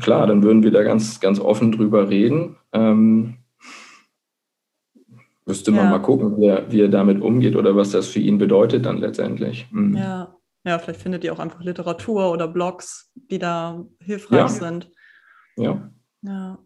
klar, 0.00 0.26
dann 0.26 0.42
würden 0.42 0.62
wir 0.62 0.70
da 0.70 0.82
ganz, 0.82 1.20
ganz 1.20 1.40
offen 1.40 1.72
drüber 1.72 2.08
reden. 2.08 2.56
Ähm, 2.72 3.38
müsste 5.44 5.72
man 5.72 5.84
ja. 5.84 5.90
mal 5.90 5.98
gucken, 5.98 6.36
wie 6.36 6.46
er, 6.46 6.70
wie 6.70 6.80
er, 6.80 6.88
damit 6.88 7.20
umgeht 7.20 7.56
oder 7.56 7.76
was 7.76 7.90
das 7.90 8.06
für 8.06 8.20
ihn 8.20 8.38
bedeutet 8.38 8.86
dann 8.86 8.98
letztendlich. 8.98 9.66
Mhm. 9.70 9.96
Ja. 9.96 10.36
ja, 10.64 10.78
vielleicht 10.78 11.02
findet 11.02 11.24
ihr 11.24 11.32
auch 11.32 11.40
einfach 11.40 11.62
Literatur 11.62 12.30
oder 12.30 12.48
Blogs, 12.48 13.10
die 13.14 13.38
da 13.38 13.84
hilfreich 14.00 14.38
ja. 14.38 14.48
sind. 14.48 14.90
Ja. 15.56 15.90
Ja 16.22 16.58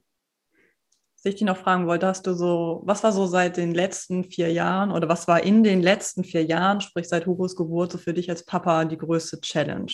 ich 1.28 1.36
dich 1.36 1.44
noch 1.44 1.56
fragen 1.56 1.86
wollte, 1.86 2.06
hast 2.06 2.26
du 2.26 2.34
so, 2.34 2.82
was 2.84 3.02
war 3.02 3.12
so 3.12 3.26
seit 3.26 3.56
den 3.56 3.74
letzten 3.74 4.24
vier 4.24 4.52
Jahren 4.52 4.92
oder 4.92 5.08
was 5.08 5.28
war 5.28 5.42
in 5.42 5.62
den 5.62 5.82
letzten 5.82 6.24
vier 6.24 6.44
Jahren, 6.44 6.80
sprich 6.80 7.08
seit 7.08 7.26
Hugos 7.26 7.56
Geburt, 7.56 7.92
so 7.92 7.98
für 7.98 8.14
dich 8.14 8.30
als 8.30 8.44
Papa 8.44 8.84
die 8.84 8.98
größte 8.98 9.40
Challenge? 9.40 9.92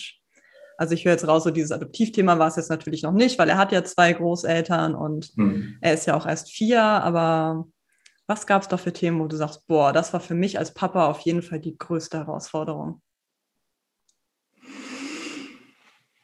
Also 0.77 0.95
ich 0.95 1.05
höre 1.05 1.13
jetzt 1.13 1.27
raus, 1.27 1.43
so 1.43 1.51
dieses 1.51 1.71
Adoptivthema 1.71 2.39
war 2.39 2.47
es 2.47 2.55
jetzt 2.55 2.69
natürlich 2.69 3.03
noch 3.03 3.11
nicht, 3.11 3.37
weil 3.37 3.49
er 3.49 3.57
hat 3.57 3.71
ja 3.71 3.83
zwei 3.83 4.13
Großeltern 4.13 4.95
und 4.95 5.31
hm. 5.35 5.77
er 5.81 5.93
ist 5.93 6.07
ja 6.07 6.15
auch 6.15 6.25
erst 6.25 6.51
vier, 6.51 6.81
aber 6.81 7.65
was 8.27 8.47
gab 8.47 8.61
es 8.61 8.67
da 8.67 8.77
für 8.77 8.93
Themen, 8.93 9.19
wo 9.19 9.27
du 9.27 9.35
sagst, 9.35 9.67
boah, 9.67 9.93
das 9.93 10.13
war 10.13 10.19
für 10.19 10.33
mich 10.33 10.57
als 10.57 10.73
Papa 10.73 11.07
auf 11.07 11.19
jeden 11.21 11.41
Fall 11.41 11.59
die 11.59 11.77
größte 11.77 12.17
Herausforderung? 12.17 13.01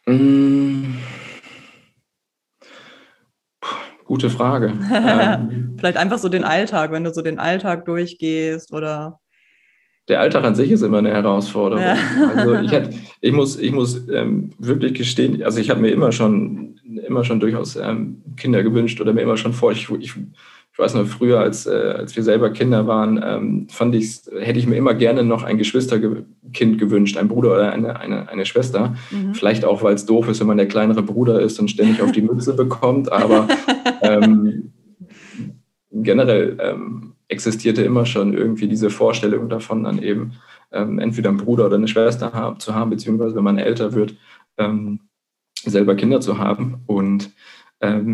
Mmh. 0.05 0.95
Gute 4.09 4.31
Frage. 4.31 4.73
ähm, 4.91 5.75
Vielleicht 5.77 5.97
einfach 5.97 6.17
so 6.17 6.29
den 6.29 6.43
Alltag, 6.43 6.91
wenn 6.91 7.03
du 7.03 7.13
so 7.13 7.21
den 7.21 7.37
Alltag 7.37 7.85
durchgehst 7.85 8.73
oder. 8.73 9.19
Der 10.07 10.19
Alltag 10.19 10.43
an 10.45 10.55
sich 10.55 10.71
ist 10.71 10.81
immer 10.81 10.97
eine 10.97 11.11
Herausforderung. 11.11 11.83
Ja. 11.83 11.95
Also 12.35 12.55
ich, 12.55 12.71
hätte, 12.71 12.97
ich 13.21 13.31
muss, 13.31 13.59
ich 13.59 13.71
muss 13.71 14.09
ähm, 14.09 14.49
wirklich 14.57 14.95
gestehen, 14.95 15.43
also 15.43 15.59
ich 15.59 15.69
habe 15.69 15.79
mir 15.79 15.91
immer 15.91 16.11
schon, 16.11 16.79
immer 17.07 17.23
schon 17.23 17.39
durchaus 17.39 17.75
ähm, 17.75 18.23
Kinder 18.35 18.63
gewünscht 18.63 18.99
oder 18.99 19.13
mir 19.13 19.21
immer 19.21 19.37
schon 19.37 19.53
vor, 19.53 19.73
ich, 19.73 19.87
ich 19.99 20.15
ich 20.79 20.85
weiß 20.85 20.93
noch, 20.93 21.07
früher, 21.07 21.41
als, 21.41 21.65
äh, 21.65 21.93
als 21.97 22.15
wir 22.15 22.23
selber 22.23 22.51
Kinder 22.51 22.87
waren, 22.87 23.21
ähm, 23.21 23.67
fand 23.69 23.95
ich, 23.95 24.21
hätte 24.39 24.59
ich 24.59 24.65
mir 24.65 24.77
immer 24.77 24.93
gerne 24.93 25.23
noch 25.23 25.43
ein 25.43 25.57
Geschwisterkind 25.57 26.77
gewünscht, 26.77 27.17
ein 27.17 27.27
Bruder 27.27 27.51
oder 27.51 27.73
eine, 27.73 27.99
eine, 27.99 28.29
eine 28.29 28.45
Schwester. 28.45 28.95
Mhm. 29.11 29.33
Vielleicht 29.33 29.65
auch, 29.65 29.83
weil 29.83 29.95
es 29.95 30.05
doof 30.05 30.29
ist, 30.29 30.39
wenn 30.39 30.47
man 30.47 30.55
der 30.55 30.69
kleinere 30.69 31.03
Bruder 31.03 31.41
ist 31.41 31.59
und 31.59 31.69
ständig 31.69 32.01
auf 32.01 32.13
die 32.13 32.21
Mütze 32.21 32.53
bekommt. 32.53 33.11
Aber 33.11 33.45
ähm, 34.01 34.71
generell 35.91 36.55
ähm, 36.61 37.11
existierte 37.27 37.83
immer 37.83 38.05
schon 38.05 38.33
irgendwie 38.33 38.69
diese 38.69 38.89
Vorstellung 38.89 39.49
davon, 39.49 39.83
dann 39.83 40.01
eben 40.01 40.35
ähm, 40.71 40.97
entweder 40.97 41.27
einen 41.27 41.39
Bruder 41.39 41.65
oder 41.65 41.75
eine 41.75 41.89
Schwester 41.89 42.31
haben, 42.31 42.61
zu 42.61 42.73
haben, 42.73 42.89
beziehungsweise 42.89 43.35
wenn 43.35 43.43
man 43.43 43.57
älter 43.57 43.91
wird, 43.91 44.15
ähm, 44.57 45.01
selber 45.61 45.95
Kinder 45.95 46.21
zu 46.21 46.37
haben. 46.37 46.83
Und 46.87 47.31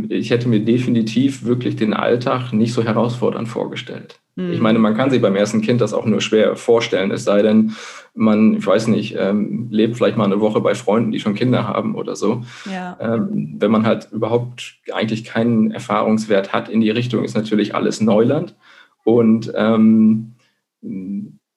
ich 0.09 0.29
hätte 0.29 0.47
mir 0.47 0.59
definitiv 0.63 1.43
wirklich 1.43 1.75
den 1.75 1.93
Alltag 1.93 2.53
nicht 2.53 2.73
so 2.73 2.83
herausfordernd 2.83 3.47
vorgestellt. 3.47 4.19
Mhm. 4.35 4.51
Ich 4.51 4.59
meine, 4.59 4.79
man 4.79 4.95
kann 4.95 5.09
sich 5.09 5.21
beim 5.21 5.35
ersten 5.35 5.61
Kind 5.61 5.81
das 5.81 5.93
auch 5.93 6.05
nur 6.05 6.21
schwer 6.21 6.55
vorstellen, 6.55 7.11
es 7.11 7.23
sei 7.23 7.41
denn, 7.41 7.71
man, 8.13 8.55
ich 8.55 8.65
weiß 8.65 8.87
nicht, 8.87 9.15
ähm, 9.17 9.67
lebt 9.71 9.97
vielleicht 9.97 10.17
mal 10.17 10.25
eine 10.25 10.39
Woche 10.39 10.61
bei 10.61 10.75
Freunden, 10.75 11.11
die 11.11 11.19
schon 11.19 11.35
Kinder 11.35 11.67
haben 11.67 11.95
oder 11.95 12.15
so. 12.15 12.43
Ja. 12.71 12.97
Ähm, 12.99 13.55
wenn 13.57 13.71
man 13.71 13.85
halt 13.85 14.09
überhaupt 14.11 14.75
eigentlich 14.93 15.23
keinen 15.23 15.71
Erfahrungswert 15.71 16.53
hat 16.53 16.69
in 16.69 16.81
die 16.81 16.91
Richtung, 16.91 17.23
ist 17.23 17.35
natürlich 17.35 17.73
alles 17.73 18.01
Neuland. 18.01 18.55
Und 19.03 19.51
ähm, 19.55 20.35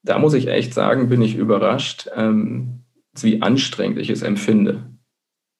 da 0.02 0.18
muss 0.18 0.34
ich 0.34 0.48
echt 0.48 0.72
sagen, 0.72 1.08
bin 1.08 1.22
ich 1.22 1.36
überrascht, 1.36 2.08
ähm, 2.16 2.80
wie 3.20 3.42
anstrengend 3.42 3.98
ich 3.98 4.10
es 4.10 4.22
empfinde. 4.22 4.84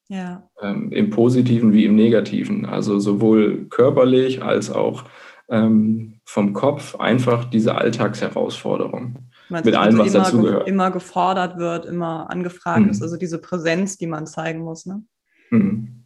Ja. 0.09 0.49
Ähm, 0.59 0.91
Im 0.91 1.11
Positiven 1.11 1.71
wie 1.71 1.85
im 1.85 1.95
Negativen. 1.95 2.65
Also 2.65 2.99
sowohl 2.99 3.67
körperlich 3.69 4.41
als 4.41 4.71
auch 4.71 5.05
ähm, 5.49 6.19
vom 6.25 6.53
Kopf 6.53 6.95
einfach 6.95 7.45
diese 7.45 7.75
Alltagsherausforderung. 7.75 9.29
Meinst 9.49 9.65
mit 9.65 9.75
allem, 9.75 9.97
was 9.99 10.11
dazugehört. 10.11 10.67
Immer 10.67 10.91
gefordert 10.91 11.57
wird, 11.57 11.85
immer 11.85 12.29
angefragt 12.29 12.85
mhm. 12.85 12.89
ist, 12.89 13.01
also 13.01 13.17
diese 13.17 13.39
Präsenz, 13.39 13.97
die 13.97 14.07
man 14.07 14.25
zeigen 14.25 14.61
muss. 14.61 14.85
Ne? 14.87 15.03
Mhm. 15.51 16.05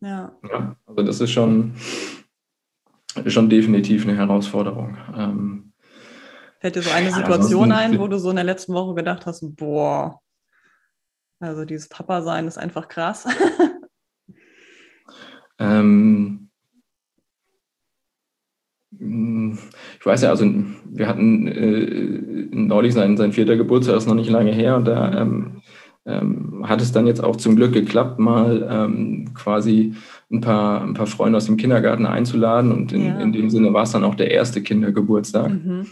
Ja. 0.00 0.32
ja. 0.48 0.76
Also 0.86 1.02
das 1.02 1.20
ist 1.20 1.30
schon, 1.30 1.74
schon 3.26 3.48
definitiv 3.48 4.04
eine 4.06 4.16
Herausforderung. 4.16 4.96
Ähm, 5.16 5.72
Fällt 6.60 6.76
dir 6.76 6.82
so 6.82 6.90
eine 6.90 7.12
Situation 7.12 7.70
ja, 7.70 7.76
ein, 7.76 7.98
wo 7.98 8.08
du 8.08 8.18
so 8.18 8.30
in 8.30 8.36
der 8.36 8.44
letzten 8.44 8.74
Woche 8.74 8.94
gedacht 8.94 9.26
hast, 9.26 9.56
boah, 9.56 10.20
also 11.40 11.64
dieses 11.64 11.88
Papa-Sein 11.88 12.46
ist 12.46 12.58
einfach 12.58 12.88
krass. 12.88 13.26
ähm, 15.58 16.50
ich 18.98 20.06
weiß 20.06 20.22
ja, 20.22 20.30
also 20.30 20.46
wir 20.84 21.08
hatten 21.08 21.46
äh, 21.46 22.48
neulich 22.54 22.94
sein, 22.94 23.16
sein 23.16 23.32
vierter 23.32 23.56
Geburtstag, 23.56 23.96
ist 23.96 24.06
noch 24.06 24.14
nicht 24.14 24.30
lange 24.30 24.52
her, 24.52 24.76
und 24.76 24.86
da 24.86 25.20
ähm, 25.20 25.62
ähm, 26.06 26.64
hat 26.66 26.80
es 26.80 26.92
dann 26.92 27.06
jetzt 27.06 27.22
auch 27.22 27.36
zum 27.36 27.56
Glück 27.56 27.72
geklappt, 27.72 28.18
mal 28.18 28.66
ähm, 28.70 29.34
quasi 29.34 29.94
ein 30.30 30.40
paar, 30.40 30.82
ein 30.82 30.94
paar 30.94 31.06
Freunde 31.06 31.36
aus 31.36 31.46
dem 31.46 31.56
Kindergarten 31.56 32.06
einzuladen 32.06 32.72
und 32.72 32.92
in, 32.92 33.06
ja. 33.06 33.18
in 33.18 33.32
dem 33.32 33.50
Sinne 33.50 33.72
war 33.72 33.82
es 33.82 33.92
dann 33.92 34.04
auch 34.04 34.14
der 34.14 34.30
erste 34.30 34.62
Kindergeburtstag. 34.62 35.50
Mhm. 35.50 35.86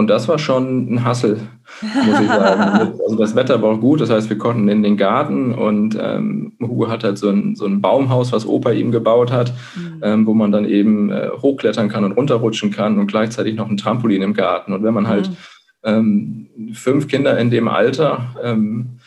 Und 0.00 0.06
das 0.06 0.28
war 0.28 0.38
schon 0.38 0.94
ein 0.94 1.04
Hassel, 1.04 1.42
muss 1.82 2.20
ich 2.22 2.26
sagen. 2.26 2.94
also 3.04 3.16
das 3.18 3.36
Wetter 3.36 3.60
war 3.60 3.72
auch 3.72 3.80
gut, 3.80 4.00
das 4.00 4.08
heißt, 4.08 4.30
wir 4.30 4.38
konnten 4.38 4.66
in 4.68 4.82
den 4.82 4.96
Garten 4.96 5.52
und 5.52 5.94
ähm, 6.00 6.54
Hugo 6.58 6.88
hat 6.88 7.04
halt 7.04 7.18
so 7.18 7.28
ein, 7.28 7.54
so 7.54 7.66
ein 7.66 7.82
Baumhaus, 7.82 8.32
was 8.32 8.46
Opa 8.46 8.70
ihm 8.70 8.92
gebaut 8.92 9.30
hat, 9.30 9.52
mhm. 9.76 10.00
ähm, 10.02 10.26
wo 10.26 10.32
man 10.32 10.52
dann 10.52 10.64
eben 10.64 11.12
äh, 11.12 11.28
hochklettern 11.42 11.90
kann 11.90 12.04
und 12.04 12.12
runterrutschen 12.12 12.70
kann 12.70 12.98
und 12.98 13.08
gleichzeitig 13.08 13.56
noch 13.56 13.68
ein 13.68 13.76
Trampolin 13.76 14.22
im 14.22 14.32
Garten. 14.32 14.72
Und 14.72 14.84
wenn 14.84 14.94
man 14.94 15.06
halt 15.06 15.28
mhm. 15.28 15.36
ähm, 15.84 16.48
fünf 16.72 17.06
Kinder 17.06 17.38
in 17.38 17.50
dem 17.50 17.68
Alter 17.68 18.34
ähm, 18.42 19.00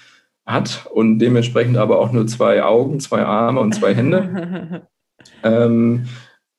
hat 0.45 0.85
und 0.93 1.17
dementsprechend 1.17 1.77
aber 1.77 1.97
auch 1.97 2.11
nur 2.11 2.27
zwei 2.27 2.61
Augen, 2.61 2.99
zwei 2.99 3.25
Arme 3.25 3.61
und 3.61 3.73
zwei 3.73 3.95
Hände, 3.95 4.85
ähm, 5.43 6.05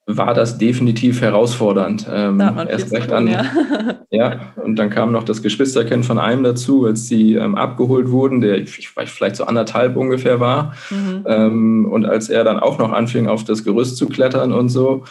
war 0.07 0.35
das 0.35 0.59
definitiv 0.59 1.23
herausfordernd. 1.23 2.07
Ähm, 2.11 2.41
erst 2.41 2.93
recht 2.93 3.11
an. 3.11 3.27
Ja. 3.27 3.45
ja. 4.11 4.41
und 4.57 4.77
dann 4.77 4.91
kam 4.91 5.13
noch 5.13 5.25
das 5.25 5.43
Geschwisterkind 5.43 6.05
von 6.05 6.19
einem 6.19 6.43
dazu, 6.43 6.85
als 6.85 7.09
sie 7.09 7.35
ähm, 7.35 7.55
abgeholt 7.55 8.11
wurden, 8.11 8.41
der 8.43 8.59
ich, 8.59 8.91
vielleicht 8.91 9.37
so 9.37 9.45
anderthalb 9.45 9.97
ungefähr 9.97 10.41
war. 10.41 10.75
Mhm. 10.91 11.25
Ähm, 11.27 11.87
und 11.91 12.05
als 12.05 12.29
er 12.29 12.45
dann 12.45 12.61
auch 12.61 12.79
noch 12.79 12.93
anfing, 12.93 13.29
auf 13.29 13.45
das 13.45 13.65
Gerüst 13.65 13.97
zu 13.97 14.09
klettern 14.09 14.53
und 14.53 14.69
so, 14.69 15.05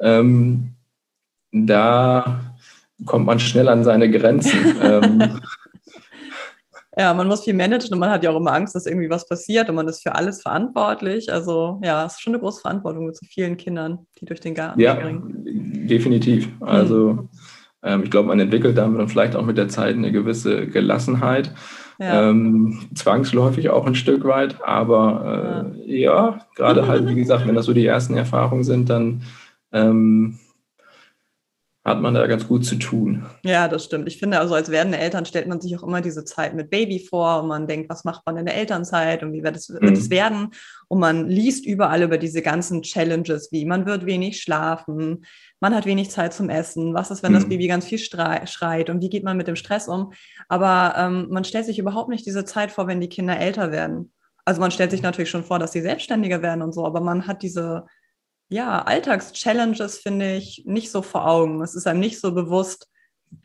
ähm, 0.00 0.70
da 1.52 2.40
kommt 3.04 3.26
man 3.26 3.38
schnell 3.40 3.68
an 3.68 3.84
seine 3.84 4.10
Grenzen. 4.10 4.76
Ja, 6.98 7.14
man 7.14 7.28
muss 7.28 7.44
viel 7.44 7.54
managen 7.54 7.92
und 7.92 8.00
man 8.00 8.10
hat 8.10 8.24
ja 8.24 8.30
auch 8.30 8.36
immer 8.36 8.52
Angst, 8.52 8.74
dass 8.74 8.86
irgendwie 8.86 9.08
was 9.08 9.28
passiert 9.28 9.68
und 9.68 9.76
man 9.76 9.86
ist 9.86 10.02
für 10.02 10.16
alles 10.16 10.42
verantwortlich. 10.42 11.32
Also 11.32 11.80
ja, 11.84 12.04
es 12.04 12.14
ist 12.14 12.22
schon 12.22 12.34
eine 12.34 12.40
große 12.40 12.60
Verantwortung 12.60 13.06
mit 13.06 13.16
so 13.16 13.24
vielen 13.24 13.56
Kindern, 13.56 14.00
die 14.20 14.24
durch 14.24 14.40
den 14.40 14.54
Garten 14.54 14.80
ja, 14.80 14.96
springen. 14.96 15.86
definitiv. 15.86 16.48
Also 16.60 17.12
mhm. 17.12 17.28
ähm, 17.84 18.02
ich 18.02 18.10
glaube, 18.10 18.26
man 18.26 18.40
entwickelt 18.40 18.76
dann 18.76 19.08
vielleicht 19.08 19.36
auch 19.36 19.44
mit 19.44 19.56
der 19.56 19.68
Zeit 19.68 19.94
eine 19.94 20.10
gewisse 20.10 20.66
Gelassenheit. 20.66 21.54
Ja. 22.00 22.30
Ähm, 22.30 22.88
zwangsläufig 22.94 23.70
auch 23.70 23.86
ein 23.86 23.94
Stück 23.94 24.24
weit, 24.24 24.56
aber 24.64 25.72
äh, 25.86 26.00
ja. 26.00 26.30
ja 26.30 26.38
gerade 26.56 26.88
halt, 26.88 27.06
wie 27.08 27.14
gesagt, 27.14 27.46
wenn 27.46 27.54
das 27.54 27.66
so 27.66 27.74
die 27.74 27.86
ersten 27.86 28.16
Erfahrungen 28.16 28.64
sind, 28.64 28.90
dann 28.90 29.22
ähm, 29.72 30.40
hat 31.88 32.00
man 32.00 32.14
da 32.14 32.26
ganz 32.26 32.46
gut 32.46 32.64
zu 32.64 32.76
tun. 32.76 33.26
Ja, 33.42 33.68
das 33.68 33.84
stimmt. 33.84 34.08
Ich 34.08 34.18
finde, 34.18 34.38
also 34.38 34.54
als 34.54 34.70
werdende 34.70 34.98
Eltern 34.98 35.24
stellt 35.24 35.48
man 35.48 35.60
sich 35.60 35.76
auch 35.76 35.82
immer 35.82 36.00
diese 36.00 36.24
Zeit 36.24 36.54
mit 36.54 36.70
Baby 36.70 37.00
vor 37.00 37.42
und 37.42 37.48
man 37.48 37.66
denkt, 37.66 37.90
was 37.90 38.04
macht 38.04 38.22
man 38.26 38.36
in 38.36 38.46
der 38.46 38.56
Elternzeit 38.56 39.22
und 39.22 39.32
wie 39.32 39.42
wird 39.42 39.56
es, 39.56 39.68
wird 39.68 39.96
es 39.96 40.06
mhm. 40.06 40.10
werden? 40.10 40.48
Und 40.88 41.00
man 41.00 41.28
liest 41.28 41.66
überall 41.66 42.02
über 42.02 42.18
diese 42.18 42.42
ganzen 42.42 42.82
Challenges, 42.82 43.50
wie 43.52 43.64
man 43.64 43.86
wird 43.86 44.06
wenig 44.06 44.40
schlafen, 44.40 45.24
man 45.60 45.74
hat 45.74 45.86
wenig 45.86 46.10
Zeit 46.10 46.32
zum 46.32 46.50
Essen, 46.50 46.94
was 46.94 47.10
ist, 47.10 47.22
wenn 47.22 47.32
das 47.32 47.44
mhm. 47.44 47.50
Baby 47.50 47.66
ganz 47.66 47.86
viel 47.86 47.98
schreit 47.98 48.90
und 48.90 49.02
wie 49.02 49.10
geht 49.10 49.24
man 49.24 49.36
mit 49.36 49.48
dem 49.48 49.56
Stress 49.56 49.88
um? 49.88 50.12
Aber 50.48 50.94
ähm, 50.96 51.28
man 51.30 51.44
stellt 51.44 51.66
sich 51.66 51.78
überhaupt 51.78 52.08
nicht 52.08 52.26
diese 52.26 52.44
Zeit 52.44 52.70
vor, 52.70 52.86
wenn 52.86 53.00
die 53.00 53.08
Kinder 53.08 53.38
älter 53.38 53.72
werden. 53.72 54.12
Also 54.44 54.60
man 54.60 54.70
stellt 54.70 54.92
sich 54.92 55.02
natürlich 55.02 55.30
schon 55.30 55.44
vor, 55.44 55.58
dass 55.58 55.72
sie 55.72 55.82
selbstständiger 55.82 56.40
werden 56.40 56.62
und 56.62 56.72
so, 56.72 56.86
aber 56.86 57.00
man 57.00 57.26
hat 57.26 57.42
diese 57.42 57.84
ja, 58.48 58.82
Alltagschallenges 58.82 59.98
finde 59.98 60.36
ich 60.36 60.64
nicht 60.66 60.90
so 60.90 61.02
vor 61.02 61.26
Augen. 61.26 61.60
Es 61.62 61.74
ist 61.74 61.86
einem 61.86 62.00
nicht 62.00 62.20
so 62.20 62.34
bewusst, 62.34 62.88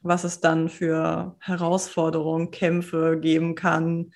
was 0.02 0.24
es 0.24 0.40
dann 0.40 0.70
für 0.70 1.36
Herausforderungen, 1.40 2.52
Kämpfe 2.52 3.18
geben 3.20 3.56
kann. 3.56 4.12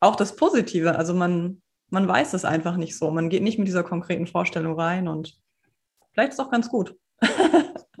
Auch 0.00 0.16
das 0.16 0.36
Positive, 0.36 0.96
also 0.96 1.12
man, 1.14 1.60
man 1.90 2.08
weiß 2.08 2.32
es 2.32 2.44
einfach 2.44 2.76
nicht 2.76 2.96
so. 2.96 3.10
Man 3.10 3.28
geht 3.28 3.42
nicht 3.42 3.58
mit 3.58 3.68
dieser 3.68 3.82
konkreten 3.82 4.26
Vorstellung 4.26 4.78
rein 4.78 5.08
und 5.08 5.34
vielleicht 6.12 6.30
ist 6.32 6.38
es 6.38 6.44
auch 6.44 6.50
ganz 6.50 6.70
gut. 6.70 6.94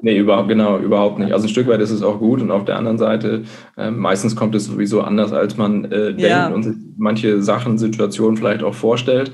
nee, 0.00 0.16
überhaupt, 0.16 0.48
genau, 0.48 0.78
überhaupt 0.78 1.18
nicht. 1.18 1.32
Also 1.32 1.46
ein 1.46 1.50
Stück 1.50 1.66
weit 1.66 1.80
ist 1.80 1.90
es 1.90 2.02
auch 2.02 2.18
gut 2.18 2.40
und 2.40 2.50
auf 2.50 2.64
der 2.64 2.76
anderen 2.76 2.98
Seite, 2.98 3.44
äh, 3.76 3.90
meistens 3.90 4.34
kommt 4.34 4.54
es 4.54 4.64
sowieso 4.64 5.02
anders, 5.02 5.32
als 5.32 5.58
man 5.58 5.84
äh, 5.86 6.06
denkt 6.14 6.20
ja. 6.20 6.48
und 6.48 6.62
sich 6.62 6.76
manche 6.96 7.42
Sachen, 7.42 7.76
Situationen 7.76 8.38
vielleicht 8.38 8.62
auch 8.62 8.74
vorstellt. 8.74 9.30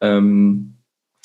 Ähm, 0.00 0.71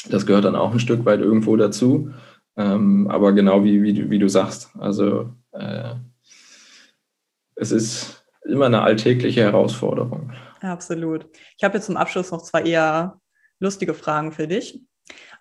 das 0.10 0.26
gehört 0.26 0.46
dann 0.46 0.56
auch 0.56 0.72
ein 0.72 0.80
Stück 0.80 1.06
weit 1.06 1.20
irgendwo 1.20 1.56
dazu. 1.56 2.12
Ähm, 2.56 3.08
aber 3.10 3.34
genau 3.34 3.64
wie, 3.64 3.84
wie, 3.84 4.10
wie, 4.10 4.20
du 4.20 4.28
sagst, 4.28 4.72
also 4.80 5.30
äh, 5.52 5.94
es 7.56 7.72
ist 7.72 8.26
immer 8.46 8.66
eine 8.66 8.82
alltägliche 8.82 9.42
Herausforderung. 9.42 10.32
Absolut. 10.62 11.28
Ich 11.58 11.64
habe 11.64 11.76
jetzt 11.76 11.86
zum 11.86 11.98
Abschluss 11.98 12.32
noch 12.32 12.42
zwei 12.42 12.64
eher 12.64 13.20
lustige 13.60 13.94
Fragen 13.94 14.32
für 14.32 14.48
dich. 14.48 14.82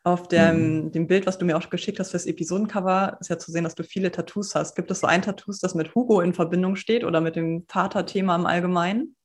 Auf 0.04 0.28
dem, 0.28 0.84
mhm. 0.84 0.92
dem 0.92 1.06
Bild, 1.08 1.26
was 1.26 1.38
du 1.38 1.44
mir 1.44 1.56
auch 1.56 1.68
geschickt 1.68 1.98
hast 1.98 2.10
fürs 2.12 2.26
Episodencover, 2.26 3.16
ist 3.20 3.28
ja 3.28 3.38
zu 3.38 3.50
sehen, 3.50 3.64
dass 3.64 3.74
du 3.74 3.82
viele 3.82 4.12
Tattoos 4.12 4.54
hast. 4.54 4.76
Gibt 4.76 4.90
es 4.90 5.00
so 5.00 5.06
ein 5.06 5.22
Tattoo, 5.22 5.52
das 5.60 5.74
mit 5.74 5.94
Hugo 5.94 6.20
in 6.20 6.32
Verbindung 6.32 6.76
steht 6.76 7.02
oder 7.02 7.20
mit 7.20 7.34
dem 7.34 7.64
Vaterthema 7.66 8.36
im 8.36 8.46
Allgemeinen? 8.46 9.16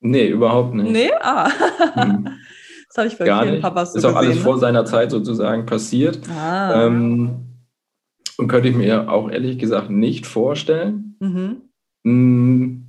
Nee, 0.00 0.28
überhaupt 0.28 0.74
nicht. 0.74 0.90
Nee? 0.90 1.12
Ah. 1.20 1.50
Hm. 1.94 2.28
Das 2.94 3.02
habe 3.02 3.12
ich 3.12 3.18
bei 3.18 3.24
Gar 3.24 3.42
vielen 3.42 3.54
nicht. 3.54 3.62
Papas 3.62 3.92
so 3.92 3.98
Ist 3.98 4.04
auch 4.04 4.10
gesehen, 4.10 4.24
alles 4.24 4.36
ne? 4.36 4.42
vor 4.42 4.58
seiner 4.58 4.84
Zeit 4.84 5.10
sozusagen 5.10 5.66
passiert. 5.66 6.20
Ah. 6.30 6.86
Ähm, 6.86 7.46
und 8.38 8.46
könnte 8.46 8.68
ich 8.68 8.76
mir 8.76 9.10
auch 9.10 9.28
ehrlich 9.28 9.58
gesagt 9.58 9.90
nicht 9.90 10.26
vorstellen. 10.26 11.16
Mhm. 11.18 11.62
Mm, 12.04 12.84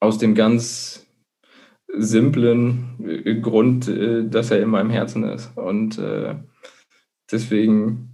aus 0.00 0.18
dem 0.18 0.36
ganz 0.36 1.04
simplen 1.92 3.24
äh, 3.24 3.40
Grund, 3.40 3.88
äh, 3.88 4.28
dass 4.28 4.52
er 4.52 4.60
in 4.60 4.68
meinem 4.68 4.90
Herzen 4.90 5.24
ist. 5.24 5.50
Und 5.56 5.98
äh, 5.98 6.36
deswegen 7.30 8.10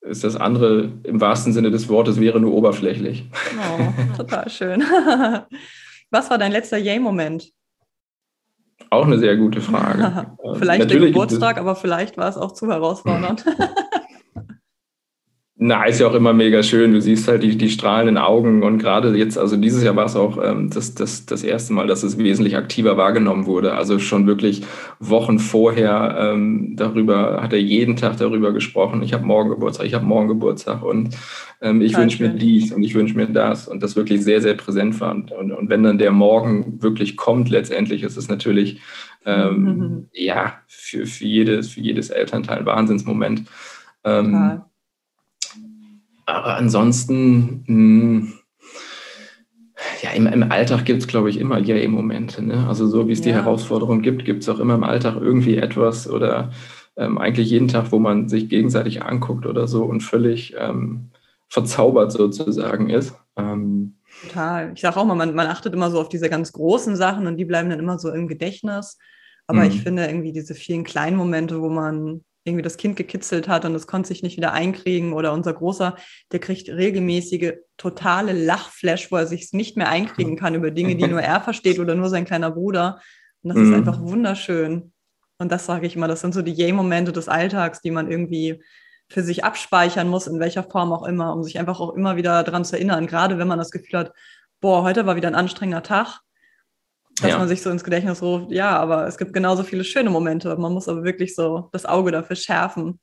ist 0.00 0.24
das 0.24 0.36
andere 0.36 0.92
im 1.02 1.20
wahrsten 1.20 1.52
Sinne 1.52 1.70
des 1.70 1.90
Wortes 1.90 2.18
wäre 2.18 2.40
nur 2.40 2.54
oberflächlich. 2.54 3.28
Oh, 3.58 4.16
total 4.16 4.48
schön. 4.48 4.82
Was 6.10 6.30
war 6.30 6.38
dein 6.38 6.52
letzter 6.52 6.78
Yay-Moment? 6.78 7.52
Auch 8.90 9.06
eine 9.06 9.18
sehr 9.18 9.36
gute 9.36 9.60
Frage. 9.60 10.32
vielleicht 10.58 10.90
der 10.90 10.98
Geburtstag, 10.98 11.58
aber 11.58 11.76
vielleicht 11.76 12.16
war 12.16 12.28
es 12.28 12.36
auch 12.36 12.52
zu 12.52 12.68
herausfordernd. 12.68 13.44
Na, 15.60 15.86
ist 15.86 15.98
ja 15.98 16.06
auch 16.06 16.14
immer 16.14 16.32
mega 16.32 16.62
schön. 16.62 16.92
Du 16.92 17.00
siehst 17.00 17.26
halt 17.26 17.42
die, 17.42 17.58
die 17.58 17.68
strahlenden 17.68 18.16
Augen 18.16 18.62
und 18.62 18.78
gerade 18.78 19.16
jetzt, 19.16 19.36
also 19.36 19.56
dieses 19.56 19.82
Jahr 19.82 19.96
war 19.96 20.04
es 20.04 20.14
auch 20.14 20.38
ähm, 20.40 20.70
das, 20.70 20.94
das, 20.94 21.26
das 21.26 21.42
erste 21.42 21.72
Mal, 21.72 21.88
dass 21.88 22.04
es 22.04 22.16
wesentlich 22.16 22.56
aktiver 22.56 22.96
wahrgenommen 22.96 23.44
wurde. 23.46 23.74
Also 23.74 23.98
schon 23.98 24.28
wirklich 24.28 24.62
Wochen 25.00 25.40
vorher 25.40 26.16
ähm, 26.16 26.76
darüber, 26.76 27.42
hat 27.42 27.52
er 27.52 27.60
jeden 27.60 27.96
Tag 27.96 28.18
darüber 28.18 28.52
gesprochen. 28.52 29.02
Ich 29.02 29.12
habe 29.12 29.26
morgen 29.26 29.50
Geburtstag, 29.50 29.86
ich 29.86 29.94
habe 29.94 30.06
morgen 30.06 30.28
Geburtstag 30.28 30.84
und 30.84 31.16
ähm, 31.60 31.80
ich 31.80 31.96
wünsche 31.96 32.22
mir 32.22 32.28
dies 32.28 32.72
und 32.72 32.84
ich 32.84 32.94
wünsche 32.94 33.16
mir 33.16 33.26
das 33.26 33.66
und 33.66 33.82
das 33.82 33.96
wirklich 33.96 34.22
sehr, 34.22 34.40
sehr 34.40 34.54
präsent 34.54 35.00
war. 35.00 35.12
Und, 35.12 35.32
und, 35.32 35.50
und 35.50 35.70
wenn 35.70 35.82
dann 35.82 35.98
der 35.98 36.12
Morgen 36.12 36.80
wirklich 36.80 37.16
kommt, 37.16 37.50
letztendlich 37.50 38.04
ist 38.04 38.16
es 38.16 38.28
natürlich 38.28 38.80
ähm, 39.26 39.62
mhm. 39.64 40.06
ja 40.12 40.54
für, 40.68 41.04
für, 41.04 41.24
jedes, 41.24 41.70
für 41.70 41.80
jedes 41.80 42.10
Elternteil 42.10 42.58
ein 42.58 42.66
Wahnsinnsmoment. 42.66 43.42
Ähm, 44.04 44.60
aber 46.28 46.56
ansonsten, 46.56 47.64
mh, 47.66 48.20
hm, 48.20 48.32
ja, 50.02 50.10
im, 50.10 50.26
im 50.26 50.50
Alltag 50.50 50.84
gibt 50.84 51.02
es, 51.02 51.08
glaube 51.08 51.30
ich, 51.30 51.38
immer 51.38 51.58
Yay-Momente. 51.58 52.44
Ne? 52.44 52.66
Also 52.68 52.86
so 52.86 53.08
wie 53.08 53.12
es 53.12 53.20
ja. 53.20 53.26
die 53.26 53.34
Herausforderung 53.34 54.02
gibt, 54.02 54.24
gibt 54.24 54.42
es 54.42 54.48
auch 54.48 54.58
immer 54.58 54.74
im 54.74 54.84
Alltag 54.84 55.16
irgendwie 55.20 55.56
etwas 55.56 56.08
oder 56.08 56.50
ähm, 56.96 57.16
eigentlich 57.18 57.50
jeden 57.50 57.68
Tag, 57.68 57.92
wo 57.92 57.98
man 57.98 58.28
sich 58.28 58.48
gegenseitig 58.48 59.02
anguckt 59.02 59.46
oder 59.46 59.68
so 59.68 59.84
und 59.84 60.00
völlig 60.02 60.54
ähm, 60.58 61.10
verzaubert 61.48 62.12
sozusagen 62.12 62.90
ist. 62.90 63.14
Ähm, 63.36 63.94
Total. 64.22 64.72
Ich 64.74 64.80
sage 64.80 64.96
auch 64.96 65.04
mal, 65.04 65.14
man, 65.14 65.34
man, 65.34 65.46
achtet 65.46 65.72
immer 65.72 65.90
so 65.90 66.00
auf 66.00 66.08
diese 66.08 66.28
ganz 66.28 66.52
großen 66.52 66.96
Sachen 66.96 67.26
und 67.26 67.36
die 67.36 67.44
bleiben 67.44 67.70
dann 67.70 67.78
immer 67.78 67.98
so 67.98 68.10
im 68.10 68.26
Gedächtnis. 68.26 68.98
Aber 69.46 69.60
mhm. 69.60 69.68
ich 69.68 69.82
finde 69.82 70.06
irgendwie 70.06 70.32
diese 70.32 70.54
vielen 70.54 70.84
kleinen 70.84 71.16
Momente, 71.16 71.62
wo 71.62 71.68
man 71.68 72.22
irgendwie 72.44 72.62
das 72.62 72.76
Kind 72.76 72.96
gekitzelt 72.96 73.48
hat 73.48 73.64
und 73.64 73.74
es 73.74 73.86
konnte 73.86 74.08
sich 74.08 74.22
nicht 74.22 74.36
wieder 74.36 74.52
einkriegen 74.52 75.12
oder 75.12 75.32
unser 75.32 75.52
Großer, 75.52 75.96
der 76.32 76.40
kriegt 76.40 76.68
regelmäßige 76.68 77.54
totale 77.76 78.32
Lachflash, 78.32 79.10
wo 79.10 79.16
er 79.16 79.26
sich 79.26 79.52
nicht 79.52 79.76
mehr 79.76 79.88
einkriegen 79.88 80.36
kann 80.36 80.54
über 80.54 80.70
Dinge, 80.70 80.96
die 80.96 81.06
nur 81.06 81.20
er 81.20 81.40
versteht 81.40 81.78
oder 81.78 81.94
nur 81.94 82.08
sein 82.08 82.24
kleiner 82.24 82.50
Bruder. 82.50 83.00
Und 83.42 83.50
das 83.50 83.58
mhm. 83.58 83.70
ist 83.70 83.76
einfach 83.76 84.00
wunderschön. 84.00 84.92
Und 85.38 85.52
das 85.52 85.66
sage 85.66 85.86
ich 85.86 85.94
immer, 85.94 86.08
das 86.08 86.20
sind 86.20 86.34
so 86.34 86.42
die 86.42 86.52
Yay-Momente 86.52 87.12
des 87.12 87.28
Alltags, 87.28 87.80
die 87.80 87.90
man 87.90 88.10
irgendwie 88.10 88.62
für 89.08 89.22
sich 89.22 89.44
abspeichern 89.44 90.08
muss, 90.08 90.26
in 90.26 90.40
welcher 90.40 90.64
Form 90.64 90.92
auch 90.92 91.06
immer, 91.06 91.32
um 91.32 91.42
sich 91.42 91.58
einfach 91.58 91.80
auch 91.80 91.94
immer 91.94 92.16
wieder 92.16 92.42
daran 92.42 92.64
zu 92.64 92.76
erinnern, 92.76 93.06
gerade 93.06 93.38
wenn 93.38 93.48
man 93.48 93.58
das 93.58 93.70
Gefühl 93.70 94.00
hat, 94.00 94.12
boah, 94.60 94.82
heute 94.82 95.06
war 95.06 95.16
wieder 95.16 95.28
ein 95.28 95.34
anstrengender 95.34 95.82
Tag, 95.82 96.20
dass 97.20 97.30
ja. 97.30 97.38
man 97.38 97.48
sich 97.48 97.62
so 97.62 97.70
ins 97.70 97.84
Gedächtnis 97.84 98.22
ruft, 98.22 98.50
ja, 98.50 98.78
aber 98.78 99.06
es 99.06 99.18
gibt 99.18 99.32
genauso 99.32 99.62
viele 99.62 99.84
schöne 99.84 100.10
Momente. 100.10 100.54
Man 100.56 100.72
muss 100.72 100.88
aber 100.88 101.04
wirklich 101.04 101.34
so 101.34 101.68
das 101.72 101.86
Auge 101.86 102.12
dafür 102.12 102.36
schärfen. 102.36 102.98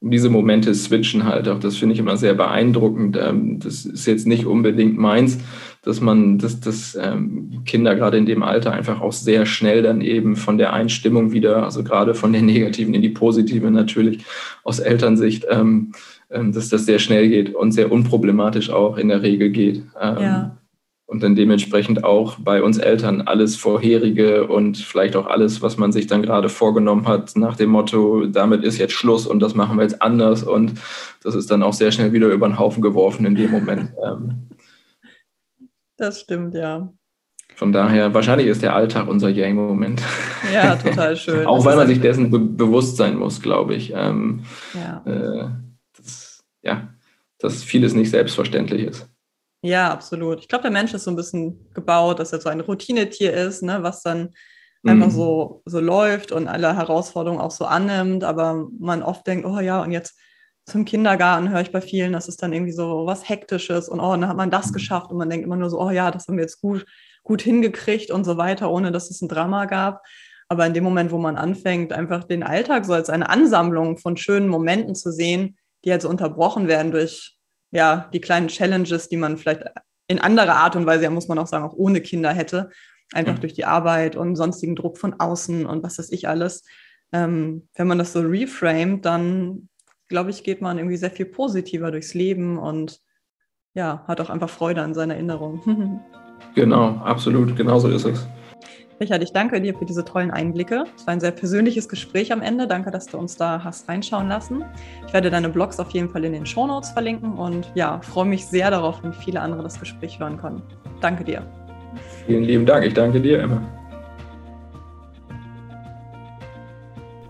Und 0.00 0.10
diese 0.10 0.28
Momente 0.28 0.74
switchen 0.74 1.24
halt 1.24 1.48
auch, 1.48 1.58
das 1.58 1.76
finde 1.76 1.94
ich 1.94 1.98
immer 1.98 2.16
sehr 2.16 2.34
beeindruckend. 2.34 3.16
Ähm, 3.16 3.58
das 3.58 3.86
ist 3.86 4.06
jetzt 4.06 4.26
nicht 4.26 4.44
unbedingt 4.44 4.98
meins, 4.98 5.38
dass 5.82 6.00
man, 6.00 6.38
dass, 6.38 6.60
dass 6.60 6.94
ähm, 7.00 7.62
Kinder 7.64 7.94
gerade 7.94 8.18
in 8.18 8.26
dem 8.26 8.42
Alter 8.42 8.72
einfach 8.72 9.00
auch 9.00 9.12
sehr 9.12 9.46
schnell 9.46 9.82
dann 9.82 10.02
eben 10.02 10.36
von 10.36 10.58
der 10.58 10.74
Einstimmung 10.74 11.32
wieder, 11.32 11.64
also 11.64 11.82
gerade 11.82 12.14
von 12.14 12.32
der 12.32 12.42
negativen 12.42 12.92
in 12.92 13.02
die 13.02 13.08
positive 13.08 13.70
natürlich 13.70 14.24
aus 14.62 14.78
Elternsicht, 14.78 15.46
ähm, 15.48 15.92
dass 16.28 16.70
das 16.70 16.86
sehr 16.86 16.98
schnell 16.98 17.28
geht 17.28 17.54
und 17.54 17.72
sehr 17.72 17.92
unproblematisch 17.92 18.70
auch 18.70 18.96
in 18.96 19.08
der 19.08 19.22
Regel 19.22 19.50
geht. 19.50 19.82
Ja 19.94 20.56
und 21.12 21.22
dann 21.22 21.34
dementsprechend 21.34 22.04
auch 22.04 22.38
bei 22.38 22.62
uns 22.62 22.78
Eltern 22.78 23.20
alles 23.20 23.54
vorherige 23.54 24.46
und 24.46 24.78
vielleicht 24.78 25.14
auch 25.14 25.26
alles, 25.26 25.60
was 25.60 25.76
man 25.76 25.92
sich 25.92 26.06
dann 26.06 26.22
gerade 26.22 26.48
vorgenommen 26.48 27.06
hat, 27.06 27.36
nach 27.36 27.54
dem 27.54 27.68
Motto, 27.68 28.24
damit 28.24 28.64
ist 28.64 28.78
jetzt 28.78 28.94
Schluss 28.94 29.26
und 29.26 29.40
das 29.40 29.54
machen 29.54 29.76
wir 29.76 29.82
jetzt 29.82 30.00
anders 30.00 30.42
und 30.42 30.72
das 31.22 31.34
ist 31.34 31.50
dann 31.50 31.62
auch 31.62 31.74
sehr 31.74 31.92
schnell 31.92 32.14
wieder 32.14 32.28
über 32.28 32.48
den 32.48 32.58
Haufen 32.58 32.82
geworfen 32.82 33.26
in 33.26 33.34
dem 33.34 33.50
Moment. 33.50 33.90
Ähm. 34.02 34.48
Das 35.96 36.20
stimmt, 36.20 36.54
ja. 36.54 36.92
Von 37.54 37.72
daher, 37.72 38.12
wahrscheinlich 38.14 38.48
ist 38.48 38.62
der 38.62 38.74
Alltag 38.74 39.06
unser 39.06 39.28
Yang-Moment. 39.28 40.02
Ja, 40.52 40.74
total 40.74 41.16
schön. 41.16 41.46
auch 41.46 41.64
weil 41.64 41.76
man 41.76 41.86
sich 41.86 42.00
dessen 42.00 42.30
be 42.30 42.40
bewusst 42.40 42.96
sein 42.96 43.16
muss, 43.16 43.42
glaube 43.42 43.74
ich. 43.74 43.92
Ähm, 43.94 44.44
ja. 44.74 45.02
Äh, 45.04 45.50
das, 45.96 46.42
ja, 46.62 46.88
dass 47.38 47.62
vieles 47.62 47.94
nicht 47.94 48.10
selbstverständlich 48.10 48.82
ist. 48.82 49.11
Ja, 49.62 49.92
absolut. 49.92 50.40
Ich 50.40 50.48
glaube, 50.48 50.62
der 50.62 50.72
Mensch 50.72 50.92
ist 50.92 51.04
so 51.04 51.10
ein 51.10 51.16
bisschen 51.16 51.70
gebaut, 51.72 52.18
dass 52.18 52.32
er 52.32 52.40
so 52.40 52.48
ein 52.48 52.60
Routinetier 52.60 53.32
ist, 53.32 53.62
ne, 53.62 53.82
was 53.82 54.02
dann 54.02 54.34
einfach 54.84 55.06
mhm. 55.06 55.12
so, 55.12 55.62
so 55.64 55.78
läuft 55.78 56.32
und 56.32 56.48
alle 56.48 56.76
Herausforderungen 56.76 57.40
auch 57.40 57.52
so 57.52 57.64
annimmt, 57.64 58.24
aber 58.24 58.66
man 58.78 59.02
oft 59.02 59.24
denkt, 59.26 59.46
oh 59.46 59.60
ja, 59.60 59.80
und 59.80 59.92
jetzt 59.92 60.18
zum 60.66 60.84
Kindergarten 60.84 61.50
höre 61.50 61.60
ich 61.60 61.70
bei 61.70 61.80
vielen, 61.80 62.12
das 62.12 62.26
ist 62.26 62.42
dann 62.42 62.52
irgendwie 62.52 62.72
so 62.72 63.06
was 63.06 63.28
Hektisches 63.28 63.88
und 63.88 64.00
oh, 64.00 64.10
dann 64.10 64.28
hat 64.28 64.36
man 64.36 64.50
das 64.50 64.72
geschafft 64.72 65.10
und 65.10 65.18
man 65.18 65.30
denkt 65.30 65.46
immer 65.46 65.56
nur 65.56 65.70
so, 65.70 65.80
oh 65.80 65.90
ja, 65.90 66.10
das 66.10 66.26
haben 66.26 66.36
wir 66.36 66.42
jetzt 66.42 66.60
gut, 66.60 66.84
gut 67.22 67.42
hingekriegt 67.42 68.10
und 68.10 68.24
so 68.24 68.36
weiter, 68.36 68.70
ohne 68.70 68.90
dass 68.90 69.10
es 69.10 69.22
ein 69.22 69.28
Drama 69.28 69.66
gab. 69.66 70.02
Aber 70.48 70.66
in 70.66 70.74
dem 70.74 70.84
Moment, 70.84 71.12
wo 71.12 71.18
man 71.18 71.36
anfängt, 71.36 71.92
einfach 71.92 72.24
den 72.24 72.42
Alltag 72.42 72.84
so 72.84 72.92
als 72.92 73.10
eine 73.10 73.28
Ansammlung 73.28 73.98
von 73.98 74.16
schönen 74.16 74.48
Momenten 74.48 74.94
zu 74.94 75.12
sehen, 75.12 75.56
die 75.84 75.92
halt 75.92 76.02
so 76.02 76.08
unterbrochen 76.08 76.68
werden 76.68 76.90
durch 76.90 77.36
ja, 77.72 78.08
die 78.12 78.20
kleinen 78.20 78.48
Challenges, 78.48 79.08
die 79.08 79.16
man 79.16 79.36
vielleicht 79.36 79.64
in 80.06 80.20
anderer 80.20 80.56
Art 80.56 80.76
und 80.76 80.86
Weise, 80.86 81.04
ja, 81.04 81.10
muss 81.10 81.28
man 81.28 81.38
auch 81.38 81.46
sagen, 81.46 81.64
auch 81.64 81.74
ohne 81.74 82.00
Kinder 82.00 82.32
hätte, 82.32 82.70
einfach 83.12 83.34
mhm. 83.34 83.40
durch 83.40 83.54
die 83.54 83.64
Arbeit 83.64 84.14
und 84.14 84.36
sonstigen 84.36 84.76
Druck 84.76 84.98
von 84.98 85.18
außen 85.18 85.66
und 85.66 85.82
was 85.82 85.98
weiß 85.98 86.12
ich 86.12 86.28
alles. 86.28 86.64
Ähm, 87.12 87.68
wenn 87.74 87.86
man 87.86 87.98
das 87.98 88.12
so 88.12 88.20
reframet, 88.20 89.04
dann 89.04 89.68
glaube 90.08 90.30
ich, 90.30 90.44
geht 90.44 90.60
man 90.60 90.78
irgendwie 90.78 90.96
sehr 90.96 91.10
viel 91.10 91.26
positiver 91.26 91.90
durchs 91.90 92.14
Leben 92.14 92.58
und 92.58 93.00
ja, 93.74 94.04
hat 94.06 94.20
auch 94.20 94.28
einfach 94.28 94.50
Freude 94.50 94.82
an 94.82 94.92
seiner 94.92 95.14
Erinnerung. 95.14 96.02
genau, 96.54 96.98
absolut, 96.98 97.56
genauso 97.56 97.88
ist 97.88 98.04
es. 98.04 98.26
Richard, 99.02 99.20
ich 99.20 99.32
danke 99.32 99.60
dir 99.60 99.76
für 99.76 99.84
diese 99.84 100.04
tollen 100.04 100.30
Einblicke. 100.30 100.84
Es 100.96 101.08
war 101.08 101.14
ein 101.14 101.18
sehr 101.18 101.32
persönliches 101.32 101.88
Gespräch 101.88 102.32
am 102.32 102.40
Ende. 102.40 102.68
Danke, 102.68 102.92
dass 102.92 103.06
du 103.06 103.18
uns 103.18 103.36
da 103.36 103.64
hast 103.64 103.88
reinschauen 103.88 104.28
lassen. 104.28 104.64
Ich 105.08 105.12
werde 105.12 105.28
deine 105.28 105.48
Blogs 105.48 105.80
auf 105.80 105.90
jeden 105.90 106.08
Fall 106.08 106.24
in 106.24 106.32
den 106.32 106.46
Shownotes 106.46 106.90
verlinken 106.90 107.32
und 107.32 107.68
ja, 107.74 108.00
freue 108.00 108.26
mich 108.26 108.46
sehr 108.46 108.70
darauf, 108.70 109.02
wenn 109.02 109.12
viele 109.12 109.40
andere 109.40 109.64
das 109.64 109.80
Gespräch 109.80 110.20
hören 110.20 110.36
können. 110.36 110.62
Danke 111.00 111.24
dir. 111.24 111.44
Vielen 112.26 112.44
lieben 112.44 112.64
Dank. 112.64 112.84
Ich 112.84 112.94
danke 112.94 113.20
dir, 113.20 113.40
Emma. 113.40 113.60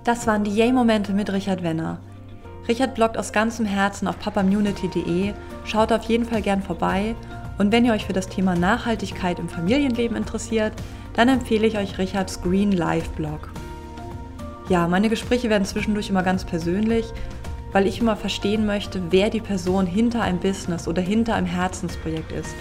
Das 0.04 0.26
waren 0.26 0.44
die 0.44 0.54
Yay-Momente 0.54 1.14
mit 1.14 1.32
Richard 1.32 1.62
Wenner. 1.62 2.00
Richard 2.68 2.94
bloggt 2.94 3.16
aus 3.16 3.32
ganzem 3.32 3.64
Herzen 3.64 4.08
auf 4.08 4.18
papamunity.de. 4.18 5.32
Schaut 5.64 5.90
auf 5.90 6.02
jeden 6.02 6.26
Fall 6.26 6.42
gern 6.42 6.60
vorbei. 6.60 7.14
Und 7.56 7.72
wenn 7.72 7.86
ihr 7.86 7.92
euch 7.92 8.04
für 8.04 8.12
das 8.12 8.28
Thema 8.28 8.56
Nachhaltigkeit 8.56 9.38
im 9.38 9.48
Familienleben 9.48 10.16
interessiert, 10.16 10.74
dann 11.14 11.28
empfehle 11.28 11.66
ich 11.66 11.78
euch 11.78 11.98
Richards 11.98 12.40
Green 12.42 12.72
Life 12.72 13.10
Blog. 13.16 13.50
Ja, 14.68 14.88
meine 14.88 15.08
Gespräche 15.08 15.50
werden 15.50 15.64
zwischendurch 15.64 16.08
immer 16.08 16.22
ganz 16.22 16.44
persönlich, 16.44 17.06
weil 17.72 17.86
ich 17.86 18.00
immer 18.00 18.16
verstehen 18.16 18.66
möchte, 18.66 19.02
wer 19.10 19.30
die 19.30 19.40
Person 19.40 19.86
hinter 19.86 20.22
einem 20.22 20.38
Business 20.38 20.86
oder 20.86 21.02
hinter 21.02 21.34
einem 21.34 21.46
Herzensprojekt 21.46 22.32
ist. 22.32 22.54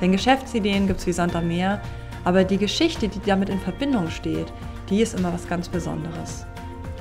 Denn 0.00 0.12
Geschäftsideen 0.12 0.86
gibt 0.86 1.00
es 1.00 1.06
wie 1.06 1.12
Sand 1.12 1.34
am 1.34 1.48
Meer, 1.48 1.80
aber 2.24 2.44
die 2.44 2.58
Geschichte, 2.58 3.08
die 3.08 3.20
damit 3.24 3.48
in 3.48 3.60
Verbindung 3.60 4.10
steht, 4.10 4.52
die 4.90 5.00
ist 5.00 5.18
immer 5.18 5.32
was 5.32 5.48
ganz 5.48 5.68
Besonderes. 5.68 6.46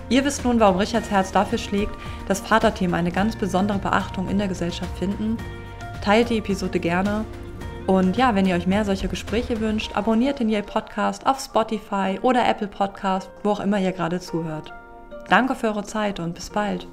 Ihr 0.10 0.24
wisst 0.26 0.44
nun, 0.44 0.60
warum 0.60 0.78
Richards 0.78 1.10
Herz 1.10 1.32
dafür 1.32 1.58
schlägt, 1.58 1.96
dass 2.28 2.42
Vaterthemen 2.42 2.96
eine 2.96 3.12
ganz 3.12 3.36
besondere 3.36 3.80
Beachtung 3.80 4.30
in 4.30 4.38
der 4.38 4.48
Gesellschaft 4.48 4.96
finden. 4.98 5.38
Teilt 6.04 6.30
die 6.30 6.38
Episode 6.38 6.80
gerne 6.80 7.26
und 7.86 8.16
ja, 8.18 8.34
wenn 8.36 8.46
ihr 8.46 8.56
euch 8.56 8.68
mehr 8.68 8.86
solcher 8.86 9.08
Gespräche 9.08 9.60
wünscht, 9.60 9.96
abonniert 9.96 10.40
den 10.40 10.50
Yay 10.50 10.62
Podcast 10.62 11.26
auf 11.26 11.40
Spotify 11.40 12.18
oder 12.22 12.48
Apple 12.48 12.68
Podcast, 12.68 13.30
wo 13.44 13.52
auch 13.52 13.60
immer 13.60 13.80
ihr 13.80 13.92
gerade 13.92 14.20
zuhört. 14.20 14.74
Danke 15.30 15.56
für 15.56 15.68
eure 15.68 15.84
Zeit 15.84 16.20
und 16.20 16.34
bis 16.34 16.50
bald. 16.50 16.88